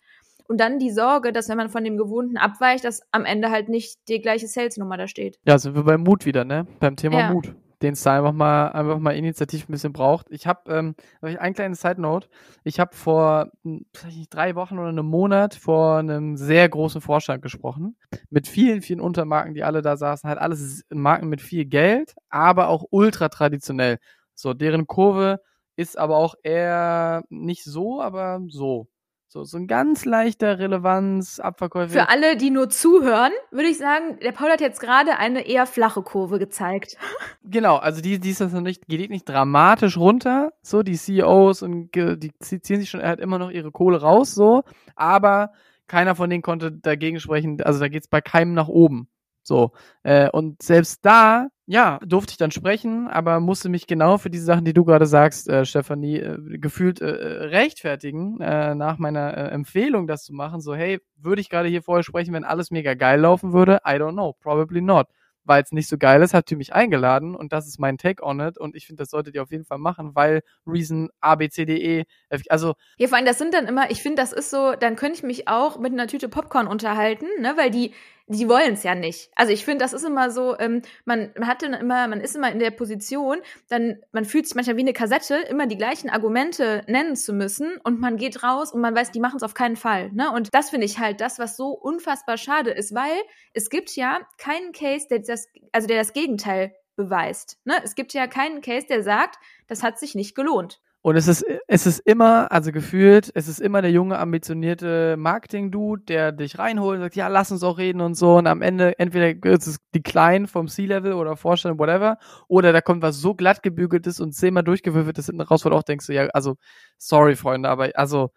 Und 0.47 0.61
dann 0.61 0.79
die 0.79 0.91
Sorge, 0.91 1.33
dass 1.33 1.49
wenn 1.49 1.57
man 1.57 1.69
von 1.69 1.83
dem 1.83 1.97
Gewohnten 1.97 2.37
abweicht, 2.37 2.85
dass 2.85 3.01
am 3.11 3.25
Ende 3.25 3.49
halt 3.49 3.67
nicht 3.67 3.97
die 4.07 4.21
gleiche 4.21 4.47
Sales-Nummer 4.47 4.95
da 4.95 5.07
steht. 5.07 5.39
Ja, 5.43 5.57
sind 5.57 5.75
wir 5.75 5.83
beim 5.83 6.03
Mut 6.03 6.25
wieder, 6.25 6.45
ne? 6.45 6.67
Beim 6.79 6.95
Thema 6.95 7.19
ja. 7.19 7.33
Mut 7.33 7.53
den 7.81 7.93
es 7.93 8.03
da 8.03 8.17
einfach 8.17 8.31
mal, 8.33 8.69
einfach 8.69 8.99
mal 8.99 9.15
initiativ 9.15 9.67
ein 9.67 9.71
bisschen 9.71 9.93
braucht. 9.93 10.27
Ich 10.29 10.47
habe 10.47 10.71
ähm, 10.73 10.95
ein 11.21 11.53
kleines 11.53 11.81
Side 11.81 12.01
Note. 12.01 12.27
Ich 12.63 12.79
habe 12.79 12.95
vor 12.95 13.51
hm, 13.63 13.85
nicht, 14.07 14.33
drei 14.33 14.55
Wochen 14.55 14.79
oder 14.79 14.89
einem 14.89 15.05
Monat 15.05 15.55
vor 15.55 15.97
einem 15.97 16.37
sehr 16.37 16.67
großen 16.69 17.01
Vorstand 17.01 17.41
gesprochen. 17.41 17.97
Mit 18.29 18.47
vielen, 18.47 18.81
vielen 18.81 18.99
Untermarken, 19.01 19.53
die 19.53 19.63
alle 19.63 19.81
da 19.81 19.97
saßen. 19.97 20.29
Halt 20.29 20.39
alles 20.39 20.83
Marken 20.89 21.27
mit 21.29 21.41
viel 21.41 21.65
Geld, 21.65 22.15
aber 22.29 22.69
auch 22.69 22.85
ultra 22.91 23.29
traditionell. 23.29 23.99
So, 24.33 24.53
deren 24.53 24.87
Kurve 24.87 25.39
ist 25.75 25.97
aber 25.97 26.17
auch 26.17 26.35
eher 26.43 27.23
nicht 27.29 27.63
so, 27.63 28.01
aber 28.01 28.41
so. 28.49 28.87
So, 29.35 29.43
so 29.43 29.57
ein 29.57 29.67
ganz 29.67 30.05
leichter 30.05 30.59
Relevanz, 30.59 31.41
Abverkäufe. 31.41 31.89
Für 31.89 32.07
alle, 32.07 32.37
die 32.37 32.51
nur 32.51 32.69
zuhören, 32.69 33.33
würde 33.51 33.67
ich 33.67 33.77
sagen, 33.77 34.17
der 34.23 34.31
Paul 34.31 34.49
hat 34.49 34.61
jetzt 34.61 34.79
gerade 34.79 35.17
eine 35.17 35.45
eher 35.45 35.65
flache 35.65 36.03
Kurve 36.03 36.39
gezeigt. 36.39 36.95
Genau, 37.43 37.75
also 37.75 38.01
die, 38.01 38.19
die 38.19 38.31
ist 38.31 38.41
das 38.41 38.53
noch 38.53 38.61
nicht, 38.61 38.87
geht 38.87 39.11
nicht 39.11 39.29
dramatisch 39.29 39.97
runter, 39.97 40.53
so, 40.63 40.81
die 40.81 40.95
CEOs 40.97 41.61
und 41.61 41.93
die 41.93 42.31
ziehen 42.39 42.79
sich 42.79 42.89
schon 42.89 43.03
halt 43.03 43.19
immer 43.19 43.37
noch 43.37 43.51
ihre 43.51 43.71
Kohle 43.71 44.01
raus, 44.01 44.33
so, 44.33 44.63
aber 44.95 45.51
keiner 45.87 46.15
von 46.15 46.29
denen 46.29 46.41
konnte 46.41 46.71
dagegen 46.71 47.19
sprechen, 47.19 47.61
also 47.61 47.79
da 47.79 47.87
geht's 47.87 48.07
bei 48.07 48.21
keinem 48.21 48.53
nach 48.53 48.67
oben. 48.67 49.09
So. 49.47 49.71
Äh, 50.03 50.29
und 50.29 50.61
selbst 50.61 51.05
da, 51.05 51.47
ja, 51.67 51.99
durfte 52.05 52.31
ich 52.31 52.37
dann 52.37 52.51
sprechen, 52.51 53.07
aber 53.07 53.39
musste 53.39 53.69
mich 53.69 53.87
genau 53.87 54.17
für 54.17 54.29
diese 54.29 54.45
Sachen, 54.45 54.65
die 54.65 54.73
du 54.73 54.83
gerade 54.85 55.05
sagst, 55.05 55.47
äh, 55.47 55.65
Stefanie, 55.65 56.17
äh, 56.17 56.37
gefühlt 56.57 57.01
äh, 57.01 57.05
rechtfertigen, 57.05 58.41
äh, 58.41 58.75
nach 58.75 58.97
meiner 58.97 59.37
äh, 59.37 59.47
Empfehlung, 59.49 60.07
das 60.07 60.23
zu 60.23 60.33
machen. 60.33 60.61
So, 60.61 60.75
hey, 60.75 60.99
würde 61.15 61.41
ich 61.41 61.49
gerade 61.49 61.69
hier 61.69 61.83
vorher 61.83 62.03
sprechen, 62.03 62.33
wenn 62.33 62.43
alles 62.43 62.71
mega 62.71 62.93
geil 62.95 63.19
laufen 63.19 63.53
würde? 63.53 63.79
I 63.85 63.93
don't 63.93 64.13
know, 64.13 64.33
probably 64.33 64.81
not 64.81 65.07
weil 65.45 65.63
es 65.63 65.71
nicht 65.71 65.87
so 65.87 65.97
geil 65.97 66.21
ist, 66.21 66.33
habt 66.33 66.51
ihr 66.51 66.57
mich 66.57 66.73
eingeladen 66.73 67.35
und 67.35 67.53
das 67.53 67.67
ist 67.67 67.79
mein 67.79 67.97
Take 67.97 68.23
on 68.23 68.39
it 68.39 68.57
und 68.57 68.75
ich 68.75 68.87
finde, 68.87 69.03
das 69.03 69.11
solltet 69.11 69.35
ihr 69.35 69.43
auf 69.43 69.51
jeden 69.51 69.65
Fall 69.65 69.77
machen, 69.77 70.15
weil 70.15 70.41
Reason 70.65 71.09
A, 71.21 71.35
B, 71.35 71.49
C, 71.49 71.65
D, 71.65 71.77
E, 71.77 72.05
F, 72.29 72.41
also. 72.49 72.73
Ja, 72.97 73.07
vor 73.07 73.17
allem, 73.17 73.25
das 73.25 73.37
sind 73.37 73.53
dann 73.53 73.67
immer, 73.67 73.89
ich 73.91 74.01
finde, 74.01 74.21
das 74.21 74.33
ist 74.33 74.49
so, 74.49 74.73
dann 74.73 74.95
könnte 74.95 75.17
ich 75.17 75.23
mich 75.23 75.47
auch 75.47 75.79
mit 75.79 75.93
einer 75.93 76.07
Tüte 76.07 76.27
Popcorn 76.27 76.67
unterhalten, 76.67 77.27
ne, 77.39 77.53
weil 77.57 77.71
die, 77.71 77.93
die 78.27 78.49
wollen 78.49 78.73
es 78.73 78.83
ja 78.83 78.95
nicht. 78.95 79.29
Also 79.35 79.53
ich 79.53 79.63
finde, 79.63 79.83
das 79.83 79.93
ist 79.93 80.03
immer 80.03 80.31
so, 80.31 80.57
ähm, 80.57 80.81
man, 81.05 81.31
man 81.37 81.47
hat 81.47 81.61
dann 81.61 81.73
immer, 81.73 82.07
man 82.07 82.21
ist 82.21 82.35
immer 82.35 82.51
in 82.51 82.59
der 82.59 82.71
Position, 82.71 83.37
dann, 83.69 83.99
man 84.11 84.25
fühlt 84.25 84.47
sich 84.47 84.55
manchmal 84.55 84.77
wie 84.77 84.81
eine 84.81 84.93
Kassette, 84.93 85.35
immer 85.35 85.67
die 85.67 85.77
gleichen 85.77 86.09
Argumente 86.09 86.83
nennen 86.87 87.15
zu 87.15 87.33
müssen 87.33 87.77
und 87.83 87.99
man 87.99 88.17
geht 88.17 88.41
raus 88.41 88.73
und 88.73 88.81
man 88.81 88.95
weiß, 88.95 89.11
die 89.11 89.19
machen 89.19 89.37
es 89.37 89.43
auf 89.43 89.53
keinen 89.53 89.75
Fall. 89.75 90.11
Ne? 90.11 90.31
Und 90.31 90.53
das 90.55 90.71
finde 90.71 90.85
ich 90.85 90.99
halt 90.99 91.21
das, 91.21 91.37
was 91.37 91.55
so 91.55 91.69
unfassbar 91.69 92.37
schade 92.37 92.71
ist, 92.71 92.95
weil 92.95 93.15
es 93.53 93.69
gibt 93.69 93.95
ja 93.95 94.19
keinen 94.37 94.71
Case, 94.71 95.07
der 95.07 95.19
das, 95.19 95.47
also 95.71 95.87
der 95.87 95.99
das 95.99 96.13
Gegenteil 96.13 96.73
beweist. 96.95 97.59
Ne? 97.65 97.75
Es 97.83 97.93
gibt 97.93 98.13
ja 98.13 98.25
keinen 98.25 98.61
Case, 98.61 98.87
der 98.87 99.03
sagt, 99.03 99.37
das 99.67 99.83
hat 99.83 99.99
sich 99.99 100.15
nicht 100.15 100.33
gelohnt. 100.33 100.81
Und 101.05 101.17
es 101.17 101.27
ist, 101.27 101.45
es 101.67 101.85
ist 101.85 101.99
immer, 101.99 102.51
also 102.51 102.71
gefühlt, 102.71 103.29
es 103.35 103.47
ist 103.47 103.61
immer 103.61 103.83
der 103.83 103.91
junge, 103.91 104.17
ambitionierte 104.17 105.17
Marketing-Dude, 105.17 106.03
der 106.03 106.31
dich 106.31 106.57
reinholt 106.57 106.95
und 106.95 107.03
sagt, 107.03 107.15
ja, 107.15 107.27
lass 107.27 107.51
uns 107.51 107.61
auch 107.61 107.77
reden 107.77 108.01
und 108.01 108.15
so. 108.15 108.37
Und 108.37 108.47
am 108.47 108.63
Ende, 108.63 108.97
entweder 108.97 109.53
ist 109.53 109.67
es 109.67 109.77
die 109.93 110.01
Kleinen 110.01 110.47
vom 110.47 110.67
C-Level 110.67 111.13
oder 111.13 111.37
Vorstand, 111.37 111.77
whatever, 111.77 112.17
oder 112.47 112.73
da 112.73 112.81
kommt 112.81 113.03
was 113.03 113.19
so 113.19 113.35
glatt 113.35 113.61
gebügeltes 113.61 114.19
und 114.19 114.31
zehnmal 114.31 114.63
durchgewürfeltes 114.63 115.27
hinten 115.27 115.41
raus, 115.41 115.63
wo 115.63 115.69
du 115.69 115.75
auch 115.75 115.83
denkst, 115.83 116.09
ja, 116.09 116.25
also, 116.33 116.55
sorry, 116.97 117.35
Freunde, 117.35 117.69
aber 117.69 117.91
also, 117.93 118.31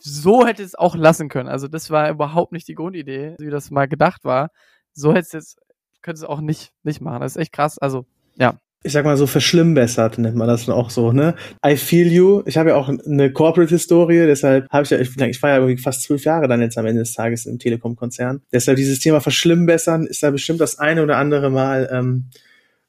so 0.00 0.46
hätte 0.46 0.62
es 0.62 0.76
auch 0.76 0.96
lassen 0.96 1.28
können. 1.28 1.50
Also, 1.50 1.68
das 1.68 1.90
war 1.90 2.08
überhaupt 2.08 2.52
nicht 2.52 2.68
die 2.68 2.74
Grundidee, 2.74 3.36
wie 3.38 3.50
das 3.50 3.70
mal 3.70 3.86
gedacht 3.86 4.24
war. 4.24 4.48
So 4.94 5.10
hätte 5.10 5.20
es 5.20 5.32
jetzt, 5.32 5.58
könnte 6.00 6.20
es 6.20 6.24
auch 6.24 6.40
nicht, 6.40 6.72
nicht 6.84 7.02
machen. 7.02 7.20
Das 7.20 7.32
ist 7.36 7.42
echt 7.42 7.52
krass. 7.52 7.78
Also, 7.78 8.06
ja 8.36 8.54
ich 8.84 8.92
sag 8.92 9.04
mal 9.04 9.16
so 9.16 9.26
verschlimmbessert, 9.26 10.18
nennt 10.18 10.36
man 10.36 10.46
das 10.46 10.66
dann 10.66 10.74
auch 10.74 10.90
so, 10.90 11.12
ne? 11.12 11.34
I 11.66 11.76
feel 11.76 12.12
you. 12.12 12.42
Ich 12.46 12.56
habe 12.56 12.70
ja 12.70 12.76
auch 12.76 12.88
eine 12.88 13.32
Corporate-Historie, 13.32 14.26
deshalb 14.26 14.68
habe 14.70 14.84
ich 14.84 14.90
ja, 14.90 14.98
ich, 14.98 15.16
ich 15.16 15.42
war 15.42 15.50
ja 15.50 15.56
irgendwie 15.56 15.82
fast 15.82 16.02
zwölf 16.02 16.24
Jahre 16.24 16.46
dann 16.46 16.60
jetzt 16.60 16.78
am 16.78 16.86
Ende 16.86 17.00
des 17.00 17.12
Tages 17.12 17.46
im 17.46 17.58
Telekom-Konzern. 17.58 18.42
Deshalb 18.52 18.76
dieses 18.76 19.00
Thema 19.00 19.20
verschlimmbessern 19.20 20.06
ist 20.06 20.22
da 20.22 20.30
bestimmt 20.30 20.60
das 20.60 20.78
eine 20.78 21.02
oder 21.02 21.16
andere 21.16 21.50
Mal 21.50 21.88
ähm, 21.92 22.30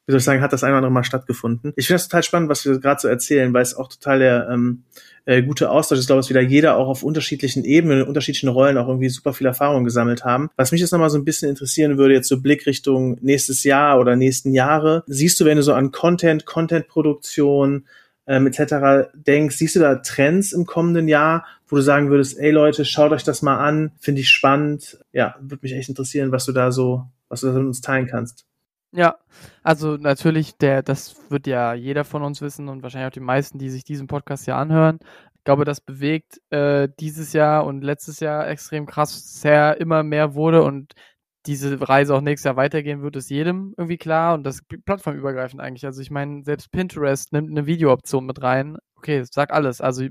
wie 0.09 0.13
soll 0.13 0.17
ich 0.17 0.23
sagen, 0.23 0.41
hat 0.41 0.53
das 0.53 0.63
ein 0.63 0.71
oder 0.71 0.77
andere 0.77 0.91
Mal 0.91 1.03
stattgefunden. 1.03 1.71
Ich 1.75 1.85
finde 1.85 1.99
das 1.99 2.07
total 2.07 2.23
spannend, 2.23 2.49
was 2.49 2.65
wir 2.65 2.79
gerade 2.79 2.99
so 2.99 3.07
erzählen, 3.07 3.53
weil 3.53 3.61
es 3.61 3.75
auch 3.75 3.89
total 3.89 4.17
der 4.17 4.49
ähm, 4.51 4.81
äh, 5.25 5.43
gute 5.43 5.69
Austausch 5.69 5.99
ist, 5.99 6.07
glaube 6.07 6.23
ich, 6.23 6.29
wieder 6.31 6.41
jeder 6.41 6.77
auch 6.77 6.87
auf 6.87 7.03
unterschiedlichen 7.03 7.63
Ebenen, 7.63 8.01
in 8.01 8.07
unterschiedlichen 8.07 8.49
Rollen 8.49 8.79
auch 8.79 8.87
irgendwie 8.87 9.09
super 9.09 9.33
viel 9.33 9.45
Erfahrung 9.45 9.83
gesammelt 9.83 10.25
haben. 10.25 10.49
Was 10.55 10.71
mich 10.71 10.81
jetzt 10.81 10.89
nochmal 10.89 11.11
so 11.11 11.19
ein 11.19 11.25
bisschen 11.25 11.47
interessieren 11.47 11.99
würde, 11.99 12.15
jetzt 12.15 12.27
so 12.27 12.41
Blick 12.41 12.65
Richtung 12.65 13.19
nächstes 13.21 13.63
Jahr 13.63 13.99
oder 13.99 14.15
nächsten 14.15 14.51
Jahre, 14.51 15.03
siehst 15.05 15.39
du, 15.39 15.45
wenn 15.45 15.57
du 15.57 15.63
so 15.63 15.73
an 15.73 15.91
Content, 15.91 16.47
Content-Produktion, 16.47 17.85
ähm, 18.25 18.47
etc. 18.47 19.11
denkst, 19.13 19.57
siehst 19.57 19.75
du 19.75 19.79
da 19.79 19.97
Trends 19.97 20.53
im 20.53 20.65
kommenden 20.65 21.07
Jahr, 21.07 21.45
wo 21.67 21.75
du 21.75 21.83
sagen 21.83 22.09
würdest, 22.09 22.39
ey 22.39 22.49
Leute, 22.49 22.83
schaut 22.83 23.11
euch 23.11 23.23
das 23.23 23.43
mal 23.43 23.59
an, 23.59 23.91
finde 23.99 24.21
ich 24.21 24.29
spannend. 24.29 24.97
Ja, 25.13 25.35
würde 25.39 25.61
mich 25.61 25.73
echt 25.73 25.89
interessieren, 25.89 26.31
was 26.31 26.45
du 26.45 26.51
da 26.51 26.71
so, 26.71 27.05
was 27.27 27.41
du 27.41 27.47
da 27.47 27.53
mit 27.53 27.67
uns 27.67 27.81
teilen 27.81 28.07
kannst. 28.07 28.48
Ja, 28.91 29.17
also 29.61 29.97
natürlich, 29.97 30.57
der, 30.57 30.81
das 30.81 31.29
wird 31.29 31.45
ja 31.45 31.73
jeder 31.75 32.03
von 32.03 32.23
uns 32.23 32.41
wissen 32.41 32.69
und 32.69 32.81
wahrscheinlich 32.81 33.07
auch 33.09 33.13
die 33.13 33.19
meisten, 33.19 33.59
die 33.59 33.69
sich 33.69 33.83
diesen 33.83 34.07
Podcast 34.07 34.47
ja 34.47 34.57
anhören. 34.57 34.97
Ich 35.35 35.43
glaube, 35.43 35.63
das 35.63 35.79
bewegt 35.79 36.41
äh, 36.51 36.89
dieses 36.99 37.33
Jahr 37.33 37.65
und 37.65 37.83
letztes 37.83 38.19
Jahr 38.19 38.47
extrem 38.47 38.87
krass 38.87 39.41
sehr 39.41 39.79
immer 39.79 40.01
mehr 40.03 40.33
wurde 40.33 40.63
und 40.63 40.93
diese 41.45 41.87
Reise 41.87 42.15
auch 42.15 42.21
nächstes 42.21 42.45
Jahr 42.45 42.55
weitergehen 42.57 43.01
wird, 43.01 43.15
ist 43.15 43.29
jedem 43.29 43.73
irgendwie 43.77 43.97
klar 43.97 44.33
und 44.33 44.43
das 44.43 44.61
plattformübergreifend 44.85 45.61
eigentlich. 45.61 45.85
Also 45.85 46.01
ich 46.01 46.11
meine, 46.11 46.43
selbst 46.43 46.71
Pinterest 46.71 47.31
nimmt 47.31 47.49
eine 47.49 47.65
Videooption 47.67 48.25
mit 48.25 48.41
rein. 48.41 48.77
Okay, 48.99 49.23
sagt 49.23 49.53
alles. 49.53 49.79
Also 49.79 50.03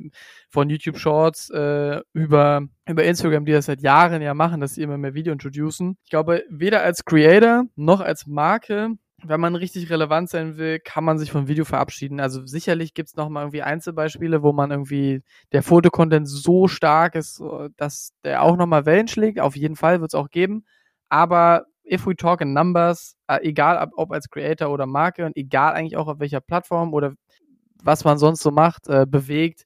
von 0.48 0.70
YouTube 0.70 0.98
Shorts 0.98 1.50
äh, 1.50 2.00
über, 2.14 2.62
über 2.88 3.04
Instagram, 3.04 3.44
die 3.44 3.52
das 3.52 3.66
seit 3.66 3.82
Jahren 3.82 4.22
ja 4.22 4.32
machen, 4.32 4.60
dass 4.60 4.74
sie 4.74 4.82
immer 4.82 4.96
mehr 4.96 5.12
Video 5.12 5.32
introducen. 5.32 5.98
Ich 6.04 6.10
glaube, 6.10 6.42
weder 6.48 6.82
als 6.82 7.04
Creator 7.04 7.64
noch 7.76 8.00
als 8.00 8.26
Marke 8.26 8.96
wenn 9.24 9.40
man 9.40 9.56
richtig 9.56 9.90
relevant 9.90 10.30
sein 10.30 10.58
will, 10.58 10.78
kann 10.78 11.02
man 11.02 11.18
sich 11.18 11.32
vom 11.32 11.48
Video 11.48 11.64
verabschieden. 11.64 12.20
Also 12.20 12.46
sicherlich 12.46 12.94
gibt's 12.94 13.16
noch 13.16 13.28
mal 13.28 13.40
irgendwie 13.42 13.62
Einzelbeispiele, 13.62 14.44
wo 14.44 14.52
man 14.52 14.70
irgendwie 14.70 15.22
der 15.50 15.64
Fotocontent 15.64 16.28
so 16.28 16.68
stark 16.68 17.16
ist, 17.16 17.42
dass 17.76 18.12
der 18.22 18.42
auch 18.44 18.56
noch 18.56 18.66
mal 18.66 18.86
Wellen 18.86 19.08
schlägt. 19.08 19.40
Auf 19.40 19.56
jeden 19.56 19.74
Fall 19.74 20.00
wird's 20.00 20.14
auch 20.14 20.30
geben. 20.30 20.64
Aber 21.08 21.66
if 21.84 22.06
we 22.06 22.14
talk 22.14 22.40
in 22.40 22.52
numbers, 22.52 23.16
äh, 23.26 23.40
egal 23.42 23.90
ob 23.96 24.12
als 24.12 24.28
Creator 24.30 24.70
oder 24.70 24.86
Marke 24.86 25.26
und 25.26 25.36
egal 25.36 25.72
eigentlich 25.74 25.96
auch 25.96 26.06
auf 26.06 26.20
welcher 26.20 26.40
Plattform 26.40 26.94
oder 26.94 27.14
was 27.82 28.04
man 28.04 28.18
sonst 28.18 28.42
so 28.42 28.50
macht, 28.50 28.88
äh, 28.88 29.06
bewegt, 29.06 29.64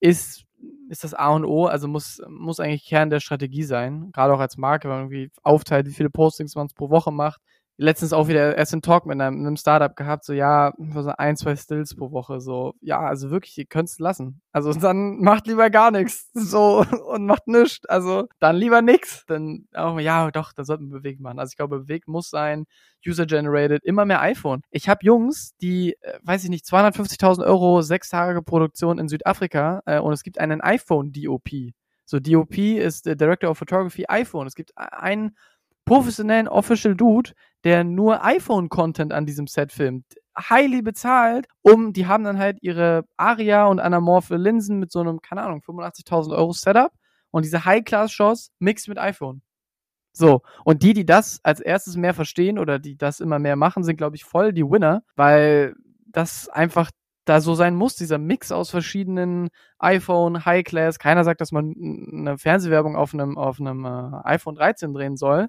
ist, 0.00 0.44
ist 0.88 1.04
das 1.04 1.14
A 1.14 1.30
und 1.30 1.44
O, 1.44 1.66
also 1.66 1.88
muss, 1.88 2.20
muss 2.28 2.60
eigentlich 2.60 2.86
Kern 2.86 3.10
der 3.10 3.20
Strategie 3.20 3.64
sein. 3.64 4.10
Gerade 4.12 4.34
auch 4.34 4.40
als 4.40 4.56
Marke, 4.56 4.88
wenn 4.88 4.96
man 4.96 5.04
irgendwie 5.10 5.30
aufteilt, 5.42 5.86
wie 5.86 5.92
viele 5.92 6.10
Postings 6.10 6.54
man 6.54 6.68
pro 6.68 6.90
Woche 6.90 7.12
macht, 7.12 7.40
letztens 7.78 8.12
auch 8.12 8.26
wieder 8.26 8.56
erst 8.56 8.72
einen 8.72 8.82
Talk 8.82 9.06
mit 9.06 9.20
einem, 9.20 9.38
einem 9.46 9.56
Startup 9.56 9.94
gehabt, 9.94 10.24
so 10.24 10.32
ja, 10.32 10.72
so 10.76 11.12
ein, 11.16 11.36
zwei 11.36 11.54
Stills 11.54 11.94
pro 11.94 12.10
Woche, 12.10 12.40
so, 12.40 12.74
ja, 12.80 13.00
also 13.00 13.30
wirklich, 13.30 13.56
ihr 13.56 13.66
könnt's 13.66 14.00
lassen. 14.00 14.42
Also 14.52 14.72
dann 14.74 15.20
macht 15.20 15.46
lieber 15.46 15.70
gar 15.70 15.92
nichts, 15.92 16.28
so, 16.34 16.84
und 17.06 17.24
macht 17.24 17.46
nichts. 17.46 17.86
Also 17.86 18.26
dann 18.40 18.56
lieber 18.56 18.82
nix. 18.82 19.24
Dann 19.26 19.68
auch, 19.72 19.98
ja, 20.00 20.30
doch, 20.32 20.52
dann 20.52 20.64
sollten 20.64 20.90
wir 20.90 20.98
bewegt 20.98 21.20
machen. 21.20 21.38
Also 21.38 21.52
ich 21.52 21.56
glaube, 21.56 21.78
bewegt 21.78 22.08
muss 22.08 22.30
sein, 22.30 22.66
user-generated, 23.06 23.84
immer 23.84 24.04
mehr 24.04 24.20
iPhone. 24.22 24.62
Ich 24.70 24.88
habe 24.88 25.00
Jungs, 25.02 25.54
die, 25.62 25.96
äh, 26.00 26.18
weiß 26.24 26.42
ich 26.44 26.50
nicht, 26.50 26.66
250.000 26.66 27.46
Euro, 27.46 27.80
sechs 27.82 28.08
Tage 28.08 28.42
Produktion 28.42 28.98
in 28.98 29.08
Südafrika 29.08 29.82
äh, 29.86 30.00
und 30.00 30.12
es 30.12 30.24
gibt 30.24 30.40
einen 30.40 30.60
iPhone-DOP. 30.60 31.48
So, 32.04 32.18
DOP 32.18 32.58
ist 32.58 33.06
der 33.06 33.14
Director 33.14 33.50
of 33.50 33.58
Photography 33.58 34.06
iPhone. 34.08 34.46
Es 34.46 34.54
gibt 34.54 34.72
einen 34.76 35.36
professionellen 35.88 36.48
Official 36.48 36.94
Dude, 36.94 37.32
der 37.64 37.82
nur 37.82 38.24
iPhone-Content 38.24 39.12
an 39.12 39.26
diesem 39.26 39.46
Set 39.46 39.72
filmt. 39.72 40.04
Highly 40.38 40.82
bezahlt, 40.82 41.46
um, 41.62 41.92
die 41.92 42.06
haben 42.06 42.24
dann 42.24 42.38
halt 42.38 42.58
ihre 42.60 43.04
Aria 43.16 43.66
und 43.66 43.80
anamorphe 43.80 44.36
Linsen 44.36 44.78
mit 44.78 44.92
so 44.92 45.00
einem, 45.00 45.20
keine 45.20 45.42
Ahnung, 45.42 45.62
85.000 45.66 46.36
Euro 46.36 46.52
Setup 46.52 46.92
und 47.30 47.44
diese 47.44 47.64
High-Class-Shots 47.64 48.52
mixed 48.58 48.88
mit 48.88 48.98
iPhone. 48.98 49.42
So, 50.12 50.42
und 50.64 50.82
die, 50.82 50.94
die 50.94 51.06
das 51.06 51.40
als 51.42 51.60
erstes 51.60 51.96
mehr 51.96 52.14
verstehen 52.14 52.58
oder 52.58 52.78
die 52.78 52.96
das 52.96 53.20
immer 53.20 53.38
mehr 53.38 53.56
machen, 53.56 53.82
sind, 53.82 53.96
glaube 53.96 54.16
ich, 54.16 54.24
voll 54.24 54.52
die 54.52 54.64
Winner, 54.64 55.02
weil 55.16 55.74
das 56.06 56.48
einfach 56.48 56.90
da 57.24 57.40
so 57.40 57.54
sein 57.54 57.74
muss, 57.74 57.94
dieser 57.94 58.18
Mix 58.18 58.52
aus 58.52 58.70
verschiedenen 58.70 59.50
iPhone, 59.78 60.44
High 60.44 60.64
Class. 60.64 60.98
Keiner 60.98 61.24
sagt, 61.24 61.40
dass 61.40 61.52
man 61.52 61.74
eine 62.10 62.38
Fernsehwerbung 62.38 62.96
auf 62.96 63.12
einem, 63.12 63.36
auf 63.36 63.60
einem 63.60 63.84
äh, 63.84 64.20
iPhone 64.24 64.54
13 64.54 64.94
drehen 64.94 65.16
soll. 65.16 65.48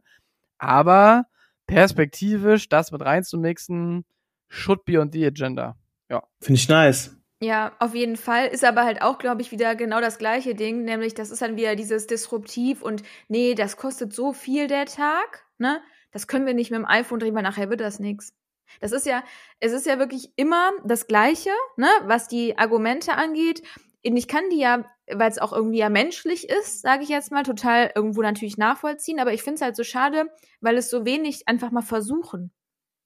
Aber 0.59 1.25
perspektivisch 1.65 2.69
das 2.69 2.91
mit 2.91 3.01
reinzumixen, 3.01 4.05
should 4.47 4.85
be 4.85 4.99
on 4.99 5.11
the 5.11 5.25
agenda. 5.25 5.77
Ja. 6.09 6.23
Finde 6.39 6.59
ich 6.59 6.69
nice. 6.69 7.15
Ja, 7.41 7.71
auf 7.79 7.95
jeden 7.95 8.17
Fall. 8.17 8.47
Ist 8.47 8.65
aber 8.65 8.83
halt 8.83 9.01
auch, 9.01 9.17
glaube 9.17 9.41
ich, 9.41 9.51
wieder 9.51 9.75
genau 9.75 10.01
das 10.01 10.17
gleiche 10.17 10.55
Ding, 10.55 10.83
nämlich 10.83 11.13
das 11.13 11.31
ist 11.31 11.41
dann 11.41 11.55
wieder 11.55 11.75
dieses 11.75 12.05
Disruptiv 12.05 12.81
und 12.81 13.03
nee, 13.29 13.55
das 13.55 13.77
kostet 13.77 14.13
so 14.13 14.33
viel 14.33 14.67
der 14.67 14.85
Tag, 14.85 15.45
ne? 15.57 15.81
Das 16.11 16.27
können 16.27 16.45
wir 16.45 16.53
nicht 16.53 16.71
mit 16.71 16.79
dem 16.79 16.87
iPhone 16.87 17.19
drehen, 17.19 17.35
weil 17.35 17.43
nachher 17.43 17.69
wird 17.69 17.81
das 17.81 17.99
nix. 17.99 18.33
Das 18.81 18.91
ist 18.91 19.05
ja, 19.05 19.23
es 19.59 19.71
ist 19.71 19.85
ja 19.85 19.99
wirklich 19.99 20.31
immer 20.35 20.71
das 20.83 21.07
Gleiche, 21.07 21.51
ne, 21.77 21.87
was 22.05 22.27
die 22.27 22.57
Argumente 22.57 23.13
angeht 23.13 23.61
ich 24.01 24.27
kann 24.27 24.49
die 24.49 24.59
ja, 24.59 24.85
weil 25.11 25.29
es 25.29 25.39
auch 25.39 25.53
irgendwie 25.53 25.79
ja 25.79 25.89
menschlich 25.89 26.49
ist, 26.49 26.81
sage 26.81 27.03
ich 27.03 27.09
jetzt 27.09 27.31
mal, 27.31 27.43
total 27.43 27.91
irgendwo 27.95 28.21
natürlich 28.21 28.57
nachvollziehen, 28.57 29.19
aber 29.19 29.33
ich 29.33 29.43
finde 29.43 29.55
es 29.55 29.61
halt 29.61 29.75
so 29.75 29.83
schade, 29.83 30.25
weil 30.61 30.77
es 30.77 30.89
so 30.89 31.05
wenig 31.05 31.47
einfach 31.47 31.71
mal 31.71 31.81
versuchen. 31.81 32.51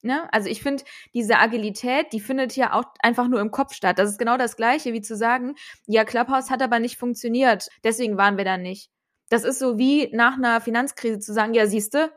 Ne? 0.02 0.28
Also 0.34 0.50
ich 0.50 0.62
finde, 0.62 0.84
diese 1.14 1.38
Agilität, 1.40 2.12
die 2.12 2.20
findet 2.20 2.56
ja 2.58 2.74
auch 2.74 2.84
einfach 3.00 3.30
nur 3.30 3.40
im 3.40 3.52
Kopf 3.52 3.74
statt. 3.74 3.98
Das 3.98 4.10
ist 4.10 4.20
genau 4.20 4.36
das 4.38 4.58
Gleiche, 4.58 4.92
wie 4.92 5.02
zu 5.02 5.16
sagen, 5.16 5.56
ja, 5.88 6.04
Clubhouse 6.04 6.50
hat 6.50 6.62
aber 6.62 6.80
nicht 6.80 6.98
funktioniert, 6.98 7.70
deswegen 7.86 8.18
waren 8.18 8.38
wir 8.38 8.44
da 8.44 8.58
nicht. 8.58 8.90
Das 9.30 9.46
ist 9.46 9.60
so 9.60 9.78
wie 9.78 10.10
nach 10.14 10.36
einer 10.36 10.60
Finanzkrise 10.60 11.20
zu 11.20 11.34
sagen, 11.34 11.54
ja, 11.54 11.68
siehste, 11.68 12.12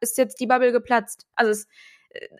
ist 0.00 0.18
jetzt 0.18 0.38
die 0.38 0.46
Bubble 0.46 0.72
geplatzt. 0.72 1.26
Also 1.34 1.52
es, 1.52 1.66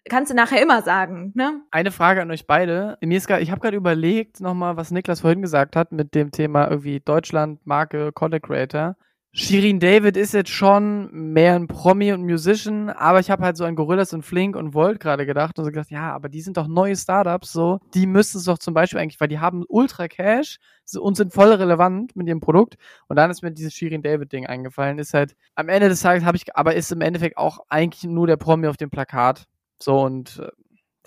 kannst 0.09 0.31
du 0.31 0.37
nachher 0.37 0.63
immer 0.63 0.83
sagen. 0.83 1.33
Ne? 1.35 1.63
Eine 1.71 1.91
Frage 1.91 2.23
an 2.23 2.31
euch 2.31 2.47
beide. 2.47 2.99
Iniska, 3.01 3.39
ich 3.39 3.51
habe 3.51 3.61
gerade 3.61 3.77
überlegt 3.77 4.41
nochmal, 4.41 4.77
was 4.77 4.91
Niklas 4.91 5.21
vorhin 5.21 5.43
gesagt 5.43 5.77
hat 5.77 5.93
mit 5.93 6.15
dem 6.15 6.31
Thema 6.33 6.69
irgendwie 6.69 7.01
Deutschland, 7.01 7.65
Marke, 7.67 8.13
Content 8.13 8.43
Creator. 8.43 8.97
Shirin 9.33 9.79
David 9.79 10.17
ist 10.17 10.35
jetzt 10.35 10.51
schon 10.51 11.09
mehr 11.13 11.55
ein 11.55 11.69
Promi 11.69 12.13
und 12.13 12.23
Musician, 12.23 12.91
aber 12.91 13.21
ich 13.21 13.31
habe 13.31 13.45
halt 13.45 13.57
so 13.57 13.65
an 13.65 13.77
Gorillas 13.77 14.13
und 14.13 14.25
Flink 14.25 14.57
und 14.57 14.75
Volt 14.75 14.99
gerade 14.99 15.25
gedacht 15.25 15.57
und 15.57 15.65
so 15.65 15.71
gedacht, 15.71 15.93
ja, 15.93 16.13
aber 16.13 16.29
die 16.29 16.41
sind 16.41 16.57
doch 16.57 16.67
neue 16.67 16.97
Startups, 16.97 17.53
so, 17.53 17.79
die 17.95 18.07
müssten 18.07 18.39
es 18.39 18.45
doch 18.45 18.59
zum 18.59 18.75
Beispiel 18.75 18.99
eigentlich, 18.99 19.21
weil 19.21 19.29
die 19.29 19.39
haben 19.39 19.65
Ultra 19.69 20.09
Cash 20.09 20.59
und 20.99 21.17
sind 21.17 21.33
voll 21.33 21.53
relevant 21.53 22.17
mit 22.17 22.27
ihrem 22.27 22.41
Produkt. 22.41 22.75
Und 23.07 23.15
dann 23.15 23.31
ist 23.31 23.43
mir 23.43 23.53
dieses 23.53 23.73
Shirin 23.73 24.03
David 24.03 24.33
Ding 24.33 24.47
eingefallen, 24.47 24.99
ist 24.99 25.15
halt, 25.15 25.37
am 25.55 25.69
Ende 25.69 25.89
des 25.89 26.01
Tages 26.01 26.25
habe 26.25 26.37
ich, 26.37 26.57
aber 26.57 26.75
ist 26.75 26.91
im 26.91 27.01
Endeffekt 27.01 27.37
auch 27.37 27.61
eigentlich 27.69 28.03
nur 28.03 28.27
der 28.27 28.37
Promi 28.37 28.67
auf 28.67 28.79
dem 28.79 28.91
Plakat. 28.91 29.47
So 29.83 30.01
und 30.01 30.39
äh, 30.43 30.49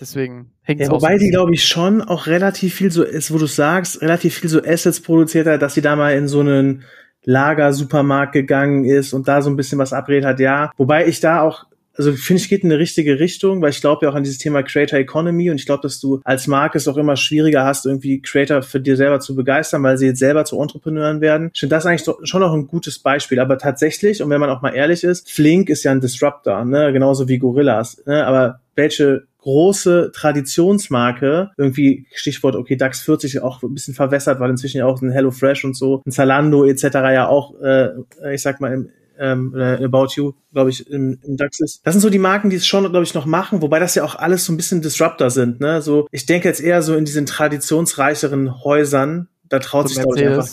deswegen 0.00 0.52
hängt 0.62 0.80
es 0.80 0.88
ja, 0.88 0.92
Wobei 0.92 1.16
die, 1.18 1.30
glaube 1.30 1.54
ich, 1.54 1.64
schon 1.64 2.02
auch 2.02 2.26
relativ 2.26 2.74
viel 2.74 2.90
so 2.90 3.02
ist, 3.02 3.32
wo 3.32 3.38
du 3.38 3.46
sagst, 3.46 4.02
relativ 4.02 4.38
viel 4.38 4.50
so 4.50 4.62
Assets 4.62 5.00
produziert 5.00 5.46
hat, 5.46 5.62
dass 5.62 5.74
sie 5.74 5.82
da 5.82 5.96
mal 5.96 6.14
in 6.14 6.28
so 6.28 6.40
einen 6.40 6.84
Lager-Supermarkt 7.24 8.32
gegangen 8.32 8.84
ist 8.84 9.12
und 9.12 9.28
da 9.28 9.40
so 9.40 9.50
ein 9.50 9.56
bisschen 9.56 9.78
was 9.78 9.92
abredet 9.92 10.24
hat, 10.26 10.40
ja. 10.40 10.72
Wobei 10.76 11.06
ich 11.06 11.20
da 11.20 11.40
auch 11.42 11.64
also 11.96 12.12
finde 12.12 12.42
ich, 12.42 12.48
geht 12.48 12.64
in 12.64 12.70
eine 12.70 12.78
richtige 12.78 13.18
Richtung, 13.20 13.62
weil 13.62 13.70
ich 13.70 13.80
glaube 13.80 14.04
ja 14.04 14.10
auch 14.10 14.14
an 14.14 14.24
dieses 14.24 14.38
Thema 14.38 14.62
Creator 14.62 14.98
Economy 14.98 15.50
und 15.50 15.56
ich 15.56 15.66
glaube, 15.66 15.82
dass 15.82 16.00
du 16.00 16.20
als 16.24 16.46
Marke 16.46 16.78
es 16.78 16.88
auch 16.88 16.96
immer 16.96 17.16
schwieriger 17.16 17.64
hast, 17.64 17.86
irgendwie 17.86 18.20
Creator 18.20 18.62
für 18.62 18.80
dir 18.80 18.96
selber 18.96 19.20
zu 19.20 19.34
begeistern, 19.34 19.82
weil 19.82 19.96
sie 19.98 20.06
jetzt 20.06 20.18
selber 20.18 20.44
zu 20.44 20.60
Entrepreneuren 20.60 21.20
werden. 21.20 21.50
Ich 21.54 21.60
finde 21.60 21.76
das 21.76 21.86
eigentlich 21.86 22.04
schon 22.24 22.40
noch 22.40 22.52
ein 22.52 22.66
gutes 22.66 22.98
Beispiel. 22.98 23.38
Aber 23.40 23.58
tatsächlich, 23.58 24.22
und 24.22 24.30
wenn 24.30 24.40
man 24.40 24.50
auch 24.50 24.62
mal 24.62 24.74
ehrlich 24.74 25.04
ist, 25.04 25.30
Flink 25.30 25.68
ist 25.68 25.84
ja 25.84 25.92
ein 25.92 26.00
Disruptor, 26.00 26.64
ne? 26.64 26.92
genauso 26.92 27.28
wie 27.28 27.38
Gorillas. 27.38 28.02
Ne? 28.06 28.26
Aber 28.26 28.60
welche 28.74 29.24
große 29.44 30.10
Traditionsmarke, 30.14 31.50
irgendwie 31.58 32.06
Stichwort, 32.14 32.56
okay, 32.56 32.76
DAX 32.76 33.02
40 33.02 33.42
auch 33.42 33.62
ein 33.62 33.74
bisschen 33.74 33.94
verwässert, 33.94 34.40
weil 34.40 34.50
inzwischen 34.50 34.78
ja 34.78 34.86
auch 34.86 35.02
ein 35.02 35.10
HelloFresh 35.10 35.64
und 35.66 35.76
so, 35.76 36.02
ein 36.06 36.12
Zalando 36.12 36.64
etc. 36.64 36.84
ja 37.12 37.28
auch, 37.28 37.60
äh, 37.60 37.90
ich 38.32 38.40
sag 38.40 38.60
mal, 38.60 38.72
im 38.72 38.88
ähm, 39.18 39.54
About 39.54 40.08
You, 40.14 40.32
glaube 40.52 40.70
ich, 40.70 40.88
im, 40.88 41.18
im 41.22 41.36
DAX 41.36 41.60
ist. 41.60 41.86
Das 41.86 41.94
sind 41.94 42.00
so 42.00 42.10
die 42.10 42.18
Marken, 42.18 42.50
die 42.50 42.56
es 42.56 42.66
schon, 42.66 42.82
glaube 42.90 43.04
ich, 43.04 43.14
noch 43.14 43.26
machen, 43.26 43.62
wobei 43.62 43.78
das 43.78 43.94
ja 43.94 44.04
auch 44.04 44.14
alles 44.16 44.44
so 44.44 44.52
ein 44.52 44.56
bisschen 44.56 44.82
Disruptor 44.82 45.30
sind. 45.30 45.60
Ne? 45.60 45.82
So, 45.82 46.06
ich 46.10 46.26
denke 46.26 46.48
jetzt 46.48 46.60
eher 46.60 46.82
so 46.82 46.94
in 46.94 47.04
diesen 47.04 47.26
traditionsreicheren 47.26 48.64
Häusern, 48.64 49.28
da 49.48 49.58
traut 49.58 49.88
sich, 49.88 49.98
glaube 49.98 50.18
ich, 50.18 50.26
einfach. 50.26 50.48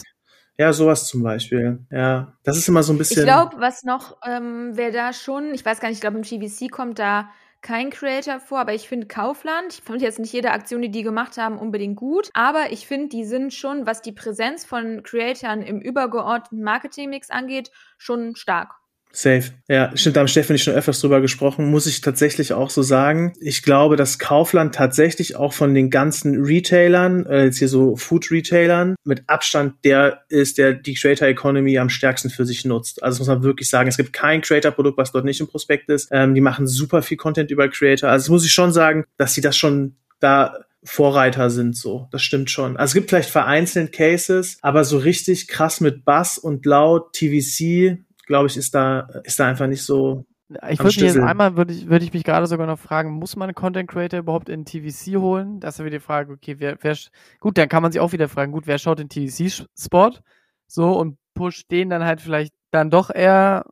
Ja, 0.57 0.73
sowas 0.73 1.07
zum 1.07 1.23
Beispiel. 1.23 1.79
Ja, 1.89 2.33
das 2.43 2.57
ist 2.57 2.67
immer 2.67 2.83
so 2.83 2.93
ein 2.93 2.97
bisschen. 2.97 3.21
Ich 3.21 3.23
glaube, 3.23 3.55
was 3.57 3.83
noch, 3.83 4.17
ähm, 4.27 4.71
wer 4.73 4.91
da 4.91 5.11
schon, 5.11 5.55
ich 5.55 5.65
weiß 5.65 5.79
gar 5.79 5.89
nicht, 5.89 5.97
ich 5.97 6.01
glaube, 6.01 6.17
im 6.17 6.23
GVC 6.23 6.69
kommt 6.69 6.99
da 6.99 7.29
kein 7.61 7.89
Creator 7.91 8.39
vor, 8.39 8.59
aber 8.59 8.73
ich 8.73 8.87
finde 8.87 9.07
Kaufland, 9.07 9.73
ich 9.73 9.81
finde 9.81 10.03
jetzt 10.03 10.19
nicht 10.19 10.33
jede 10.33 10.51
Aktion, 10.51 10.81
die 10.81 10.89
die 10.89 11.03
gemacht 11.03 11.37
haben, 11.37 11.57
unbedingt 11.57 11.95
gut, 11.95 12.29
aber 12.33 12.71
ich 12.71 12.87
finde, 12.87 13.09
die 13.09 13.23
sind 13.25 13.53
schon, 13.53 13.85
was 13.85 14.01
die 14.01 14.11
Präsenz 14.11 14.65
von 14.65 15.03
Creatoren 15.03 15.61
im 15.61 15.79
übergeordneten 15.79 16.63
Marketingmix 16.63 17.29
angeht, 17.29 17.71
schon 17.97 18.35
stark. 18.35 18.80
Safe. 19.13 19.43
Ja, 19.67 19.95
stimmt, 19.95 20.15
da 20.15 20.21
haben 20.21 20.27
Stefan 20.27 20.57
schon 20.57 20.73
öfters 20.73 21.01
drüber 21.01 21.21
gesprochen, 21.21 21.69
muss 21.69 21.85
ich 21.85 22.01
tatsächlich 22.01 22.53
auch 22.53 22.69
so 22.69 22.81
sagen. 22.81 23.33
Ich 23.41 23.61
glaube, 23.61 23.95
dass 23.95 24.19
Kaufland 24.19 24.75
tatsächlich 24.75 25.35
auch 25.35 25.53
von 25.53 25.73
den 25.73 25.89
ganzen 25.89 26.43
Retailern, 26.43 27.25
äh, 27.25 27.45
jetzt 27.45 27.59
hier 27.59 27.67
so 27.67 27.95
Food-Retailern, 27.97 28.95
mit 29.03 29.23
Abstand 29.27 29.75
der 29.83 30.21
ist, 30.29 30.57
der 30.57 30.73
die 30.73 30.93
Creator 30.93 31.27
Economy 31.27 31.77
am 31.77 31.89
stärksten 31.89 32.29
für 32.29 32.45
sich 32.45 32.63
nutzt. 32.63 33.03
Also 33.03 33.15
das 33.15 33.27
muss 33.27 33.35
man 33.35 33.43
wirklich 33.43 33.69
sagen. 33.69 33.89
Es 33.89 33.97
gibt 33.97 34.13
kein 34.13 34.41
Creator-Produkt, 34.41 34.97
was 34.97 35.11
dort 35.11 35.25
nicht 35.25 35.41
im 35.41 35.47
Prospekt 35.47 35.89
ist. 35.89 36.07
Ähm, 36.11 36.33
die 36.33 36.41
machen 36.41 36.67
super 36.67 37.01
viel 37.01 37.17
Content 37.17 37.51
über 37.51 37.67
Creator. 37.67 38.09
Also 38.09 38.23
das 38.25 38.29
muss 38.29 38.45
ich 38.45 38.53
schon 38.53 38.71
sagen, 38.71 39.05
dass 39.17 39.33
sie 39.33 39.41
das 39.41 39.57
schon 39.57 39.95
da 40.19 40.55
Vorreiter 40.83 41.49
sind 41.49 41.77
so. 41.77 42.07
Das 42.11 42.23
stimmt 42.23 42.49
schon. 42.49 42.75
Also 42.75 42.91
es 42.91 42.93
gibt 42.95 43.09
vielleicht 43.09 43.29
vereinzelt 43.29 43.91
Cases, 43.91 44.57
aber 44.61 44.83
so 44.83 44.97
richtig 44.97 45.47
krass 45.47 45.79
mit 45.79 46.05
Bass 46.05 46.37
und 46.39 46.65
laut 46.65 47.13
TVC, 47.13 47.99
glaube 48.31 48.47
ich, 48.47 48.57
ist 48.57 48.73
da, 48.73 49.07
ist 49.23 49.39
da 49.39 49.47
einfach 49.47 49.67
nicht 49.67 49.83
so. 49.83 50.25
Ich 50.69 50.79
würde 50.79 50.87
mich 50.87 50.97
jetzt 50.97 51.17
einmal, 51.17 51.55
würde 51.55 51.73
ich, 51.73 51.87
würde 51.87 52.03
ich 52.03 52.13
mich 52.13 52.23
gerade 52.23 52.47
sogar 52.47 52.67
noch 52.67 52.79
fragen, 52.79 53.11
muss 53.11 53.35
man 53.35 53.49
einen 53.49 53.55
Content 53.55 53.89
Creator 53.89 54.19
überhaupt 54.19 54.49
in 54.49 54.65
TVC 54.65 55.17
holen? 55.17 55.59
Das 55.59 55.75
ist 55.75 55.79
ja 55.79 55.85
wieder 55.85 55.97
die 55.97 56.03
Frage, 56.03 56.33
okay, 56.33 56.55
wer, 56.59 56.77
wer, 56.81 56.97
gut, 57.39 57.57
dann 57.57 57.69
kann 57.69 57.81
man 57.83 57.91
sich 57.91 58.01
auch 58.01 58.11
wieder 58.11 58.27
fragen, 58.27 58.51
gut, 58.51 58.67
wer 58.67 58.77
schaut 58.77 58.99
den 58.99 59.07
TVC-Spot? 59.07 60.11
So, 60.67 60.97
und 60.97 61.17
pusht 61.33 61.71
den 61.71 61.89
dann 61.89 62.03
halt 62.03 62.19
vielleicht 62.19 62.53
dann 62.71 62.89
doch 62.89 63.09
eher 63.13 63.65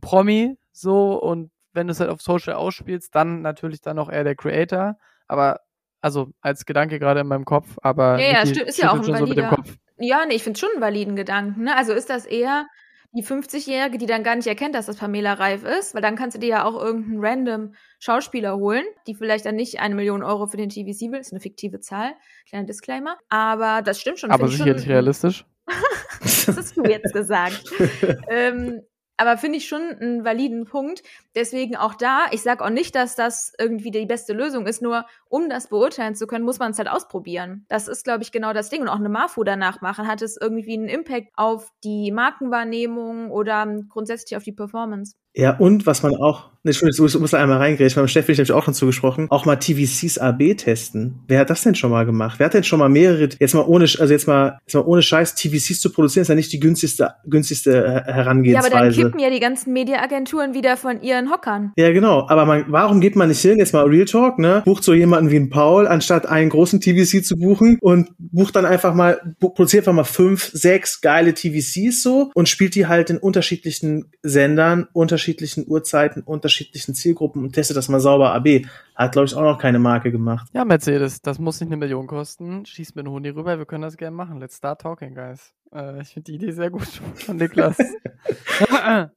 Promi, 0.00 0.56
so, 0.72 1.20
und 1.20 1.50
wenn 1.72 1.86
du 1.86 1.92
es 1.92 2.00
halt 2.00 2.10
auf 2.10 2.22
Social 2.22 2.54
ausspielst, 2.54 3.14
dann 3.14 3.42
natürlich 3.42 3.80
dann 3.80 3.98
auch 3.98 4.10
eher 4.10 4.24
der 4.24 4.34
Creator. 4.34 4.96
Aber 5.28 5.60
also 6.00 6.30
als 6.40 6.66
Gedanke 6.66 6.98
gerade 6.98 7.20
in 7.20 7.28
meinem 7.28 7.44
Kopf, 7.44 7.78
aber 7.82 8.18
ja, 8.18 8.32
ja, 8.32 8.46
stimmt, 8.46 8.68
ist 8.68 8.78
ja 8.78 8.90
auch 8.90 8.96
ein 8.96 9.06
valider, 9.06 9.56
so 9.64 9.72
Ja, 9.98 10.26
nee, 10.26 10.34
ich 10.34 10.42
finde 10.42 10.58
schon 10.58 10.70
einen 10.72 10.82
validen 10.82 11.16
Gedanken. 11.16 11.64
Ne? 11.64 11.76
Also 11.76 11.92
ist 11.92 12.10
das 12.10 12.26
eher 12.26 12.66
die 13.12 13.24
50-Jährige, 13.24 13.98
die 13.98 14.06
dann 14.06 14.22
gar 14.22 14.36
nicht 14.36 14.46
erkennt, 14.46 14.74
dass 14.74 14.86
das 14.86 14.96
Pamela 14.96 15.34
Reif 15.34 15.64
ist, 15.64 15.94
weil 15.94 16.00
dann 16.00 16.16
kannst 16.16 16.36
du 16.36 16.40
dir 16.40 16.48
ja 16.48 16.64
auch 16.64 16.80
irgendeinen 16.80 17.20
random 17.24 17.74
Schauspieler 17.98 18.56
holen, 18.56 18.84
die 19.06 19.14
vielleicht 19.14 19.44
dann 19.44 19.54
nicht 19.54 19.80
eine 19.80 19.94
Million 19.94 20.22
Euro 20.22 20.46
für 20.46 20.56
den 20.56 20.70
TVC 20.70 21.12
will, 21.12 21.20
ist 21.20 21.32
eine 21.32 21.40
fiktive 21.40 21.80
Zahl, 21.80 22.14
kleiner 22.48 22.66
Disclaimer. 22.66 23.18
Aber 23.28 23.82
das 23.82 24.00
stimmt 24.00 24.18
schon. 24.18 24.30
Aber 24.30 24.48
sicherlich 24.48 24.82
schon, 24.82 24.92
realistisch. 24.92 25.44
das 26.20 26.48
hast 26.48 26.76
du 26.76 26.84
jetzt 26.84 27.12
gesagt. 27.12 27.62
ähm, 28.30 28.80
aber 29.16 29.36
finde 29.36 29.58
ich 29.58 29.68
schon 29.68 29.82
einen 29.82 30.24
validen 30.24 30.64
Punkt. 30.64 31.02
Deswegen 31.34 31.76
auch 31.76 31.94
da, 31.94 32.26
ich 32.30 32.42
sage 32.42 32.64
auch 32.64 32.70
nicht, 32.70 32.94
dass 32.94 33.14
das 33.14 33.52
irgendwie 33.58 33.90
die 33.90 34.06
beste 34.06 34.32
Lösung 34.32 34.66
ist, 34.66 34.82
nur 34.82 35.06
um 35.28 35.48
das 35.48 35.68
beurteilen 35.68 36.14
zu 36.14 36.26
können, 36.26 36.44
muss 36.44 36.58
man 36.58 36.72
es 36.72 36.78
halt 36.78 36.88
ausprobieren. 36.88 37.64
Das 37.68 37.88
ist, 37.88 38.04
glaube 38.04 38.22
ich, 38.22 38.32
genau 38.32 38.52
das 38.52 38.70
Ding. 38.70 38.82
Und 38.82 38.88
auch 38.88 38.96
eine 38.96 39.08
Marfu 39.08 39.44
danach 39.44 39.80
machen, 39.80 40.06
hat 40.06 40.22
es 40.22 40.36
irgendwie 40.40 40.74
einen 40.74 40.88
Impact 40.88 41.28
auf 41.36 41.70
die 41.84 42.10
Markenwahrnehmung 42.12 43.30
oder 43.30 43.66
grundsätzlich 43.88 44.36
auf 44.36 44.42
die 44.42 44.52
Performance. 44.52 45.14
Ja, 45.34 45.56
und 45.56 45.86
was 45.86 46.02
man 46.02 46.14
auch, 46.14 46.50
ne, 46.62 46.70
Entschuldigung, 46.70 47.06
ich 47.06 47.18
muss 47.18 47.30
da 47.30 47.42
einmal 47.42 47.56
reingreifen, 47.56 48.02
beim 48.02 48.08
Steffi 48.08 48.32
nämlich 48.32 48.52
auch 48.52 48.64
schon 48.64 48.74
zugesprochen, 48.74 49.28
auch 49.30 49.46
mal 49.46 49.56
TVCs 49.56 50.18
AB 50.18 50.54
testen. 50.58 51.20
Wer 51.26 51.40
hat 51.40 51.48
das 51.48 51.62
denn 51.62 51.74
schon 51.74 51.90
mal 51.90 52.04
gemacht? 52.04 52.38
Wer 52.38 52.46
hat 52.46 52.54
denn 52.54 52.64
schon 52.64 52.78
mal 52.78 52.90
mehrere, 52.90 53.30
jetzt 53.38 53.54
mal 53.54 53.62
ohne, 53.62 53.84
also 53.84 54.12
jetzt 54.12 54.26
mal, 54.28 54.58
jetzt 54.66 54.74
mal 54.74 54.82
ohne 54.82 55.00
Scheiß, 55.00 55.34
TVCs 55.34 55.80
zu 55.80 55.90
produzieren, 55.90 56.22
ist 56.22 56.28
ja 56.28 56.34
nicht 56.34 56.52
die 56.52 56.60
günstigste, 56.60 57.14
günstigste 57.26 58.04
Herangehensweise. 58.04 58.74
Ja, 58.74 58.78
aber 58.78 58.90
dann 58.90 58.94
kippen 58.94 59.20
ja 59.20 59.30
die 59.30 59.40
ganzen 59.40 59.72
Mediaagenturen 59.72 60.52
wieder 60.52 60.76
von 60.76 61.00
ihren 61.00 61.30
Hockern. 61.30 61.72
Ja, 61.76 61.90
genau. 61.92 62.28
Aber 62.28 62.44
man, 62.44 62.66
warum 62.68 63.00
geht 63.00 63.16
man 63.16 63.28
nicht 63.28 63.40
hin, 63.40 63.56
jetzt 63.56 63.72
mal 63.72 63.86
Real 63.86 64.04
Talk, 64.04 64.38
ne? 64.38 64.60
Bucht 64.66 64.84
so 64.84 64.92
jemanden 64.92 65.30
wie 65.30 65.36
ein 65.36 65.48
Paul, 65.48 65.86
anstatt 65.86 66.26
einen 66.26 66.50
großen 66.50 66.80
TVC 66.80 67.24
zu 67.24 67.38
buchen 67.38 67.78
und 67.80 68.10
bucht 68.18 68.54
dann 68.54 68.66
einfach 68.66 68.94
mal, 68.94 69.34
produziert 69.40 69.84
einfach 69.84 69.94
mal 69.94 70.04
fünf, 70.04 70.50
sechs 70.52 71.00
geile 71.00 71.32
TVCs 71.32 72.02
so 72.02 72.30
und 72.34 72.50
spielt 72.50 72.74
die 72.74 72.86
halt 72.86 73.08
in 73.08 73.16
unterschiedlichen 73.16 74.12
Sendern, 74.22 74.88
unterschiedlichen 74.92 75.21
unterschiedlichen 75.22 75.64
Uhrzeiten, 75.68 76.22
unterschiedlichen 76.22 76.94
Zielgruppen 76.94 77.44
und 77.44 77.52
testet 77.52 77.76
das 77.76 77.88
mal 77.88 78.00
sauber 78.00 78.34
AB. 78.34 78.66
Hat, 78.96 79.12
glaube 79.12 79.26
ich, 79.26 79.34
auch 79.34 79.42
noch 79.42 79.58
keine 79.58 79.78
Marke 79.78 80.10
gemacht. 80.10 80.48
Ja, 80.52 80.64
Mercedes, 80.64 81.22
das 81.22 81.38
muss 81.38 81.60
nicht 81.60 81.68
eine 81.68 81.76
Million 81.76 82.08
kosten. 82.08 82.66
Schieß 82.66 82.96
mir 82.96 83.02
einen 83.02 83.10
Huni 83.10 83.28
rüber, 83.28 83.56
wir 83.58 83.64
können 83.66 83.82
das 83.82 83.96
gerne 83.96 84.16
machen. 84.16 84.40
Let's 84.40 84.56
start 84.56 84.80
talking, 84.80 85.14
guys. 85.14 85.54
Äh, 85.72 86.02
ich 86.02 86.08
finde 86.08 86.32
die 86.32 86.34
Idee 86.34 86.50
sehr 86.50 86.70
gut 86.70 86.86
von 87.14 87.36
Niklas. 87.36 87.78
ja, 88.68 89.10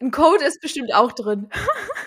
ein 0.00 0.10
Code 0.10 0.44
ist 0.44 0.62
bestimmt 0.62 0.94
auch 0.94 1.12
drin. 1.12 1.48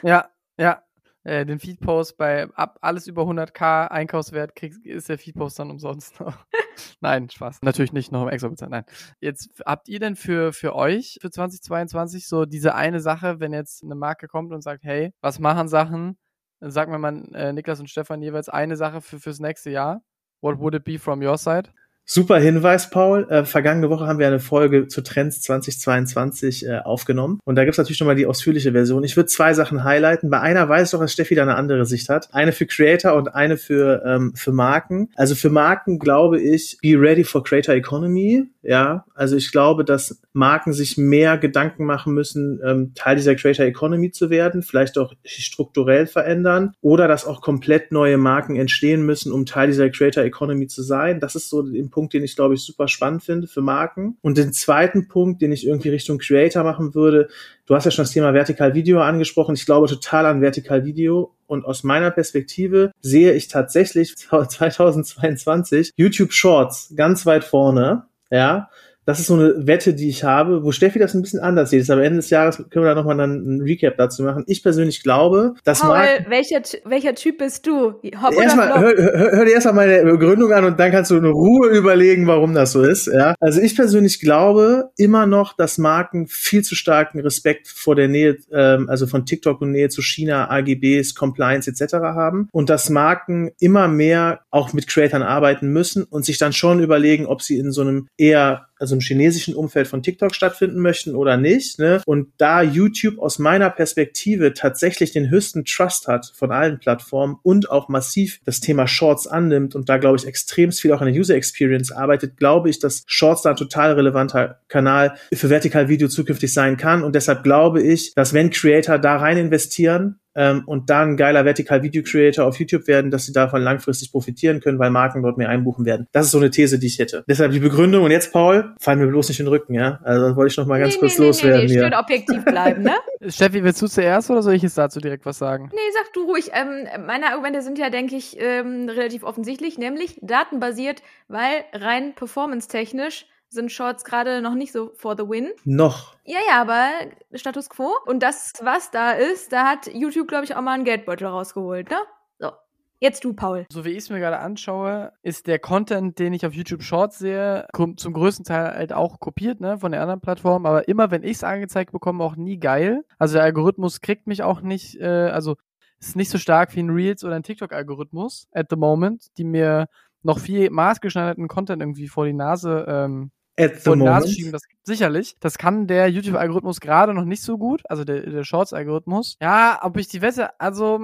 ja, 0.02 0.28
ja, 0.58 0.82
äh, 1.24 1.46
den 1.46 1.60
Feedpost 1.60 2.18
bei 2.18 2.50
ab 2.56 2.78
alles 2.82 3.08
über 3.08 3.24
100k 3.24 3.88
Einkaufswert 3.88 4.56
kriegst, 4.56 4.86
ist 4.86 5.10
der 5.10 5.18
Feedpost 5.18 5.60
dann 5.60 5.70
umsonst. 5.70 6.16
Nein, 7.02 7.30
Spaß. 7.30 7.60
Natürlich 7.62 7.94
nicht 7.94 8.12
noch 8.12 8.30
extra 8.30 8.50
bezahlt. 8.50 8.72
Nein. 8.72 8.86
Jetzt 9.20 9.62
habt 9.66 9.88
ihr 9.88 10.00
denn 10.00 10.16
für, 10.16 10.54
für 10.54 10.76
euch 10.76 11.20
für 11.22 11.30
2022 11.30 12.28
so 12.28 12.46
diese 12.46 12.76
eine 12.76 13.00
Sache, 13.00 13.40
wenn 13.40 13.54
jetzt 13.54 13.84
eine 13.84 13.96
Marke 13.96 14.28
kommt 14.28 14.52
und 14.52 14.62
sagt, 14.62 14.84
hey, 14.84 15.14
was 15.22 15.40
machen 15.40 15.68
Sachen? 15.68 16.18
Sagen 16.60 16.92
wir 16.92 17.00
mal 17.00 17.28
äh, 17.34 17.54
Niklas 17.54 17.80
und 17.80 17.90
Stefan 17.90 18.22
jeweils 18.22 18.50
eine 18.50 18.76
Sache 18.76 19.02
für 19.02 19.20
fürs 19.20 19.40
nächste 19.40 19.72
Jahr. 19.72 20.02
What 20.42 20.60
would 20.60 20.76
it 20.76 20.84
be 20.84 20.98
from 20.98 21.22
your 21.22 21.38
side? 21.38 21.70
Super 22.06 22.39
Hinweis, 22.39 22.89
Paul. 22.89 23.28
Äh, 23.30 23.45
vergangene 23.45 23.89
Woche 23.89 24.06
haben 24.06 24.20
wir 24.20 24.28
eine 24.28 24.39
Folge 24.39 24.88
zu 24.88 25.02
Trends 25.02 25.41
2022 25.41 26.66
äh, 26.66 26.80
aufgenommen. 26.80 27.39
Und 27.45 27.56
da 27.56 27.64
gibt's 27.64 27.78
natürlich 27.78 27.99
nochmal 27.99 28.16
die 28.16 28.26
ausführliche 28.26 28.74
Version. 28.74 29.04
Ich 29.04 29.16
würde 29.16 29.28
zwei 29.28 29.54
Sachen 29.54 29.84
highlighten. 29.84 30.30
Bei 30.30 30.41
einer 30.41 30.68
weiß 30.68 30.88
ich 30.88 30.91
doch, 30.91 30.99
dass 30.99 31.14
Steffi 31.14 31.36
da 31.36 31.43
eine 31.43 31.56
andere 31.56 31.86
Sicht 31.86 32.10
hat. 32.10 32.34
Eine 32.34 32.52
für 32.52 32.66
Creator 32.66 33.14
und 33.14 33.34
eine 33.34 33.56
für, 33.56 34.04
ähm, 34.06 34.34
für 34.36 34.52
Marken. 34.52 35.10
Also 35.16 35.36
für 35.36 35.49
Marken 35.49 35.99
glaube 35.99 36.41
ich, 36.41 36.78
be 36.82 36.99
ready 36.99 37.24
for 37.24 37.43
Creator 37.43 37.76
Economy. 37.76 38.45
Ja, 38.64 39.05
also 39.16 39.36
ich 39.36 39.51
glaube, 39.51 39.84
dass 39.84 40.22
Marken 40.34 40.72
sich 40.72 40.95
mehr 40.95 41.39
Gedanken 41.39 41.86
machen 41.86 42.14
müssen, 42.14 42.62
ähm, 42.64 42.91
Teil 42.93 43.16
dieser 43.16 43.34
Creator 43.34 43.66
Economy 43.66 44.12
zu 44.12 44.30
werden, 44.30 44.62
vielleicht 44.62 44.99
auch 44.99 45.14
strukturell 45.24 46.05
verändern 46.05 46.74
oder 46.82 47.07
dass 47.07 47.26
auch 47.26 47.41
komplett 47.41 47.91
neue 47.91 48.18
Marken 48.18 48.55
entstehen 48.55 49.03
müssen, 49.03 49.32
um 49.32 49.47
Teil 49.47 49.68
dieser 49.68 49.89
Creator 49.89 50.24
Economy 50.24 50.68
zu 50.68 50.84
sein. 50.84 51.20
Das 51.20 51.36
ist 51.36 51.49
so 51.49 51.62
ein 51.62 51.89
Punkt, 51.89 52.14
den 52.14 52.24
ich 52.24 52.36
glaube 52.36 52.53
ich 52.53 52.62
super 52.62 52.88
spannend 52.88 53.24
finde 53.24 53.47
für 53.47 53.62
Marken. 53.62 54.18
Und 54.22 54.38
den 54.38 54.53
zweiten 54.53 55.07
Punkt, 55.07 55.41
den 55.41 55.51
ich 55.51 55.66
irgendwie 55.66 55.89
Richtung 55.89 56.20
Creator 56.20 56.64
machen 56.64 56.93
würde, 56.93 57.30
du 57.66 57.76
hast 57.76 57.86
ja 57.86 57.91
schon 57.91 58.03
das 58.03 58.12
Thema 58.12 58.34
Vertikal 58.36 58.76
Video 58.76 59.01
angesprochen. 59.01 59.55
Ich 59.55 59.66
glaube 59.66 59.88
total 59.88 60.28
an 60.28 60.41
Vertikal 60.41 60.86
Video 60.86 61.34
und 61.47 61.66
aus 61.66 61.84
meiner 61.84 62.12
Perspektive 62.12 62.91
sehe 63.01 63.34
ich 63.34 63.47
tatsächlich 63.47 64.16
2022 64.30 65.93
YouTube 65.95 66.32
Shorts 66.32 66.93
ganz 66.95 67.26
weit 67.26 67.43
vorne 67.43 68.05
ja, 68.32 68.70
das 69.12 69.20
ist 69.20 69.28
so 69.28 69.34
eine 69.34 69.68
Wette, 69.68 69.93
die 69.93 70.07
ich 70.07 70.24
habe, 70.24 70.64
wo 70.64 70.72
Steffi 70.72 70.97
das 70.97 71.14
ein 71.14 71.22
bisschen 71.22 71.41
anders 71.41 71.70
sieht. 71.70 71.89
Aber 71.89 72.01
Ende 72.01 72.18
des 72.18 72.30
Jahres 72.30 72.57
können 72.70 72.86
wir 72.86 72.89
da 72.89 72.95
nochmal 72.95 73.18
dann 73.18 73.57
ein 73.57 73.62
Recap 73.62 73.97
dazu 73.97 74.24
machen. 74.24 74.45
Ich 74.47 74.64
persönlich 74.64 75.03
glaube, 75.03 75.55
dass 75.66 75.82
Paul, 75.82 75.89
Mark 75.89 76.30
welcher, 76.30 76.62
welcher 76.86 77.14
Typ 77.14 77.39
bist 77.39 77.68
du? 77.68 77.95
Hopp 78.22 78.34
erstmal, 78.34 78.80
hör, 78.80 78.95
hör, 78.95 79.32
hör 79.32 79.45
dir 79.45 79.51
erstmal 79.51 79.74
meine 79.76 80.03
Begründung 80.03 80.53
an 80.53 80.64
und 80.64 80.80
dann 80.80 80.91
kannst 80.91 81.12
du 81.12 81.18
in 81.18 81.26
Ruhe 81.26 81.70
überlegen, 81.70 82.26
warum 82.26 82.53
das 82.53 82.72
so 82.72 82.84
ist. 82.84 83.07
Ja? 83.07 83.36
Also 83.41 83.59
ich 83.59 83.76
persönlich 83.76 84.22
glaube 84.22 84.91
immer 84.95 85.26
noch, 85.26 85.57
dass 85.57 85.78
Marken 85.78 86.28
viel 86.28 86.64
zu 86.64 86.76
starken 86.76 87.20
Respekt 87.20 87.68
vor 87.68 87.95
der 87.95 88.07
Nähe, 88.07 88.38
ähm, 88.53 88.88
also 88.89 89.07
von 89.07 89.26
TikTok 89.26 89.59
und 89.62 89.72
Nähe 89.72 89.89
zu 89.89 90.01
China, 90.01 90.49
AGBs, 90.49 91.16
Compliance 91.16 91.70
etc. 91.70 91.95
haben 91.95 92.47
und 92.53 92.70
dass 92.70 92.89
Marken 92.89 93.51
immer 93.59 93.89
mehr 93.89 94.41
auch 94.51 94.72
mit 94.72 94.88
Creatern 94.88 95.22
arbeiten 95.22 95.68
müssen 95.68 96.05
und 96.05 96.24
sich 96.24 96.38
dann 96.38 96.53
schon 96.53 96.82
überlegen, 96.82 97.26
ob 97.26 97.41
sie 97.41 97.57
in 97.57 97.74
so 97.74 97.82
einem 97.82 98.07
eher 98.18 98.68
also 98.82 98.96
im 98.96 99.02
chinesischen 99.02 99.56
Umfeld 99.56 99.88
von 99.88 100.04
TikTok 100.04 100.36
stattfinden 100.36 100.80
möchten 100.80 101.16
oder 101.16 101.38
nicht. 101.38 101.80
Ne? 101.80 102.02
Und 102.06 102.30
da 102.38 102.62
YouTube 102.62 103.20
aus 103.20 103.40
meiner 103.40 103.70
Perspektive 103.70 104.54
tatsächlich 104.54 105.12
den 105.12 105.30
höchsten 105.30 105.64
Trust 105.66 106.08
hat 106.08 106.32
von 106.36 106.52
allen 106.52 106.80
Plattformen 106.80 107.38
und 107.44 107.70
auch 107.70 107.88
massiv 107.88 108.40
das 108.46 108.60
Thema 108.60 108.88
Shorts 108.88 109.28
annimmt 109.28 109.76
und 109.76 109.88
da 109.90 109.98
glaube 109.98 110.18
ich 110.18 110.26
extrem 110.26 110.72
viel 110.72 110.92
auch 110.94 111.02
an 111.02 111.12
der 111.12 111.20
User 111.20 111.36
Experience 111.36 111.92
arbeitet, 111.92 112.38
glaube 112.38 112.70
ich, 112.70 112.80
dass 112.80 113.04
Shorts 113.06 113.44
da 113.44 113.52
ein 113.52 113.56
total 113.56 113.94
relevanter 113.94 114.60
Kanal 114.68 115.16
für 115.34 115.50
Vertikal 115.50 115.90
Video 115.90 116.08
zukünftig 116.08 116.54
sein 116.54 116.78
kann. 116.78 117.04
Und 117.04 117.16
deshalb 117.16 117.44
glaube 117.44 117.82
ich, 117.82 118.14
dass 118.16 118.34
wenn 118.34 118.50
Creator 118.50 118.98
da 118.98 119.18
rein 119.18 119.38
investieren, 119.38 120.21
ähm, 120.36 120.64
und 120.66 120.90
dann 120.90 121.12
ein 121.12 121.18
geiler 121.18 121.44
Vertical 121.44 121.84
Video 121.84 122.04
Creator 122.04 122.46
auf 122.46 122.60
YouTube 122.60 122.88
werden, 122.88 123.12
dass 123.12 123.26
sie 123.26 123.34
davon 123.34 123.62
langfristig 123.62 124.12
profitieren 124.12 124.60
können, 124.62 124.80
weil 124.80 124.90
Marken 124.90 125.24
dort 125.24 125.38
mehr 125.38 125.50
einbuchen 125.50 125.86
werden. 125.86 126.08
Das 126.12 126.26
ist 126.26 126.32
so 126.32 126.38
eine 126.38 126.52
These, 126.52 126.80
die 126.80 126.88
ich 126.88 127.00
hätte. 127.00 127.24
Deshalb 127.28 127.52
die 127.52 127.60
Begründung. 127.60 128.04
Und 128.04 128.12
jetzt, 128.12 128.32
Paul, 128.32 128.74
fallen 128.80 129.00
mir 129.00 129.08
bloß 129.08 129.30
nicht 129.30 129.40
in 129.40 129.46
den 129.46 129.50
Rücken, 129.54 129.74
ja? 129.74 130.00
Also 130.04 130.36
wollte 130.36 130.52
ich 130.52 130.58
noch 130.58 130.66
mal 130.66 130.80
ganz 130.80 130.94
nee, 130.96 131.00
kurz 131.00 131.20
nee, 131.20 131.26
loswerden. 131.26 131.66
Nee, 131.66 131.76
nee, 131.76 131.82
schön 131.82 131.94
objektiv 131.94 132.46
bleiben, 132.46 132.84
ne? 132.84 132.96
Steffi, 133.28 133.64
willst 133.64 133.82
du 133.82 133.88
zuerst 133.88 134.30
oder 134.32 134.42
soll 134.42 134.54
ich 134.54 134.64
jetzt 134.64 134.78
dazu 134.78 135.00
direkt 135.00 135.26
was 135.26 135.38
sagen? 135.38 135.70
Nee, 135.74 135.80
sag 135.94 136.14
du 136.14 136.24
ruhig. 136.24 136.52
Ähm, 136.54 136.88
meine 137.06 137.28
Argumente 137.28 137.62
sind 137.62 137.78
ja, 137.78 137.90
denke 137.90 138.16
ich, 138.16 138.38
ähm, 138.40 138.90
relativ 138.90 139.24
offensichtlich, 139.24 139.78
nämlich 139.78 140.18
datenbasiert, 140.22 141.02
weil 141.28 141.64
rein 141.74 142.14
performance-technisch 142.16 143.26
sind 143.52 143.72
Shorts 143.72 144.04
gerade 144.04 144.41
noch 144.41 144.56
nicht 144.56 144.72
so 144.72 144.91
for 144.95 145.16
the 145.18 145.28
win. 145.28 145.49
Noch. 145.66 146.16
Ja, 146.26 146.39
ja, 146.47 146.62
aber 146.62 146.89
Status 147.34 147.70
quo. 147.70 147.91
Und 148.06 148.24
das, 148.24 148.54
was 148.62 148.91
da 148.91 149.12
ist, 149.12 149.52
da 149.52 149.68
hat 149.68 149.93
YouTube, 149.93 150.28
glaube 150.28 150.45
ich, 150.45 150.56
auch 150.56 150.62
mal 150.62 150.74
einen 150.74 150.86
Geldbeutel 150.86 151.28
rausgeholt, 151.28 151.89
ne? 151.89 151.97
So. 152.39 152.52
Jetzt 152.99 153.24
du, 153.24 153.34
Paul. 153.34 153.66
So 153.70 153.84
wie 153.84 153.89
ich 153.89 153.97
es 153.97 154.10
mir 154.10 154.20
gerade 154.20 154.39
anschaue, 154.39 155.12
ist 155.22 155.47
der 155.47 155.60
Content, 155.60 156.18
den 156.18 156.34
ich 156.34 156.45
auf 156.45 156.54
YouTube 156.54 156.84
Shorts 156.84 157.20
sehe, 157.20 157.68
zum 157.97 158.14
größten 158.14 158.45
Teil 158.45 158.74
halt 158.74 158.93
auch 158.93 159.20
kopiert, 159.20 159.60
ne, 159.60 159.78
von 159.80 159.91
der 159.91 160.02
anderen 160.02 160.22
Plattform. 160.22 160.66
Aber 160.66 160.88
immer, 160.88 161.12
wenn 161.12 161.24
ich 161.24 161.34
es 161.34 161.43
angezeigt 161.43 161.91
bekomme, 161.91 162.24
auch 162.24 162.36
nie 162.36 162.58
geil. 162.58 163.04
Also 163.18 163.34
der 163.36 163.43
Algorithmus 163.43 164.02
kriegt 164.02 164.28
mich 164.28 164.43
auch 164.43 164.62
nicht, 164.62 164.99
äh, 164.99 165.30
also 165.30 165.56
ist 165.99 166.16
nicht 166.16 166.32
so 166.32 166.38
stark 166.38 166.76
wie 166.76 166.82
ein 166.82 166.89
Reels 166.89 167.24
oder 167.24 167.36
ein 167.36 167.43
TikTok-Algorithmus 167.43 168.47
at 168.54 168.68
the 168.70 168.76
moment, 168.76 169.38
die 169.38 169.43
mir 169.43 169.88
noch 170.24 170.39
viel 170.39 170.70
maßgeschneiderten 170.70 171.47
Content 171.47 171.82
irgendwie 171.82 172.08
vor 172.08 172.26
die 172.26 172.34
Nase 172.34 172.86
ähm, 172.88 173.32
At 173.62 173.82
the 173.82 173.91
Nase 173.91 173.97
moment. 173.97 174.30
schieben. 174.30 174.51
Das 174.51 174.62
sicherlich. 174.84 175.38
Das 175.39 175.57
kann 175.57 175.88
der 175.88 176.09
YouTube-Algorithmus 176.09 176.80
gerade 176.80 177.14
noch 177.14 177.26
nicht 177.26 177.43
so 177.43 177.57
gut. 177.57 177.82
Also 177.89 178.03
der, 178.03 178.22
der 178.22 178.43
Shorts-Algorithmus. 178.43 179.38
Ja, 179.41 179.80
ob 179.84 179.97
ich 179.97 180.07
die 180.07 180.22
Wette, 180.22 180.59
also 180.59 181.01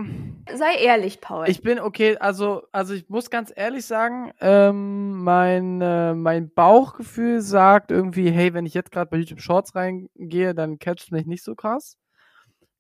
Sei 0.54 0.76
ehrlich, 0.82 1.22
Paul. 1.22 1.48
ich 1.48 1.62
bin 1.62 1.80
okay, 1.80 2.18
also, 2.18 2.64
also 2.72 2.94
ich 2.94 3.10
muss 3.10 3.30
ganz 3.30 3.54
ehrlich 3.56 3.86
sagen, 3.86 4.32
ähm, 4.42 5.24
mein, 5.24 5.82
äh, 5.82 6.14
mein 6.14 6.50
Bauchgefühl 6.54 7.42
sagt 7.42 7.92
irgendwie, 7.92 8.32
hey, 8.32 8.54
wenn 8.54 8.66
ich 8.66 8.74
jetzt 8.74 8.92
gerade 8.92 9.10
bei 9.10 9.18
YouTube 9.18 9.42
Shorts 9.42 9.76
reingehe, 9.76 10.56
dann 10.56 10.80
catcht 10.80 11.12
mich 11.12 11.26
nicht 11.26 11.44
so 11.44 11.56
krass. 11.56 11.98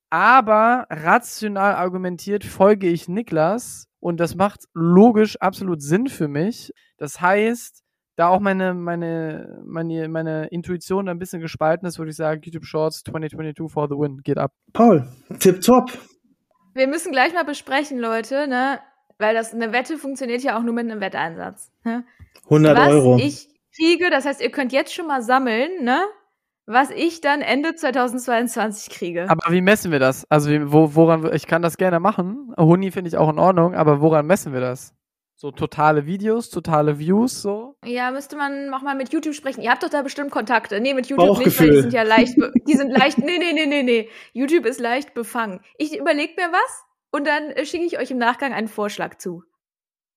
Aber 0.09 0.87
rational 0.89 1.75
argumentiert 1.75 2.45
folge 2.45 2.87
ich 2.87 3.09
Niklas 3.09 3.87
und 3.99 4.19
das 4.19 4.35
macht 4.35 4.65
logisch 4.73 5.35
absolut 5.41 5.81
Sinn 5.81 6.07
für 6.07 6.29
mich. 6.29 6.73
Das 6.97 7.19
heißt, 7.19 7.83
da 8.17 8.29
auch 8.29 8.39
meine, 8.39 8.73
meine, 8.73 9.61
meine, 9.63 10.09
meine 10.09 10.47
Intuition 10.47 11.07
ein 11.07 11.19
bisschen 11.19 11.39
gespalten 11.39 11.87
ist, 11.87 11.99
würde 11.99 12.09
ich 12.09 12.17
sagen, 12.17 12.41
YouTube 12.43 12.65
Shorts 12.65 13.03
2022 13.03 13.71
for 13.71 13.87
the 13.87 13.95
win. 13.95 14.21
Geht 14.23 14.39
ab. 14.39 14.51
Paul, 14.73 15.07
tipptopp. 15.39 15.91
Wir 16.73 16.87
müssen 16.87 17.11
gleich 17.11 17.33
mal 17.33 17.45
besprechen, 17.45 17.99
Leute, 17.99 18.47
ne? 18.47 18.79
Weil 19.19 19.35
das 19.35 19.53
eine 19.53 19.71
Wette 19.71 19.97
funktioniert 19.97 20.41
ja 20.41 20.57
auch 20.57 20.63
nur 20.63 20.73
mit 20.73 20.89
einem 20.89 20.99
Wetteinsatz. 20.99 21.71
Ne? 21.83 22.05
100 22.45 22.77
was 22.77 22.89
Euro. 22.89 23.17
ich 23.17 23.49
kriege, 23.75 24.09
das 24.09 24.25
heißt, 24.25 24.41
ihr 24.41 24.51
könnt 24.51 24.71
jetzt 24.71 24.93
schon 24.93 25.07
mal 25.07 25.21
sammeln, 25.21 25.83
ne? 25.83 26.01
Was 26.65 26.89
ich 26.89 27.21
dann 27.21 27.41
Ende 27.41 27.75
2022 27.75 28.89
kriege. 28.89 29.29
Aber 29.29 29.51
wie 29.51 29.61
messen 29.61 29.91
wir 29.91 29.99
das? 29.99 30.25
Also 30.29 30.49
wie, 30.49 30.71
wo, 30.71 30.95
woran, 30.95 31.31
ich 31.33 31.45
kann 31.45 31.61
das 31.61 31.77
gerne 31.77 31.99
machen. 31.99 32.53
Huni 32.57 32.89
finde 32.91 33.09
ich 33.09 33.17
auch 33.17 33.29
in 33.29 33.39
Ordnung, 33.39 33.75
aber 33.75 34.01
woran 34.01 34.25
messen 34.25 34.53
wir 34.53 34.59
das? 34.59 34.96
So 35.39 35.51
totale 35.51 36.07
Videos, 36.07 36.49
totale 36.49 36.97
Views, 36.97 37.43
so? 37.43 37.75
Ja, 37.85 38.09
müsste 38.09 38.35
man 38.37 38.73
auch 38.73 38.81
mal 38.81 38.95
mit 38.95 39.13
YouTube 39.13 39.35
sprechen. 39.35 39.61
Ihr 39.61 39.69
habt 39.69 39.83
doch 39.83 39.89
da 39.89 40.01
bestimmt 40.01 40.31
Kontakte. 40.31 40.81
Nee, 40.81 40.95
mit 40.95 41.05
YouTube 41.05 41.37
nicht, 41.37 41.59
weil 41.59 41.67
Bauchgefühl. 41.67 41.71
die 41.75 41.81
sind 41.81 41.93
ja 41.93 42.01
leicht, 42.01 42.35
die 42.67 42.73
sind 42.73 42.89
leicht, 42.89 43.19
nee, 43.19 43.37
nee, 43.37 43.53
nee, 43.53 43.67
nee, 43.67 43.83
nee. 43.83 44.09
YouTube 44.33 44.65
ist 44.65 44.79
leicht 44.79 45.13
befangen. 45.13 45.59
Ich 45.77 45.95
überlege 45.95 46.33
mir 46.37 46.51
was 46.51 46.83
und 47.11 47.27
dann 47.27 47.51
äh, 47.51 47.67
schicke 47.67 47.85
ich 47.85 47.99
euch 47.99 48.09
im 48.09 48.17
Nachgang 48.17 48.51
einen 48.51 48.67
Vorschlag 48.67 49.19
zu. 49.19 49.43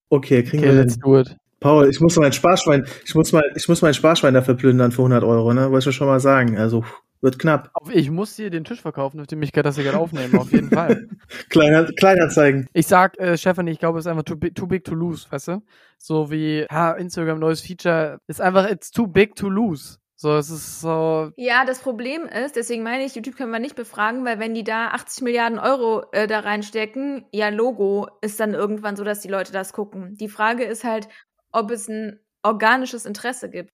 Okay, 0.09 0.43
kriegen 0.43 0.65
Okay, 0.65 0.75
wir 0.75 0.83
let's 0.83 0.99
do 0.99 1.21
it. 1.21 1.37
Paul, 1.61 1.89
ich 1.89 2.01
muss 2.01 2.17
mein 2.17 2.33
Sparschwein, 2.33 2.87
ich 3.05 3.15
muss 3.15 3.33
mal, 3.33 3.45
ich 3.55 3.69
muss 3.69 3.83
mein 3.83 3.95
Sparschwein 3.95 4.35
dafür 4.35 4.55
plündern 4.55 4.93
für 4.93 5.03
100 5.03 5.23
Euro, 5.25 5.53
ne? 5.53 5.71
Wollte 5.71 5.91
ich 5.91 5.97
schon 5.97 6.07
mal 6.07 6.21
sagen. 6.21 6.59
Also, 6.59 6.85
wird 7.21 7.39
knapp. 7.39 7.71
Ich 7.93 8.11
muss 8.11 8.37
hier 8.37 8.51
den 8.51 8.65
Tisch 8.65 8.81
verkaufen, 8.81 9.21
auf 9.21 9.27
dem 9.27 9.43
ich 9.43 9.53
das 9.53 9.75
hier 9.75 9.85
gerade 9.85 9.99
aufnehme, 9.99 10.41
auf 10.41 10.53
jeden 10.53 10.71
Fall. 10.71 11.09
Kleiner, 11.51 11.85
Kleinanzeigen. 11.85 12.67
Ich 12.73 12.87
sag, 12.87 13.19
äh, 13.19 13.37
Stephanie, 13.37 13.73
ich 13.73 13.79
glaube, 13.79 13.99
es 13.99 14.07
ist 14.07 14.11
einfach 14.11 14.25
too 14.25 14.37
big, 14.37 14.55
too 14.55 14.67
big 14.67 14.85
to 14.85 14.95
lose, 14.95 15.27
weißt 15.31 15.49
du? 15.49 15.63
So 15.99 16.31
wie, 16.31 16.67
ja, 16.71 16.93
Instagram 16.93 17.39
neues 17.39 17.61
Feature, 17.61 18.21
ist 18.27 18.41
einfach, 18.41 18.71
it's 18.71 18.91
too 18.91 19.07
big 19.07 19.35
to 19.35 19.49
lose. 19.49 19.99
So, 20.17 20.37
es 20.37 20.51
ist 20.51 20.83
so, 20.83 21.31
Ja, 21.37 21.65
das 21.65 21.81
Problem 21.81 22.27
ist, 22.27 22.57
deswegen 22.57 22.83
meine 22.83 23.05
ich, 23.05 23.15
YouTube 23.15 23.37
können 23.37 23.53
wir 23.53 23.59
nicht 23.59 23.75
befragen, 23.75 24.25
weil 24.27 24.39
wenn 24.39 24.53
die 24.53 24.65
da 24.65 24.89
80 24.89 25.23
Milliarden 25.23 25.59
Euro 25.59 26.05
äh, 26.13 26.27
da 26.27 26.41
reinstecken, 26.41 27.25
ja, 27.33 27.49
Logo 27.49 28.07
ist 28.21 28.39
dann 28.39 28.53
irgendwann 28.53 28.97
so, 28.97 29.05
dass 29.05 29.21
die 29.21 29.29
Leute 29.29 29.53
das 29.53 29.73
gucken. 29.73 30.17
Die 30.21 30.29
Frage 30.29 30.65
ist 30.65 30.85
halt, 30.85 31.09
ob 31.53 31.71
es 31.71 31.89
ein 31.89 32.21
organisches 32.43 33.07
Interesse 33.07 33.51
gibt. 33.51 33.73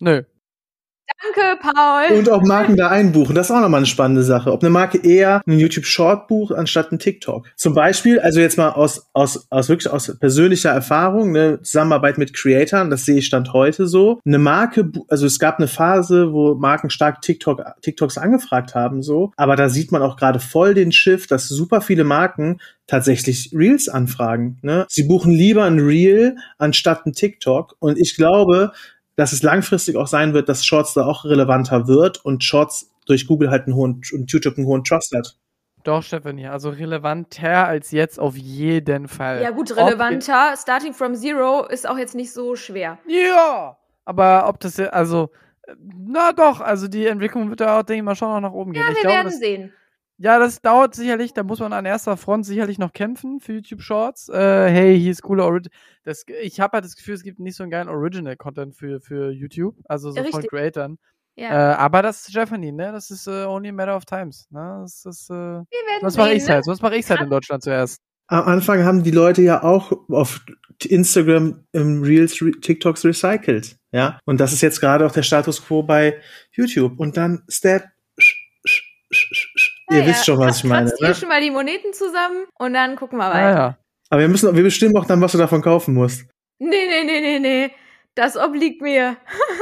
nö. 0.00 0.24
Danke, 1.22 1.58
Paul. 1.60 2.18
Und 2.18 2.28
ob 2.28 2.44
Marken 2.44 2.76
da 2.76 2.88
einbuchen, 2.88 3.34
das 3.34 3.48
ist 3.48 3.50
auch 3.50 3.60
nochmal 3.60 3.78
eine 3.78 3.86
spannende 3.86 4.22
Sache. 4.22 4.52
Ob 4.52 4.62
eine 4.62 4.70
Marke 4.70 4.98
eher 4.98 5.42
einen 5.46 5.58
YouTube 5.58 5.86
Short 5.86 6.28
bucht, 6.28 6.54
anstatt 6.54 6.90
einen 6.90 6.98
TikTok. 6.98 7.46
Zum 7.56 7.74
Beispiel, 7.74 8.20
also 8.20 8.40
jetzt 8.40 8.58
mal 8.58 8.70
aus, 8.70 9.08
aus, 9.12 9.46
aus 9.50 9.68
wirklich 9.68 9.90
aus 9.90 10.16
persönlicher 10.18 10.70
Erfahrung, 10.70 11.32
ne, 11.32 11.60
Zusammenarbeit 11.62 12.18
mit 12.18 12.34
Creatoren, 12.34 12.90
das 12.90 13.04
sehe 13.04 13.18
ich 13.18 13.26
Stand 13.26 13.52
heute 13.52 13.86
so. 13.86 14.20
Eine 14.24 14.38
Marke, 14.38 14.90
also 15.08 15.26
es 15.26 15.38
gab 15.38 15.58
eine 15.58 15.68
Phase, 15.68 16.32
wo 16.32 16.54
Marken 16.54 16.90
stark 16.90 17.22
TikTok, 17.22 17.62
TikToks 17.82 18.18
angefragt 18.18 18.74
haben, 18.74 19.02
so. 19.02 19.32
Aber 19.36 19.56
da 19.56 19.68
sieht 19.68 19.92
man 19.92 20.02
auch 20.02 20.16
gerade 20.16 20.40
voll 20.40 20.74
den 20.74 20.92
Shift, 20.92 21.30
dass 21.30 21.48
super 21.48 21.80
viele 21.80 22.04
Marken 22.04 22.58
tatsächlich 22.86 23.50
Reels 23.54 23.88
anfragen. 23.88 24.58
Ne? 24.62 24.86
Sie 24.88 25.04
buchen 25.04 25.32
lieber 25.32 25.64
ein 25.64 25.78
Reel 25.78 26.36
anstatt 26.58 27.06
ein 27.06 27.12
TikTok. 27.12 27.76
Und 27.78 27.98
ich 27.98 28.16
glaube, 28.16 28.72
dass 29.16 29.32
es 29.32 29.42
langfristig 29.42 29.96
auch 29.96 30.06
sein 30.06 30.34
wird, 30.34 30.48
dass 30.48 30.64
Shorts 30.64 30.94
da 30.94 31.06
auch 31.06 31.24
relevanter 31.24 31.86
wird 31.86 32.24
und 32.24 32.42
Shorts 32.42 32.90
durch 33.06 33.26
Google 33.26 33.50
halt 33.50 33.66
einen 33.66 33.74
hohen 33.74 34.00
und 34.12 34.32
YouTube 34.32 34.56
einen 34.56 34.66
hohen 34.66 34.84
Trust 34.84 35.14
hat. 35.14 35.36
Doch, 35.84 36.02
Stephanie, 36.02 36.46
also 36.46 36.70
relevanter 36.70 37.66
als 37.66 37.90
jetzt 37.90 38.18
auf 38.18 38.36
jeden 38.36 39.06
Fall. 39.06 39.42
Ja, 39.42 39.50
gut, 39.50 39.70
Ob- 39.72 39.78
relevanter. 39.78 40.54
Starting 40.56 40.94
from 40.94 41.14
Zero 41.14 41.66
ist 41.66 41.86
auch 41.88 41.98
jetzt 41.98 42.14
nicht 42.14 42.32
so 42.32 42.56
schwer. 42.56 42.98
Ja! 43.06 43.76
Aber 44.06 44.48
ob 44.48 44.60
das, 44.60 44.80
also, 44.80 45.30
na 45.78 46.32
doch, 46.32 46.60
also 46.60 46.88
die 46.88 47.06
Entwicklung 47.06 47.50
wird 47.50 47.60
da 47.60 47.78
auch, 47.80 47.82
denke 47.82 47.98
ich 47.98 48.04
mal, 48.04 48.14
schon 48.16 48.28
noch 48.28 48.40
nach 48.40 48.52
oben 48.52 48.72
gehen. 48.72 48.82
Ja, 48.82 48.90
ich 48.90 48.96
wir 48.96 49.02
glaube, 49.02 49.16
werden 49.16 49.26
das, 49.26 49.38
sehen. 49.38 49.72
Ja, 50.18 50.38
das 50.38 50.60
dauert 50.60 50.94
sicherlich, 50.94 51.32
da 51.32 51.42
muss 51.42 51.60
man 51.60 51.72
an 51.72 51.84
erster 51.84 52.16
Front 52.16 52.46
sicherlich 52.46 52.78
noch 52.78 52.92
kämpfen 52.92 53.40
für 53.40 53.54
YouTube 53.54 53.82
Shorts. 53.82 54.28
Äh, 54.28 54.68
hey, 54.70 54.98
hier 54.98 55.10
ist 55.10 55.22
cooler 55.22 55.44
Origin. 55.46 55.72
Das, 56.04 56.24
ich 56.42 56.60
habe 56.60 56.72
halt 56.74 56.84
das 56.84 56.96
Gefühl, 56.96 57.14
es 57.14 57.22
gibt 57.22 57.38
nicht 57.40 57.56
so 57.56 57.62
einen 57.64 57.70
geilen 57.72 57.88
Original-Content 57.88 58.74
für, 58.76 59.00
für 59.00 59.30
YouTube, 59.30 59.76
also 59.88 60.10
so 60.10 60.16
Ja, 60.16 60.22
von 60.24 60.32
richtig. 60.34 60.50
Creatern. 60.50 60.98
Ja, 61.36 61.72
Äh, 61.72 61.74
aber 61.76 62.02
das 62.02 62.20
ist 62.20 62.30
Stephanie, 62.30 62.70
ne? 62.70 62.92
Das 62.92 63.10
ist 63.10 63.26
äh, 63.26 63.44
only 63.44 63.70
a 63.70 63.72
matter 63.72 63.96
of 63.96 64.04
times. 64.04 64.46
Ne? 64.50 64.78
Das 64.82 65.04
ist, 65.04 65.30
äh, 65.30 65.32
wir 65.34 65.64
werden 65.64 66.00
sonst 66.02 66.16
mache 66.16 66.32
ich's 66.32 66.46
ne? 66.46 66.54
halt, 66.54 66.64
sonst 66.64 66.80
mache 66.80 66.96
ich's 66.96 67.10
halt 67.10 67.22
in 67.22 67.30
Deutschland 67.30 67.62
zuerst. 67.64 68.00
Am 68.28 68.44
Anfang 68.44 68.84
haben 68.84 69.02
die 69.02 69.10
Leute 69.10 69.42
ja 69.42 69.62
auch 69.64 69.92
auf 70.08 70.40
Instagram 70.88 71.64
im 71.72 72.02
Reels 72.02 72.40
Re 72.40 72.52
TikToks 72.52 73.04
recycelt. 73.04 73.76
Ja. 73.92 74.18
Und 74.24 74.38
das 74.38 74.52
ist 74.52 74.60
jetzt 74.62 74.80
gerade 74.80 75.04
auch 75.04 75.12
der 75.12 75.22
Status 75.24 75.64
quo 75.64 75.82
bei 75.82 76.20
YouTube. 76.52 76.98
Und 77.00 77.16
dann 77.16 77.42
Step. 77.48 77.84
sch- 78.18 78.34
sch- 78.64 78.82
sch- 79.12 79.53
Ihr 79.94 80.00
ja. 80.02 80.06
wisst 80.06 80.26
schon, 80.26 80.38
was 80.38 80.58
ich 80.58 80.64
meine. 80.64 80.88
Kratzt 80.88 81.00
ihr 81.00 81.08
Ne? 81.08 81.14
schon 81.14 81.28
mal 81.28 81.40
die 81.40 81.50
Moneten 81.50 81.92
zusammen 81.92 82.44
und 82.58 82.74
dann 82.74 82.96
gucken 82.96 83.18
wir 83.18 83.24
Ah, 83.26 83.34
weiter. 83.34 83.58
ja. 83.58 83.78
Aber 84.10 84.20
wir 84.20 84.28
müssen, 84.28 84.54
wir 84.54 84.62
bestimmen 84.62 84.96
auch 84.96 85.06
dann, 85.06 85.20
was 85.20 85.32
du 85.32 85.38
davon 85.38 85.62
kaufen 85.62 85.94
musst. 85.94 86.26
Nee, 86.58 86.68
nee, 86.88 87.04
nee, 87.04 87.20
nee, 87.20 87.38
nee. 87.38 87.70
Das 88.14 88.36
obliegt 88.36 88.80
mir. 88.80 89.16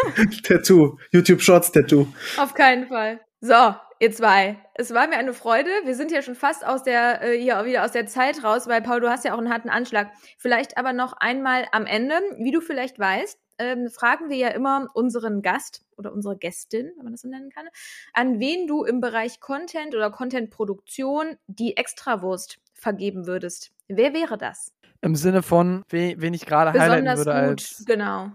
Tattoo. 0.43 0.99
YouTube 1.13 1.41
Shorts 1.41 1.73
Tattoo. 1.73 2.07
Auf 2.37 2.55
keinen 2.55 2.87
Fall. 2.87 3.21
So, 3.41 3.75
ihr 3.99 4.13
zwei. 4.13 4.59
Es 4.75 4.93
war 4.93 5.07
mir 5.09 5.17
eine 5.17 5.33
Freude. 5.33 5.71
Wir 5.85 5.95
sind 5.95 6.11
ja 6.13 6.23
schon 6.23 6.35
fast 6.35 6.67
aus 6.67 6.83
der, 6.83 7.23
äh, 7.23 7.39
hier 7.41 7.65
wieder 7.65 7.85
aus 7.85 7.93
der 7.93 8.07
Zeit 8.07 8.45
raus, 8.45 8.67
weil 8.69 8.83
Paul, 8.83 9.01
du 9.01 9.09
hast 9.09 9.25
ja 9.25 9.33
auch 9.35 9.39
einen 9.39 9.53
harten 9.53 9.71
Anschlag. 9.71 10.11
Vielleicht 10.39 10.77
aber 10.77 10.93
noch 10.93 11.15
einmal 11.19 11.67
am 11.73 11.87
Ende, 11.87 12.15
wie 12.39 12.51
du 12.53 12.61
vielleicht 12.61 12.99
weißt, 12.99 13.39
ähm, 13.63 13.89
fragen 13.91 14.29
wir 14.29 14.37
ja 14.37 14.49
immer 14.49 14.89
unseren 14.95 15.41
Gast 15.41 15.85
oder 15.97 16.13
unsere 16.13 16.37
Gästin, 16.37 16.91
wenn 16.97 17.05
man 17.05 17.13
das 17.13 17.23
so 17.23 17.29
nennen 17.29 17.51
kann, 17.51 17.69
an 18.13 18.41
wen 18.41 18.67
du 18.67 18.85
im 18.85 19.01
Bereich 19.01 19.41
Content 19.41 19.95
oder 19.95 20.11
Contentproduktion 20.11 21.37
die 21.47 21.77
Extrawurst 21.77 22.59
vergeben 22.75 23.27
würdest. 23.27 23.71
Wer 23.87 24.13
wäre 24.13 24.37
das? 24.37 24.73
Im 25.01 25.15
Sinne 25.15 25.43
von, 25.43 25.85
wen, 25.89 26.21
wen 26.21 26.35
ich 26.35 26.45
gerade 26.47 26.71
highlighten 26.71 27.05
Besonders 27.05 27.27
würde 27.27 27.41
gut, 27.41 27.49
als. 27.51 27.85
genau. 27.87 28.31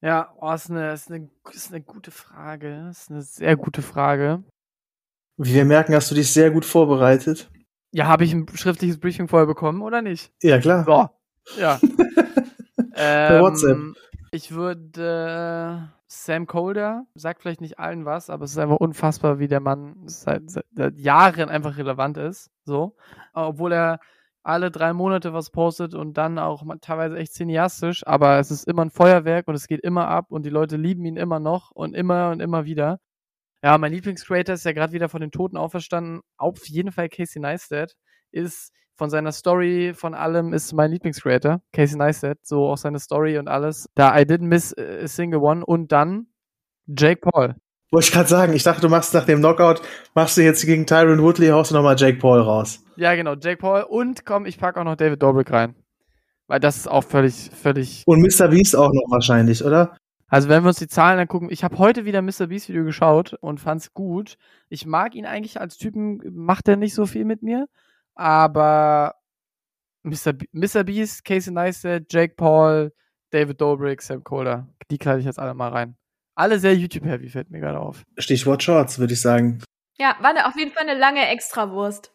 Ja, 0.00 0.34
oh, 0.40 0.52
ist 0.52 0.70
eine, 0.70 0.92
ist, 0.92 1.10
eine, 1.10 1.30
ist 1.52 1.72
eine 1.72 1.80
gute 1.80 2.10
Frage. 2.10 2.88
Ist 2.90 3.10
eine 3.10 3.22
sehr 3.22 3.56
gute 3.56 3.80
Frage. 3.82 4.44
Wie 5.36 5.54
wir 5.54 5.64
merken, 5.64 5.94
hast 5.94 6.10
du 6.10 6.14
dich 6.14 6.32
sehr 6.32 6.50
gut 6.50 6.64
vorbereitet. 6.64 7.50
Ja, 7.90 8.06
habe 8.06 8.24
ich 8.24 8.32
ein 8.32 8.46
schriftliches 8.54 8.98
Briefing 8.98 9.28
vorher 9.28 9.46
bekommen 9.46 9.82
oder 9.82 10.02
nicht? 10.02 10.32
Ja, 10.42 10.58
klar. 10.58 10.84
So. 10.84 11.60
Ja. 11.60 11.80
ähm, 12.96 13.42
WhatsApp. 13.42 13.78
Ich 14.34 14.50
würde 14.50 15.86
äh, 15.92 15.94
Sam 16.08 16.48
Colder, 16.48 17.06
sagt 17.14 17.42
vielleicht 17.42 17.60
nicht 17.60 17.78
allen 17.78 18.04
was, 18.04 18.30
aber 18.30 18.44
es 18.44 18.50
ist 18.50 18.58
einfach 18.58 18.78
unfassbar, 18.78 19.38
wie 19.38 19.46
der 19.46 19.60
Mann 19.60 19.94
seit, 20.06 20.50
seit, 20.50 20.98
Jahren 20.98 21.48
einfach 21.48 21.76
relevant 21.76 22.16
ist. 22.16 22.50
So. 22.64 22.96
Obwohl 23.32 23.72
er 23.72 24.00
alle 24.42 24.72
drei 24.72 24.92
Monate 24.92 25.32
was 25.32 25.50
postet 25.50 25.94
und 25.94 26.14
dann 26.18 26.40
auch 26.40 26.64
teilweise 26.80 27.16
echt 27.16 27.32
cineastisch, 27.34 28.04
aber 28.08 28.40
es 28.40 28.50
ist 28.50 28.66
immer 28.66 28.84
ein 28.84 28.90
Feuerwerk 28.90 29.46
und 29.46 29.54
es 29.54 29.68
geht 29.68 29.82
immer 29.84 30.08
ab 30.08 30.32
und 30.32 30.44
die 30.44 30.50
Leute 30.50 30.76
lieben 30.78 31.04
ihn 31.04 31.16
immer 31.16 31.38
noch 31.38 31.70
und 31.70 31.94
immer 31.94 32.30
und 32.30 32.40
immer 32.40 32.64
wieder. 32.64 32.98
Ja, 33.62 33.78
mein 33.78 33.92
Lieblingscreator 33.92 34.56
ist 34.56 34.64
ja 34.64 34.72
gerade 34.72 34.92
wieder 34.92 35.08
von 35.08 35.20
den 35.20 35.30
Toten 35.30 35.56
auferstanden. 35.56 36.22
Auf 36.38 36.66
jeden 36.66 36.90
Fall 36.90 37.08
Casey 37.08 37.40
Neistat 37.40 37.94
ist 38.32 38.72
von 38.96 39.10
seiner 39.10 39.32
Story, 39.32 39.92
von 39.94 40.14
allem 40.14 40.52
ist 40.52 40.72
mein 40.72 40.90
Lieblingscreator, 40.90 41.60
Casey 41.72 41.98
Neistat, 41.98 42.38
so 42.42 42.66
auch 42.66 42.76
seine 42.76 42.98
Story 42.98 43.38
und 43.38 43.48
alles. 43.48 43.88
Da 43.94 44.16
I 44.18 44.22
didn't 44.22 44.46
miss 44.46 44.76
a 44.76 45.06
single 45.06 45.40
one 45.40 45.64
und 45.64 45.92
dann 45.92 46.26
Jake 46.86 47.20
Paul. 47.20 47.56
Wollte 47.90 48.06
ich 48.06 48.12
gerade 48.12 48.28
sagen, 48.28 48.52
ich 48.54 48.62
dachte, 48.62 48.80
du 48.80 48.88
machst 48.88 49.14
nach 49.14 49.24
dem 49.24 49.38
Knockout, 49.38 49.80
machst 50.14 50.36
du 50.36 50.42
jetzt 50.42 50.64
gegen 50.66 50.86
Tyron 50.86 51.22
Woodley, 51.22 51.48
haust 51.48 51.70
du 51.70 51.76
nochmal 51.76 51.96
Jake 51.96 52.18
Paul 52.18 52.40
raus. 52.40 52.84
Ja, 52.96 53.14
genau, 53.14 53.34
Jake 53.34 53.58
Paul 53.58 53.82
und 53.82 54.24
komm, 54.24 54.46
ich 54.46 54.58
pack 54.58 54.76
auch 54.76 54.84
noch 54.84 54.96
David 54.96 55.22
Dobrik 55.22 55.50
rein. 55.52 55.74
Weil 56.46 56.60
das 56.60 56.76
ist 56.76 56.88
auch 56.88 57.04
völlig, 57.04 57.50
völlig. 57.54 58.02
Und 58.06 58.20
Mr. 58.20 58.48
Beast 58.48 58.76
auch 58.76 58.92
noch 58.92 59.10
wahrscheinlich, 59.10 59.64
oder? 59.64 59.96
Also 60.28 60.48
wenn 60.48 60.64
wir 60.64 60.68
uns 60.68 60.78
die 60.78 60.88
Zahlen 60.88 61.18
angucken, 61.20 61.48
ich 61.50 61.62
habe 61.62 61.78
heute 61.78 62.04
wieder 62.04 62.20
Mr. 62.20 62.48
Beast 62.48 62.68
Video 62.68 62.84
geschaut 62.84 63.34
und 63.40 63.60
fand's 63.60 63.94
gut. 63.94 64.36
Ich 64.68 64.84
mag 64.84 65.14
ihn 65.14 65.26
eigentlich 65.26 65.60
als 65.60 65.76
Typen, 65.76 66.20
macht 66.32 66.68
er 66.68 66.76
nicht 66.76 66.94
so 66.94 67.06
viel 67.06 67.24
mit 67.24 67.42
mir, 67.42 67.66
aber 68.14 69.14
Mr. 70.02 70.32
Be 70.32 70.46
Mr. 70.52 70.84
Beast, 70.84 71.24
Casey 71.24 71.52
Neistat, 71.52 72.04
Jake 72.10 72.34
Paul, 72.36 72.92
David 73.30 73.60
Dobrik, 73.60 74.02
Sam 74.02 74.22
Kohler, 74.22 74.68
die 74.90 74.98
kleide 74.98 75.20
ich 75.20 75.26
jetzt 75.26 75.38
alle 75.38 75.54
mal 75.54 75.70
rein. 75.70 75.96
alle 76.36 76.58
sehr 76.58 76.76
YouTube-heavy, 76.76 77.28
fällt 77.28 77.50
mir 77.50 77.60
gerade 77.60 77.78
auf. 77.78 78.02
Stichwort 78.18 78.62
Shorts, 78.62 78.98
würde 78.98 79.12
ich 79.12 79.20
sagen. 79.20 79.62
Ja, 79.98 80.16
war 80.20 80.30
eine, 80.30 80.46
auf 80.46 80.56
jeden 80.56 80.72
Fall 80.72 80.88
eine 80.88 80.98
lange 80.98 81.26
Extrawurst. 81.28 82.12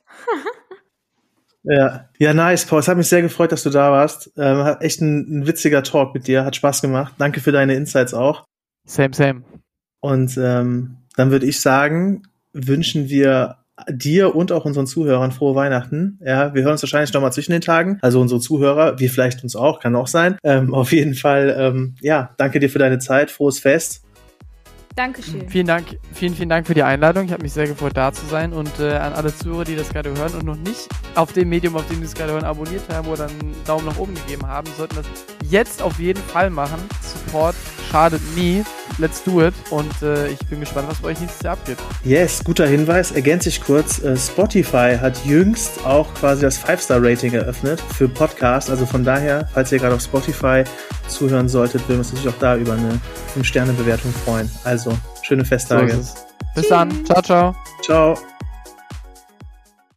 ja. 1.64 2.10
ja, 2.18 2.34
nice, 2.34 2.66
Paul. 2.66 2.80
Es 2.80 2.88
hat 2.89 2.97
mich 2.97 3.08
sehr 3.08 3.22
gefreut, 3.22 3.52
dass 3.52 3.64
du 3.64 3.70
da 3.70 3.91
warst. 3.91 4.32
Ähm, 4.38 4.58
hat 4.64 4.82
echt 4.82 5.02
ein, 5.02 5.39
ein 5.39 5.47
witziger 5.47 5.84
Talk 5.84 6.14
mit 6.14 6.28
dir. 6.28 6.43
Hat 6.43 6.58
Spaß 6.58 6.82
gemacht. 6.82 7.16
Danke 7.18 7.39
für 7.39 7.54
deine 7.54 7.76
Insights 7.76 8.14
auch. 8.14 8.43
Same, 8.86 9.14
same. 9.14 9.43
Und 10.02 10.38
ähm, 10.38 10.97
dann 11.16 11.32
würde 11.32 11.45
ich 11.45 11.62
sagen, 11.62 12.24
wünschen 12.52 13.10
wir 13.10 13.59
dir 13.90 14.36
und 14.36 14.52
auch 14.52 14.66
unseren 14.66 14.88
Zuhörern 14.88 15.32
frohe 15.32 15.56
Weihnachten. 15.56 16.20
Ja, 16.24 16.54
wir 16.54 16.64
hören 16.64 16.74
uns 16.74 16.84
wahrscheinlich 16.84 17.14
noch 17.14 17.22
mal 17.22 17.32
zwischen 17.32 17.52
den 17.52 17.62
Tagen. 17.62 17.98
Also 18.02 18.20
unsere 18.20 18.40
Zuhörer, 18.40 19.00
wir 19.00 19.10
vielleicht 19.10 19.44
uns 19.44 19.56
auch, 19.56 19.80
kann 19.80 19.96
auch 19.96 20.08
sein. 20.08 20.38
Ähm, 20.44 20.74
auf 20.74 20.92
jeden 20.92 21.16
Fall, 21.16 21.56
ähm, 21.58 21.96
ja, 22.02 22.34
danke 22.38 22.60
dir 22.60 22.70
für 22.70 22.80
deine 22.80 23.00
Zeit. 23.00 23.32
Frohes 23.32 23.60
Fest. 23.60 24.04
Dankeschön. 24.96 25.48
Vielen 25.48 25.68
Dank, 25.68 25.98
vielen, 26.14 26.34
vielen 26.34 26.50
Dank 26.50 26.68
für 26.68 26.74
die 26.74 26.84
Einladung. 26.84 27.24
Ich 27.26 27.32
habe 27.32 27.44
mich 27.44 27.54
sehr 27.54 27.68
gefreut, 27.68 27.96
da 27.96 28.12
zu 28.12 28.26
sein. 28.26 28.52
Und 28.52 28.80
äh, 28.80 28.92
an 28.92 29.14
alle 29.14 29.34
Zuhörer, 29.34 29.64
die 29.64 29.78
das 29.78 29.90
gerade 29.90 30.10
hören 30.10 30.34
und 30.34 30.44
noch 30.44 30.58
nicht 30.58 30.90
auf 31.16 31.32
dem 31.32 31.48
Medium, 31.48 31.78
auf 31.78 31.88
dem 31.88 32.00
sie 32.00 32.06
es 32.06 32.14
gerade 32.14 32.34
hören, 32.34 32.44
abonniert 32.44 32.82
haben 32.90 33.08
oder 33.08 33.28
einen 33.28 33.56
Daumen 33.66 33.86
nach 33.86 33.98
oben 33.98 34.14
gegeben 34.14 34.46
haben, 34.46 34.68
sollten 34.78 34.96
das 34.96 35.06
jetzt 35.50 35.82
auf 35.82 36.00
jeden 36.00 36.22
Fall 36.22 36.50
machen. 36.50 36.80
Support 37.02 37.56
schadet 37.90 38.22
nie. 38.36 38.64
Let's 39.00 39.24
do 39.24 39.41
it. 39.41 39.54
Und 39.70 40.02
äh, 40.02 40.28
ich 40.28 40.39
bin 40.47 40.60
gespannt, 40.60 40.89
was 40.89 40.97
bei 40.97 41.10
euch 41.10 41.20
nächstes 41.20 41.41
Jahr 41.41 41.54
abgeht. 41.54 41.78
Yes, 42.04 42.43
guter 42.43 42.68
Hinweis. 42.68 43.12
Ergänze 43.12 43.50
ich 43.50 43.62
kurz. 43.62 44.04
Äh, 44.04 44.18
Spotify 44.18 44.97
hat 45.00 45.26
jüngst 45.26 45.86
auch 45.86 46.14
quasi 46.16 46.41
das 46.41 46.58
Five-Star-Rating 46.58 47.34
eröffnet 47.34 47.82
für 47.97 48.10
Podcasts. 48.10 48.70
Also 48.70 48.86
von 48.86 49.04
daher, 49.04 49.47
falls 49.54 49.72
ihr 49.72 49.80
gerade 49.80 49.95
auf 49.95 50.02
Spotify 50.02 50.64
zuhören 51.08 51.47
solltet, 51.47 51.82
würden 51.84 51.95
wir 51.95 52.00
uns 52.00 52.14
natürlich 52.14 52.36
auch 52.36 52.39
da 52.39 52.58
über 52.58 52.74
eine 52.74 53.00
5-Sterne-Bewertung 53.36 54.14
freuen. 54.26 54.50
Also, 54.64 54.91
schöne 55.22 55.45
Festtage. 55.45 55.93
So 56.02 56.14
Bis 56.56 56.68
dann. 56.68 57.06
Ciao, 57.06 57.22
ciao. 57.22 57.56
Ciao. 57.82 58.18